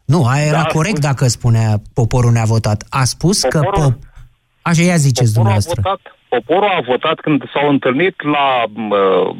Nu, 0.05 0.25
aia 0.27 0.45
era 0.45 0.63
da, 0.63 0.73
corect 0.73 0.97
spus... 0.97 1.09
dacă 1.09 1.27
spunea 1.27 1.77
poporul 1.95 2.33
ne-a 2.33 2.45
votat. 2.45 2.85
A 2.89 3.05
spus 3.05 3.41
poporul, 3.41 3.73
că... 3.73 3.79
Po- 3.81 4.07
Așa, 4.63 4.83
ia 4.83 4.97
ziceți 4.97 5.33
dumneavoastră. 5.33 5.81
A 5.81 5.83
votat, 5.83 6.01
poporul 6.29 6.69
a 6.79 6.83
votat 6.87 7.21
când 7.21 7.43
s-au 7.53 7.69
întâlnit 7.69 8.17
la 8.23 8.47
uh, 8.65 9.37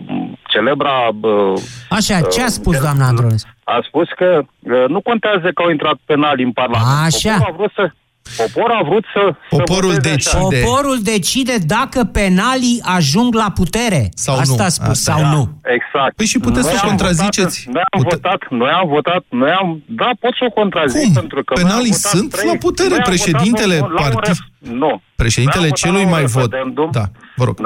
celebra... 0.49 0.97
Uh, 1.21 1.61
Așa, 1.91 2.21
ce 2.21 2.43
a 2.43 2.49
spus 2.49 2.75
uh, 2.77 2.83
doamna 2.83 3.07
Andronescu? 3.07 3.49
A 3.65 3.79
spus 3.89 4.09
că 4.17 4.41
uh, 4.43 4.85
nu 4.89 5.01
contează 5.01 5.47
că 5.55 5.63
au 5.63 5.71
intrat 5.71 5.99
penali 6.05 6.43
în 6.43 6.53
Parlament. 6.53 7.05
Așa. 7.05 7.33
Poporul 7.33 7.53
a 7.53 7.57
vrut 7.57 7.73
să, 7.75 7.93
Poporul 8.37 8.77
a 8.81 8.83
vrut 8.89 9.05
să... 9.13 9.35
Poporul 9.49 9.93
să 9.93 10.01
decide. 10.01 10.61
Poporul 10.65 10.99
decide 11.03 11.57
dacă 11.67 12.05
penalii 12.05 12.83
ajung 12.83 13.35
la 13.35 13.51
putere. 13.55 14.09
Sau 14.15 14.39
Asta 14.39 14.55
nu. 14.57 14.65
a 14.65 14.69
spus, 14.69 14.89
Asta 14.89 15.13
sau 15.13 15.21
da, 15.21 15.31
nu. 15.31 15.43
Exact. 15.77 16.17
Păi 16.17 16.27
și 16.27 16.39
puteți 16.39 16.67
noi 16.67 16.75
să 16.75 16.83
o 16.85 16.89
contraziceți. 16.89 17.69
Votat, 17.71 17.81
noi 17.81 17.83
am 17.91 18.03
Pute... 18.03 18.15
votat, 18.15 18.41
noi 18.51 18.71
am 18.71 18.89
votat, 18.89 19.25
noi 19.29 19.51
am... 19.51 19.83
Da, 19.87 20.11
pot 20.21 20.35
să 20.35 20.45
o 20.49 20.51
contrazic 20.51 21.03
Cum? 21.03 21.13
pentru 21.13 21.45
că... 21.45 21.53
Penalii 21.55 21.93
sunt 21.93 22.31
trei, 22.31 22.47
la 22.47 22.57
putere. 22.57 22.97
Președintele 23.05 23.77
partid... 23.95 24.37
Nu. 24.59 25.03
Președintele 25.15 25.69
celui 25.69 26.05
mai 26.05 26.25
vot... 26.25 26.51
Da, 26.91 27.05
vă 27.37 27.45
rog. 27.45 27.59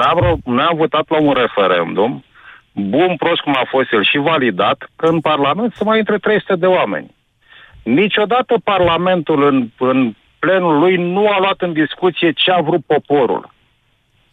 Noi 0.43 0.65
am 0.69 0.77
votat 0.77 1.05
la 1.09 1.19
un 1.21 1.33
referendum, 1.33 2.23
bun, 2.73 3.15
prost 3.17 3.41
cum 3.41 3.55
a 3.55 3.67
fost 3.69 3.91
el 3.91 4.03
și 4.03 4.17
validat, 4.17 4.89
că 4.95 5.05
în 5.05 5.19
Parlament 5.19 5.73
să 5.77 5.83
mai 5.83 5.97
intre 5.97 6.17
300 6.17 6.55
de 6.55 6.65
oameni. 6.65 7.15
Niciodată 7.83 8.55
Parlamentul 8.63 9.43
în, 9.43 9.87
în 9.87 10.13
plenul 10.43 10.79
lui 10.79 10.95
nu 10.95 11.23
a 11.27 11.39
luat 11.39 11.59
în 11.61 11.73
discuție 11.73 12.31
ce 12.31 12.51
a 12.51 12.61
vrut 12.61 12.83
poporul 12.85 13.43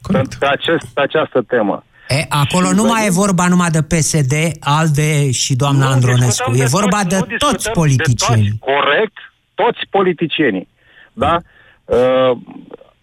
Correct. 0.03 0.35
pe, 0.39 0.47
acest, 0.47 0.95
pe 0.95 1.01
această 1.01 1.43
temă. 1.53 1.85
E, 2.09 2.27
acolo 2.29 2.67
și 2.67 2.75
nu 2.75 2.85
mai 2.85 3.07
e 3.07 3.11
vorba 3.23 3.49
numai 3.49 3.71
de 3.71 3.83
PSD, 3.83 4.35
ALDE 4.61 5.31
și 5.31 5.53
doamna 5.57 5.87
nu 5.87 5.93
Andronescu. 5.93 6.51
E 6.55 6.65
vorba 6.81 7.01
de, 7.09 7.19
de 7.29 7.35
toți 7.39 7.71
politicienii. 7.71 8.51
De 8.51 8.57
toți, 8.61 8.73
corect, 8.73 9.17
toți 9.55 9.81
politicienii. 9.91 10.69
Da? 11.13 11.37
Uh, 11.85 12.33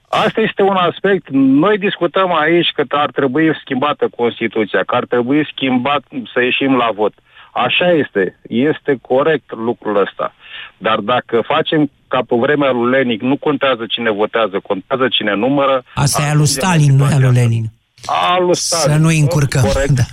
Asta 0.10 0.41
este 0.41 0.62
un 0.62 0.76
aspect. 0.76 1.26
Noi 1.64 1.78
discutăm 1.78 2.34
aici 2.34 2.72
că 2.76 2.84
ar 2.89 3.12
trebui 3.12 3.58
schimbată 3.62 4.08
Constituția, 4.16 4.84
că 4.84 4.95
ar 4.95 5.05
trebui 5.05 5.49
schimbat 5.51 6.03
să 6.34 6.41
ieșim 6.41 6.76
la 6.76 6.89
vot. 6.95 7.14
Așa 7.53 7.91
este. 7.91 8.39
Este 8.47 8.97
corect 9.01 9.51
lucrul 9.51 9.95
ăsta. 9.97 10.34
Dar 10.78 10.99
dacă 10.99 11.43
facem 11.47 11.91
ca 12.07 12.19
pe 12.28 12.36
vremea 12.39 12.71
lui 12.71 12.89
Lenin, 12.91 13.19
nu 13.21 13.38
contează 13.38 13.86
cine 13.88 14.11
votează, 14.11 14.59
contează 14.63 15.07
cine 15.09 15.36
numără... 15.36 15.84
Asta 15.93 16.21
e 16.21 16.30
al 16.30 16.38
lui 16.38 16.45
Stalin, 16.45 16.95
nu 16.95 17.03
e 17.09 17.13
al 17.13 17.21
lui 17.21 17.34
Lenin. 17.34 17.65
Al 18.05 18.45
lui 18.45 18.55
Stalin. 18.55 18.95
Să 18.95 19.01
nu-i 19.01 19.19
încurcăm. 19.19 19.61
Corect. 19.61 19.89
Da. 19.89 20.03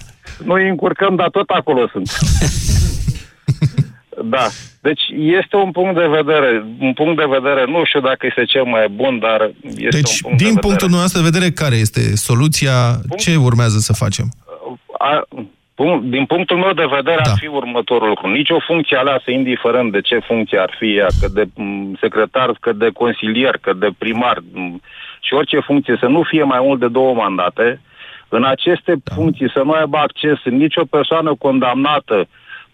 Nu-i 0.45 0.69
încurcăm, 0.69 1.15
dar 1.17 1.31
tot 1.31 1.49
acolo 1.49 1.89
sunt. 1.93 2.11
da. 4.35 4.49
Deci 4.81 5.03
este 5.41 5.57
un 5.57 5.71
punct 5.71 5.95
de 5.95 6.07
vedere, 6.07 6.65
un 6.81 6.93
punct 6.93 7.17
de 7.17 7.29
vedere, 7.39 7.65
nu 7.67 7.85
știu 7.85 8.01
dacă 8.01 8.27
este 8.27 8.45
cel 8.45 8.65
mai 8.65 8.89
bun, 8.89 9.19
dar 9.19 9.41
este 9.63 9.97
deci, 10.01 10.21
un 10.21 10.21
punct 10.23 10.39
din 10.45 10.55
de 10.55 10.61
punctul 10.61 10.89
vedere. 10.89 11.03
nostru 11.03 11.21
de 11.23 11.29
vedere, 11.31 11.51
care 11.51 11.77
este 11.77 12.17
soluția? 12.17 12.77
Punct? 13.09 13.23
Ce 13.23 13.37
urmează 13.37 13.79
să 13.79 13.93
facem? 13.93 14.27
A, 14.99 15.23
din 16.03 16.25
punctul 16.25 16.57
meu 16.57 16.73
de 16.73 16.87
vedere 16.91 17.21
da. 17.25 17.31
ar 17.31 17.37
fi 17.39 17.47
următorul 17.47 18.09
lucru. 18.09 18.29
Nici 18.29 18.51
o 18.51 18.61
funcție 18.61 18.97
aleasă, 18.97 19.31
indiferent 19.31 19.93
de 19.93 20.01
ce 20.01 20.19
funcție 20.19 20.59
ar 20.59 20.75
fi 20.79 20.97
ea, 20.97 21.07
că 21.21 21.29
de 21.29 21.45
secretar, 22.01 22.57
că 22.61 22.73
de 22.73 22.91
consilier, 22.91 23.57
că 23.61 23.73
de 23.73 23.89
primar 23.99 24.43
și 25.21 25.35
orice 25.35 25.61
funcție, 25.61 25.97
să 26.01 26.07
nu 26.07 26.23
fie 26.23 26.43
mai 26.43 26.59
mult 26.63 26.81
de 26.81 26.89
două 26.89 27.15
mandate, 27.15 27.81
în 28.29 28.45
aceste 28.45 28.95
da. 29.05 29.15
funcții 29.15 29.51
să 29.51 29.63
nu 29.65 29.71
aibă 29.71 29.97
acces 29.97 30.39
nicio 30.45 30.85
persoană 30.85 31.35
condamnată 31.39 32.29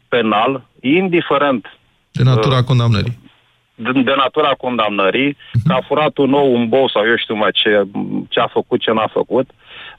penal, 0.08 0.62
indiferent 0.80 1.66
de 2.12 2.22
natura 2.22 2.58
uh, 2.58 2.64
condamnării. 2.64 3.18
De, 3.74 3.90
de 3.92 4.14
natura 4.16 4.48
condamnării, 4.48 5.32
uh-huh. 5.32 5.62
că 5.66 5.72
a 5.72 5.84
furat 5.86 6.16
un 6.16 6.30
nou, 6.30 6.54
un 6.54 6.68
bou 6.68 6.88
sau 6.88 7.06
eu 7.06 7.16
știu 7.16 7.34
mai 7.34 7.50
ce, 7.52 7.82
ce 8.28 8.40
a 8.40 8.46
făcut, 8.46 8.80
ce 8.80 8.92
n-a 8.92 9.06
făcut, 9.12 9.50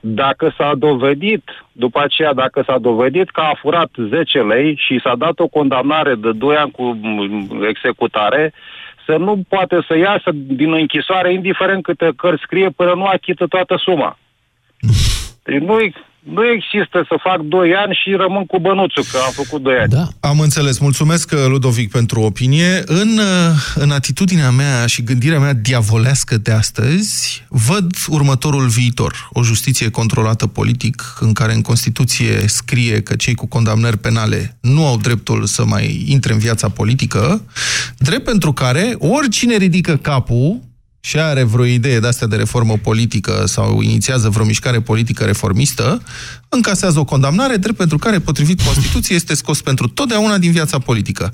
Dacă 0.03 0.53
s-a 0.57 0.73
dovedit, 0.77 1.43
după 1.71 1.99
aceea, 2.01 2.33
dacă 2.33 2.63
s-a 2.65 2.77
dovedit 2.77 3.29
că 3.29 3.41
a 3.41 3.57
furat 3.61 3.89
10 4.09 4.39
lei 4.39 4.75
și 4.85 4.99
s-a 5.03 5.15
dat 5.15 5.39
o 5.39 5.47
condamnare 5.47 6.15
de 6.15 6.31
2 6.31 6.55
ani 6.55 6.71
cu 6.71 6.83
mm, 7.01 7.63
executare, 7.69 8.53
să 9.05 9.15
nu 9.17 9.43
poate 9.49 9.83
să 9.87 9.97
iasă 9.97 10.31
din 10.33 10.73
închisoare, 10.73 11.33
indiferent 11.33 11.83
câte 11.83 12.11
cărți 12.15 12.41
scrie, 12.41 12.69
până 12.69 12.93
nu 12.93 13.05
achită 13.05 13.47
toată 13.47 13.75
suma. 13.83 14.17
Deci 15.43 15.61
nu, 15.61 15.77
nu 16.23 16.41
există 16.55 17.05
să 17.07 17.15
fac 17.23 17.39
2 17.41 17.73
ani 17.75 17.99
și 18.03 18.11
rămân 18.11 18.45
cu 18.45 18.59
bănuțul, 18.59 19.03
că 19.11 19.17
am 19.25 19.31
făcut 19.31 19.61
2 19.61 19.73
ani. 19.77 19.89
Da. 19.89 20.07
Am 20.19 20.39
înțeles. 20.39 20.79
Mulțumesc, 20.79 21.31
Ludovic, 21.47 21.91
pentru 21.91 22.21
opinie. 22.21 22.83
În, 22.85 23.19
în 23.75 23.91
atitudinea 23.91 24.49
mea 24.49 24.85
și 24.85 25.03
gândirea 25.03 25.39
mea 25.39 25.53
diavolească 25.53 26.37
de 26.37 26.51
astăzi, 26.51 27.45
văd 27.49 27.91
următorul 28.09 28.67
viitor. 28.67 29.29
O 29.33 29.43
justiție 29.43 29.89
controlată 29.89 30.47
politic, 30.47 31.17
în 31.19 31.33
care 31.33 31.53
în 31.53 31.61
Constituție 31.61 32.47
scrie 32.47 33.01
că 33.01 33.15
cei 33.15 33.35
cu 33.35 33.47
condamnări 33.47 33.97
penale 33.97 34.57
nu 34.61 34.85
au 34.85 34.97
dreptul 34.97 35.45
să 35.45 35.65
mai 35.65 36.05
intre 36.07 36.33
în 36.33 36.39
viața 36.39 36.69
politică, 36.69 37.45
drept 37.97 38.23
pentru 38.23 38.53
care 38.53 38.95
oricine 38.97 39.55
ridică 39.55 39.95
capul 39.95 40.59
și 41.01 41.17
are 41.17 41.43
vreo 41.43 41.65
idee 41.65 41.99
de 41.99 42.07
astea 42.07 42.27
de 42.27 42.35
reformă 42.35 42.77
politică 42.77 43.43
sau 43.45 43.81
inițiază 43.81 44.29
vreo 44.29 44.45
mișcare 44.45 44.81
politică 44.81 45.23
reformistă, 45.23 46.01
încasează 46.49 46.99
o 46.99 47.03
condamnare, 47.03 47.55
drept 47.55 47.77
pentru 47.77 47.97
care, 47.97 48.19
potrivit 48.19 48.61
Constituției, 48.61 49.17
este 49.17 49.33
scos 49.33 49.61
pentru 49.61 49.87
totdeauna 49.87 50.37
din 50.37 50.51
viața 50.51 50.79
politică. 50.79 51.33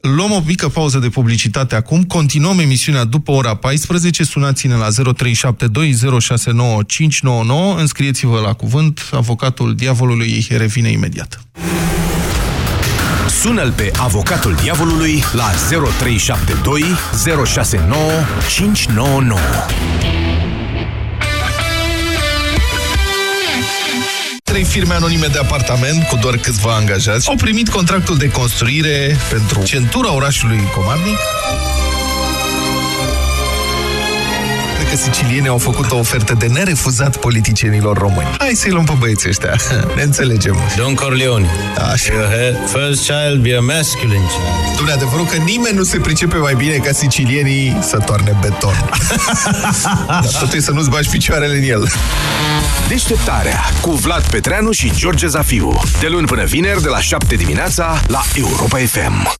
Luăm 0.00 0.30
o 0.30 0.42
mică 0.46 0.68
pauză 0.68 0.98
de 0.98 1.08
publicitate 1.08 1.74
acum, 1.74 2.02
continuăm 2.02 2.58
emisiunea 2.58 3.04
după 3.04 3.30
ora 3.30 3.54
14, 3.54 4.24
sunați-ne 4.24 4.74
la 4.74 4.88
0372069599, 4.88 4.98
înscrieți-vă 7.78 8.40
la 8.40 8.52
cuvânt, 8.52 9.08
avocatul 9.12 9.74
diavolului 9.74 10.46
revine 10.50 10.90
imediat. 10.90 11.40
Sună-l 13.30 13.72
pe 13.72 13.90
avocatul 13.96 14.54
diavolului 14.62 15.22
la 15.32 15.50
0372 15.68 16.84
069 17.46 18.00
599. 18.48 19.40
Trei 24.44 24.64
firme 24.64 24.94
anonime 24.94 25.26
de 25.26 25.38
apartament 25.38 26.02
cu 26.02 26.16
doar 26.16 26.36
câțiva 26.36 26.74
angajați 26.74 27.28
au 27.28 27.36
primit 27.36 27.68
contractul 27.68 28.16
de 28.16 28.30
construire 28.30 29.16
pentru 29.30 29.62
centura 29.62 30.14
orașului 30.14 30.60
Comarnic 30.74 31.18
că 34.90 34.96
sicilienii 34.96 35.48
au 35.48 35.58
făcut 35.58 35.90
o 35.90 35.96
ofertă 35.96 36.34
de 36.38 36.46
nerefuzat 36.46 37.16
politicienilor 37.16 37.98
români. 37.98 38.28
Hai 38.38 38.52
să-i 38.54 38.70
luăm 38.70 38.84
pe 38.84 38.92
băieții 38.98 39.28
ăștia. 39.28 39.56
Ne 39.96 40.02
înțelegem. 40.02 40.56
Don 40.76 40.94
Corleone. 40.94 41.46
Așa. 41.92 42.12
First 42.66 43.10
child 43.10 43.42
be 43.42 43.56
a 43.56 43.60
masculine 43.60 44.24
child. 44.24 44.78
Dom'le, 44.78 44.92
adevărul 44.92 45.26
că 45.26 45.36
nimeni 45.36 45.76
nu 45.76 45.82
se 45.82 45.98
pricepe 45.98 46.36
mai 46.36 46.54
bine 46.54 46.76
ca 46.76 46.92
sicilienii 46.92 47.78
să 47.80 47.98
toarne 47.98 48.36
beton. 48.40 48.90
Dar 50.06 50.36
totuși 50.40 50.60
să 50.60 50.70
nu-ți 50.70 50.90
bagi 50.90 51.08
picioarele 51.08 51.56
în 51.56 51.62
el. 51.62 51.88
Deșteptarea 52.88 53.60
cu 53.80 53.90
Vlad 53.90 54.22
Petreanu 54.22 54.70
și 54.70 54.92
George 54.96 55.26
Zafiu. 55.26 55.80
De 56.00 56.06
luni 56.06 56.26
până 56.26 56.44
vineri, 56.44 56.82
de 56.82 56.88
la 56.88 57.00
7 57.00 57.34
dimineața, 57.34 58.00
la 58.06 58.22
Europa 58.34 58.78
FM. 58.78 59.39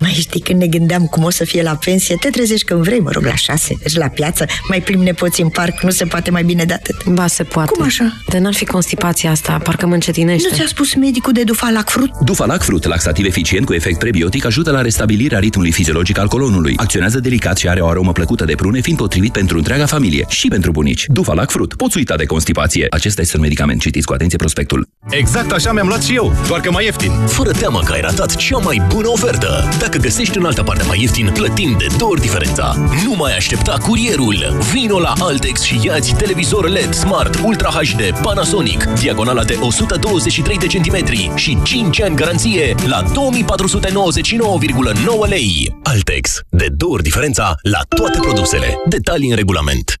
Mai 0.00 0.12
știi 0.12 0.40
când 0.40 0.60
ne 0.60 0.66
gândeam 0.66 1.06
cum 1.06 1.24
o 1.24 1.30
să 1.30 1.44
fie 1.44 1.62
la 1.62 1.74
pensie, 1.84 2.16
te 2.20 2.28
trezești 2.28 2.66
când 2.66 2.82
vrei, 2.82 3.00
mă 3.00 3.10
rog, 3.10 3.24
la 3.24 3.34
șase, 3.34 3.76
deci 3.82 3.96
la 3.96 4.08
piață, 4.08 4.46
mai 4.68 4.80
plimbi 4.80 5.04
nepoți 5.04 5.40
în 5.40 5.48
parc, 5.48 5.82
nu 5.82 5.90
se 5.90 6.04
poate 6.04 6.30
mai 6.30 6.42
bine 6.42 6.64
de 6.64 6.72
atât. 6.72 7.04
Ba, 7.04 7.26
se 7.26 7.42
poate. 7.42 7.70
Cum 7.72 7.84
așa? 7.84 8.22
De 8.28 8.38
n-ar 8.38 8.54
fi 8.54 8.64
constipația 8.64 9.30
asta, 9.30 9.60
parcă 9.64 9.86
mă 9.86 9.94
încetinește. 9.94 10.48
Nu 10.50 10.56
ți-a 10.56 10.66
spus 10.66 10.94
medicul 10.94 11.32
de 11.32 11.42
Dufalac 11.42 11.88
Fruit? 11.88 12.10
Dufalac 12.24 12.62
Fruit, 12.62 12.84
laxativ 12.84 13.24
eficient 13.24 13.66
cu 13.66 13.72
efect 13.72 13.98
prebiotic, 13.98 14.44
ajută 14.44 14.70
la 14.70 14.80
restabilirea 14.80 15.38
ritmului 15.38 15.70
fiziologic 15.70 16.18
al 16.18 16.28
colonului. 16.28 16.74
Acționează 16.76 17.20
delicat 17.20 17.56
și 17.56 17.68
are 17.68 17.80
o 17.80 17.86
aromă 17.86 18.12
plăcută 18.12 18.44
de 18.44 18.54
prune, 18.54 18.80
fiind 18.80 18.98
potrivit 18.98 19.32
pentru 19.32 19.56
întreaga 19.56 19.86
familie 19.86 20.24
și 20.28 20.48
pentru 20.48 20.70
bunici. 20.70 21.04
Dufalac 21.06 21.50
Fruit, 21.50 21.74
poți 21.74 21.96
uita 21.96 22.16
de 22.16 22.24
constipație. 22.24 22.86
Acesta 22.90 23.20
este 23.20 23.36
un 23.36 23.42
medicament, 23.42 23.80
citiți 23.80 24.06
cu 24.06 24.12
atenție 24.12 24.38
prospectul. 24.38 24.88
Exact 25.10 25.52
așa 25.52 25.72
mi-am 25.72 25.86
luat 25.86 26.02
și 26.02 26.14
eu, 26.14 26.32
doar 26.46 26.60
că 26.60 26.70
mai 26.70 26.84
ieftin. 26.84 27.12
Fără 27.26 27.50
teamă 27.50 27.80
că 27.84 27.92
ai 27.92 28.00
ratat 28.00 28.36
cea 28.36 28.58
mai 28.58 28.82
bună 28.88 29.08
ofertă. 29.08 29.68
Dacă 29.78 29.89
găsești 29.98 30.38
în 30.38 30.44
altă 30.44 30.62
parte 30.62 30.84
mai 30.86 31.00
ieftin, 31.00 31.30
plătim 31.34 31.74
de 31.78 31.86
două 31.98 32.10
ori 32.10 32.20
diferența. 32.20 32.74
Nu 33.04 33.14
mai 33.14 33.36
aștepta 33.36 33.76
curierul. 33.86 34.58
Vino 34.72 34.98
la 34.98 35.12
Altex 35.18 35.60
și 35.62 35.80
ia-ți 35.82 36.14
televizor 36.14 36.68
LED 36.68 36.94
Smart 36.94 37.40
Ultra 37.44 37.68
HD 37.68 38.20
Panasonic, 38.22 38.84
diagonala 38.84 39.44
de 39.44 39.56
123 39.60 40.58
de 40.58 40.66
centimetri 40.66 41.32
și 41.34 41.58
5 41.62 42.00
ani 42.00 42.16
garanție 42.16 42.74
la 42.86 43.02
2499,9 43.02 43.10
lei. 45.28 45.78
Altex. 45.82 46.40
De 46.48 46.66
două 46.76 46.92
ori 46.92 47.02
diferența 47.02 47.54
la 47.62 47.80
toate 47.96 48.18
produsele. 48.18 48.78
Detalii 48.88 49.30
în 49.30 49.36
regulament. 49.36 50.00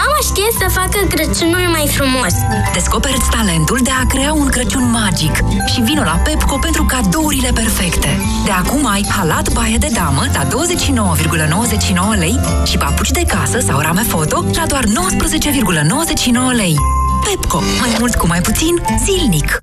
Mama 0.00 0.18
știe 0.22 0.48
să 0.58 0.66
facă 0.78 1.06
Crăciunul 1.08 1.68
mai 1.76 1.88
frumos. 1.96 2.32
descoperă 2.72 3.14
talentul 3.30 3.80
de 3.82 3.90
a 4.02 4.06
crea 4.06 4.32
un 4.32 4.48
Crăciun 4.48 4.90
magic 4.90 5.34
și 5.72 5.80
vino 5.80 6.02
la 6.02 6.20
Pepco 6.24 6.58
pentru 6.58 6.84
cadourile 6.84 7.50
perfecte. 7.54 8.20
De 8.44 8.50
acum 8.50 8.86
ai 8.86 9.06
halat 9.16 9.52
baie 9.52 9.76
de 9.76 9.88
damă 9.92 10.22
la 10.32 10.44
29,99 10.44 12.18
lei 12.18 12.40
și 12.64 12.78
papuci 12.78 13.10
de 13.10 13.24
casă 13.28 13.58
sau 13.58 13.80
rame 13.80 14.02
foto 14.02 14.44
la 14.54 14.66
doar 14.66 14.84
19,99 14.84 14.90
lei. 16.56 16.76
Pepco. 17.24 17.60
Mai 17.80 17.96
mult 17.98 18.14
cu 18.14 18.26
mai 18.26 18.40
puțin 18.40 18.82
zilnic. 19.04 19.62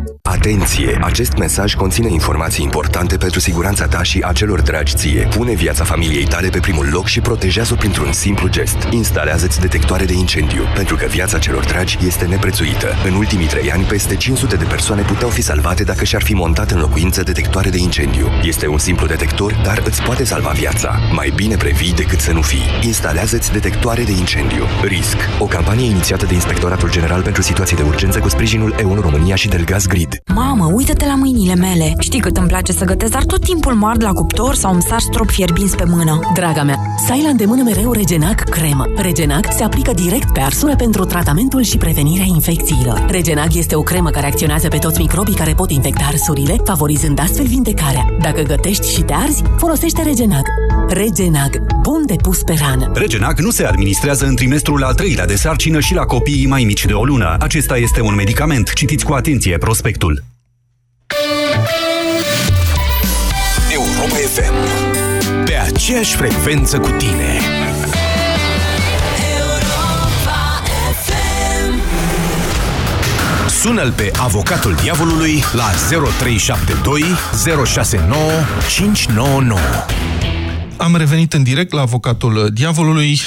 Atenție! 0.31 0.99
Acest 1.01 1.37
mesaj 1.37 1.73
conține 1.73 2.11
informații 2.11 2.63
importante 2.63 3.17
pentru 3.17 3.39
siguranța 3.39 3.85
ta 3.87 4.03
și 4.03 4.23
a 4.25 4.31
celor 4.31 4.61
dragi 4.61 4.95
ție. 4.95 5.27
Pune 5.35 5.53
viața 5.53 5.83
familiei 5.83 6.25
tale 6.25 6.49
pe 6.49 6.59
primul 6.59 6.89
loc 6.91 7.07
și 7.07 7.19
protejează-o 7.19 7.75
printr-un 7.75 8.11
simplu 8.11 8.47
gest. 8.47 8.87
Instalează-ți 8.89 9.59
detectoare 9.59 10.05
de 10.05 10.13
incendiu, 10.13 10.63
pentru 10.75 10.95
că 10.95 11.05
viața 11.05 11.39
celor 11.39 11.65
dragi 11.65 11.97
este 12.05 12.25
neprețuită. 12.25 12.87
În 13.05 13.13
ultimii 13.13 13.47
trei 13.47 13.71
ani, 13.71 13.83
peste 13.83 14.15
500 14.15 14.55
de 14.55 14.63
persoane 14.63 15.01
puteau 15.01 15.29
fi 15.29 15.41
salvate 15.41 15.83
dacă 15.83 16.03
și-ar 16.03 16.23
fi 16.23 16.33
montat 16.33 16.71
în 16.71 16.79
locuință 16.79 17.23
detectoare 17.23 17.69
de 17.69 17.77
incendiu. 17.77 18.27
Este 18.43 18.67
un 18.67 18.77
simplu 18.77 19.07
detector, 19.07 19.59
dar 19.63 19.81
îți 19.85 20.01
poate 20.01 20.23
salva 20.23 20.49
viața. 20.49 20.99
Mai 21.13 21.31
bine 21.35 21.55
previi 21.55 21.93
decât 21.93 22.19
să 22.19 22.31
nu 22.31 22.41
fii. 22.41 22.65
Instalează-ți 22.81 23.51
detectoare 23.51 24.03
de 24.03 24.11
incendiu. 24.11 24.63
RISC. 24.83 25.17
O 25.39 25.45
campanie 25.45 25.85
inițiată 25.85 26.25
de 26.25 26.33
Inspectoratul 26.33 26.91
General 26.91 27.21
pentru 27.21 27.41
Situații 27.41 27.75
de 27.75 27.83
Urgență 27.83 28.19
cu 28.19 28.29
sprijinul 28.29 28.75
EU 28.79 28.99
România 29.01 29.35
și 29.35 29.47
Delgaz 29.47 29.85
Grid. 29.85 30.20
Mamă, 30.25 30.71
uită-te 30.73 31.05
la 31.05 31.15
mâinile 31.15 31.55
mele. 31.55 31.93
Știi 31.99 32.19
cât 32.19 32.37
îmi 32.37 32.47
place 32.47 32.71
să 32.71 32.85
gătesc, 32.85 33.11
dar 33.11 33.23
tot 33.23 33.43
timpul 33.43 33.73
mă 33.73 33.87
ard 33.87 34.03
la 34.03 34.11
cuptor 34.11 34.55
sau 34.55 34.73
îmi 34.73 34.81
sar 34.81 34.99
strop 34.99 35.29
fierbinți 35.29 35.75
pe 35.75 35.83
mână. 35.87 36.19
Draga 36.33 36.63
mea, 36.63 36.79
să 37.05 37.11
ai 37.11 37.21
la 37.23 37.29
îndemână 37.29 37.63
mereu 37.63 37.91
Regenac 37.91 38.43
cremă. 38.49 38.85
Regenac 38.95 39.47
se 39.53 39.63
aplică 39.63 39.91
direct 39.93 40.33
pe 40.33 40.39
arsură 40.39 40.75
pentru 40.75 41.05
tratamentul 41.05 41.63
și 41.63 41.77
prevenirea 41.77 42.25
infecțiilor. 42.27 43.05
Regenac 43.09 43.53
este 43.53 43.75
o 43.75 43.81
cremă 43.81 44.09
care 44.09 44.25
acționează 44.25 44.67
pe 44.67 44.77
toți 44.77 44.99
microbii 44.99 45.35
care 45.35 45.53
pot 45.53 45.71
infecta 45.71 46.03
arsurile, 46.07 46.55
favorizând 46.65 47.19
astfel 47.19 47.45
vindecarea. 47.45 48.05
Dacă 48.21 48.41
gătești 48.41 48.93
și 48.93 49.01
te 49.01 49.13
arzi, 49.13 49.43
folosește 49.57 50.01
Regenac. 50.01 50.45
Regenac, 50.87 51.57
bun 51.81 52.05
de 52.05 52.15
pus 52.21 52.43
pe 52.43 52.55
rană. 52.59 52.91
Regenac 52.93 53.39
nu 53.39 53.49
se 53.49 53.63
administrează 53.63 54.25
în 54.25 54.35
trimestrul 54.35 54.83
al 54.83 54.93
treilea 54.93 55.25
de 55.25 55.35
sarcină 55.35 55.79
și 55.79 55.93
la 55.93 56.03
copiii 56.03 56.47
mai 56.47 56.63
mici 56.63 56.85
de 56.85 56.93
o 56.93 57.03
lună. 57.03 57.35
Acesta 57.39 57.77
este 57.77 58.01
un 58.01 58.15
medicament. 58.15 58.73
Citiți 58.73 59.05
cu 59.05 59.13
atenție 59.13 59.57
prospectul. 59.57 60.10
Europa 63.69 64.15
FM. 64.33 64.53
Pe 65.45 65.55
aceeași 65.55 66.15
frecvență 66.15 66.79
cu 66.79 66.89
tine. 66.89 67.39
Sună-l 73.61 73.91
pe 73.91 74.11
avocatul 74.17 74.75
diavolului 74.81 75.43
la 75.53 75.69
0372 75.89 77.03
069 77.65 78.21
599. 78.69 79.59
Am 80.77 80.95
revenit 80.95 81.33
în 81.33 81.43
direct 81.43 81.71
la 81.71 81.81
avocatul 81.81 82.49
diavolului. 82.53 83.19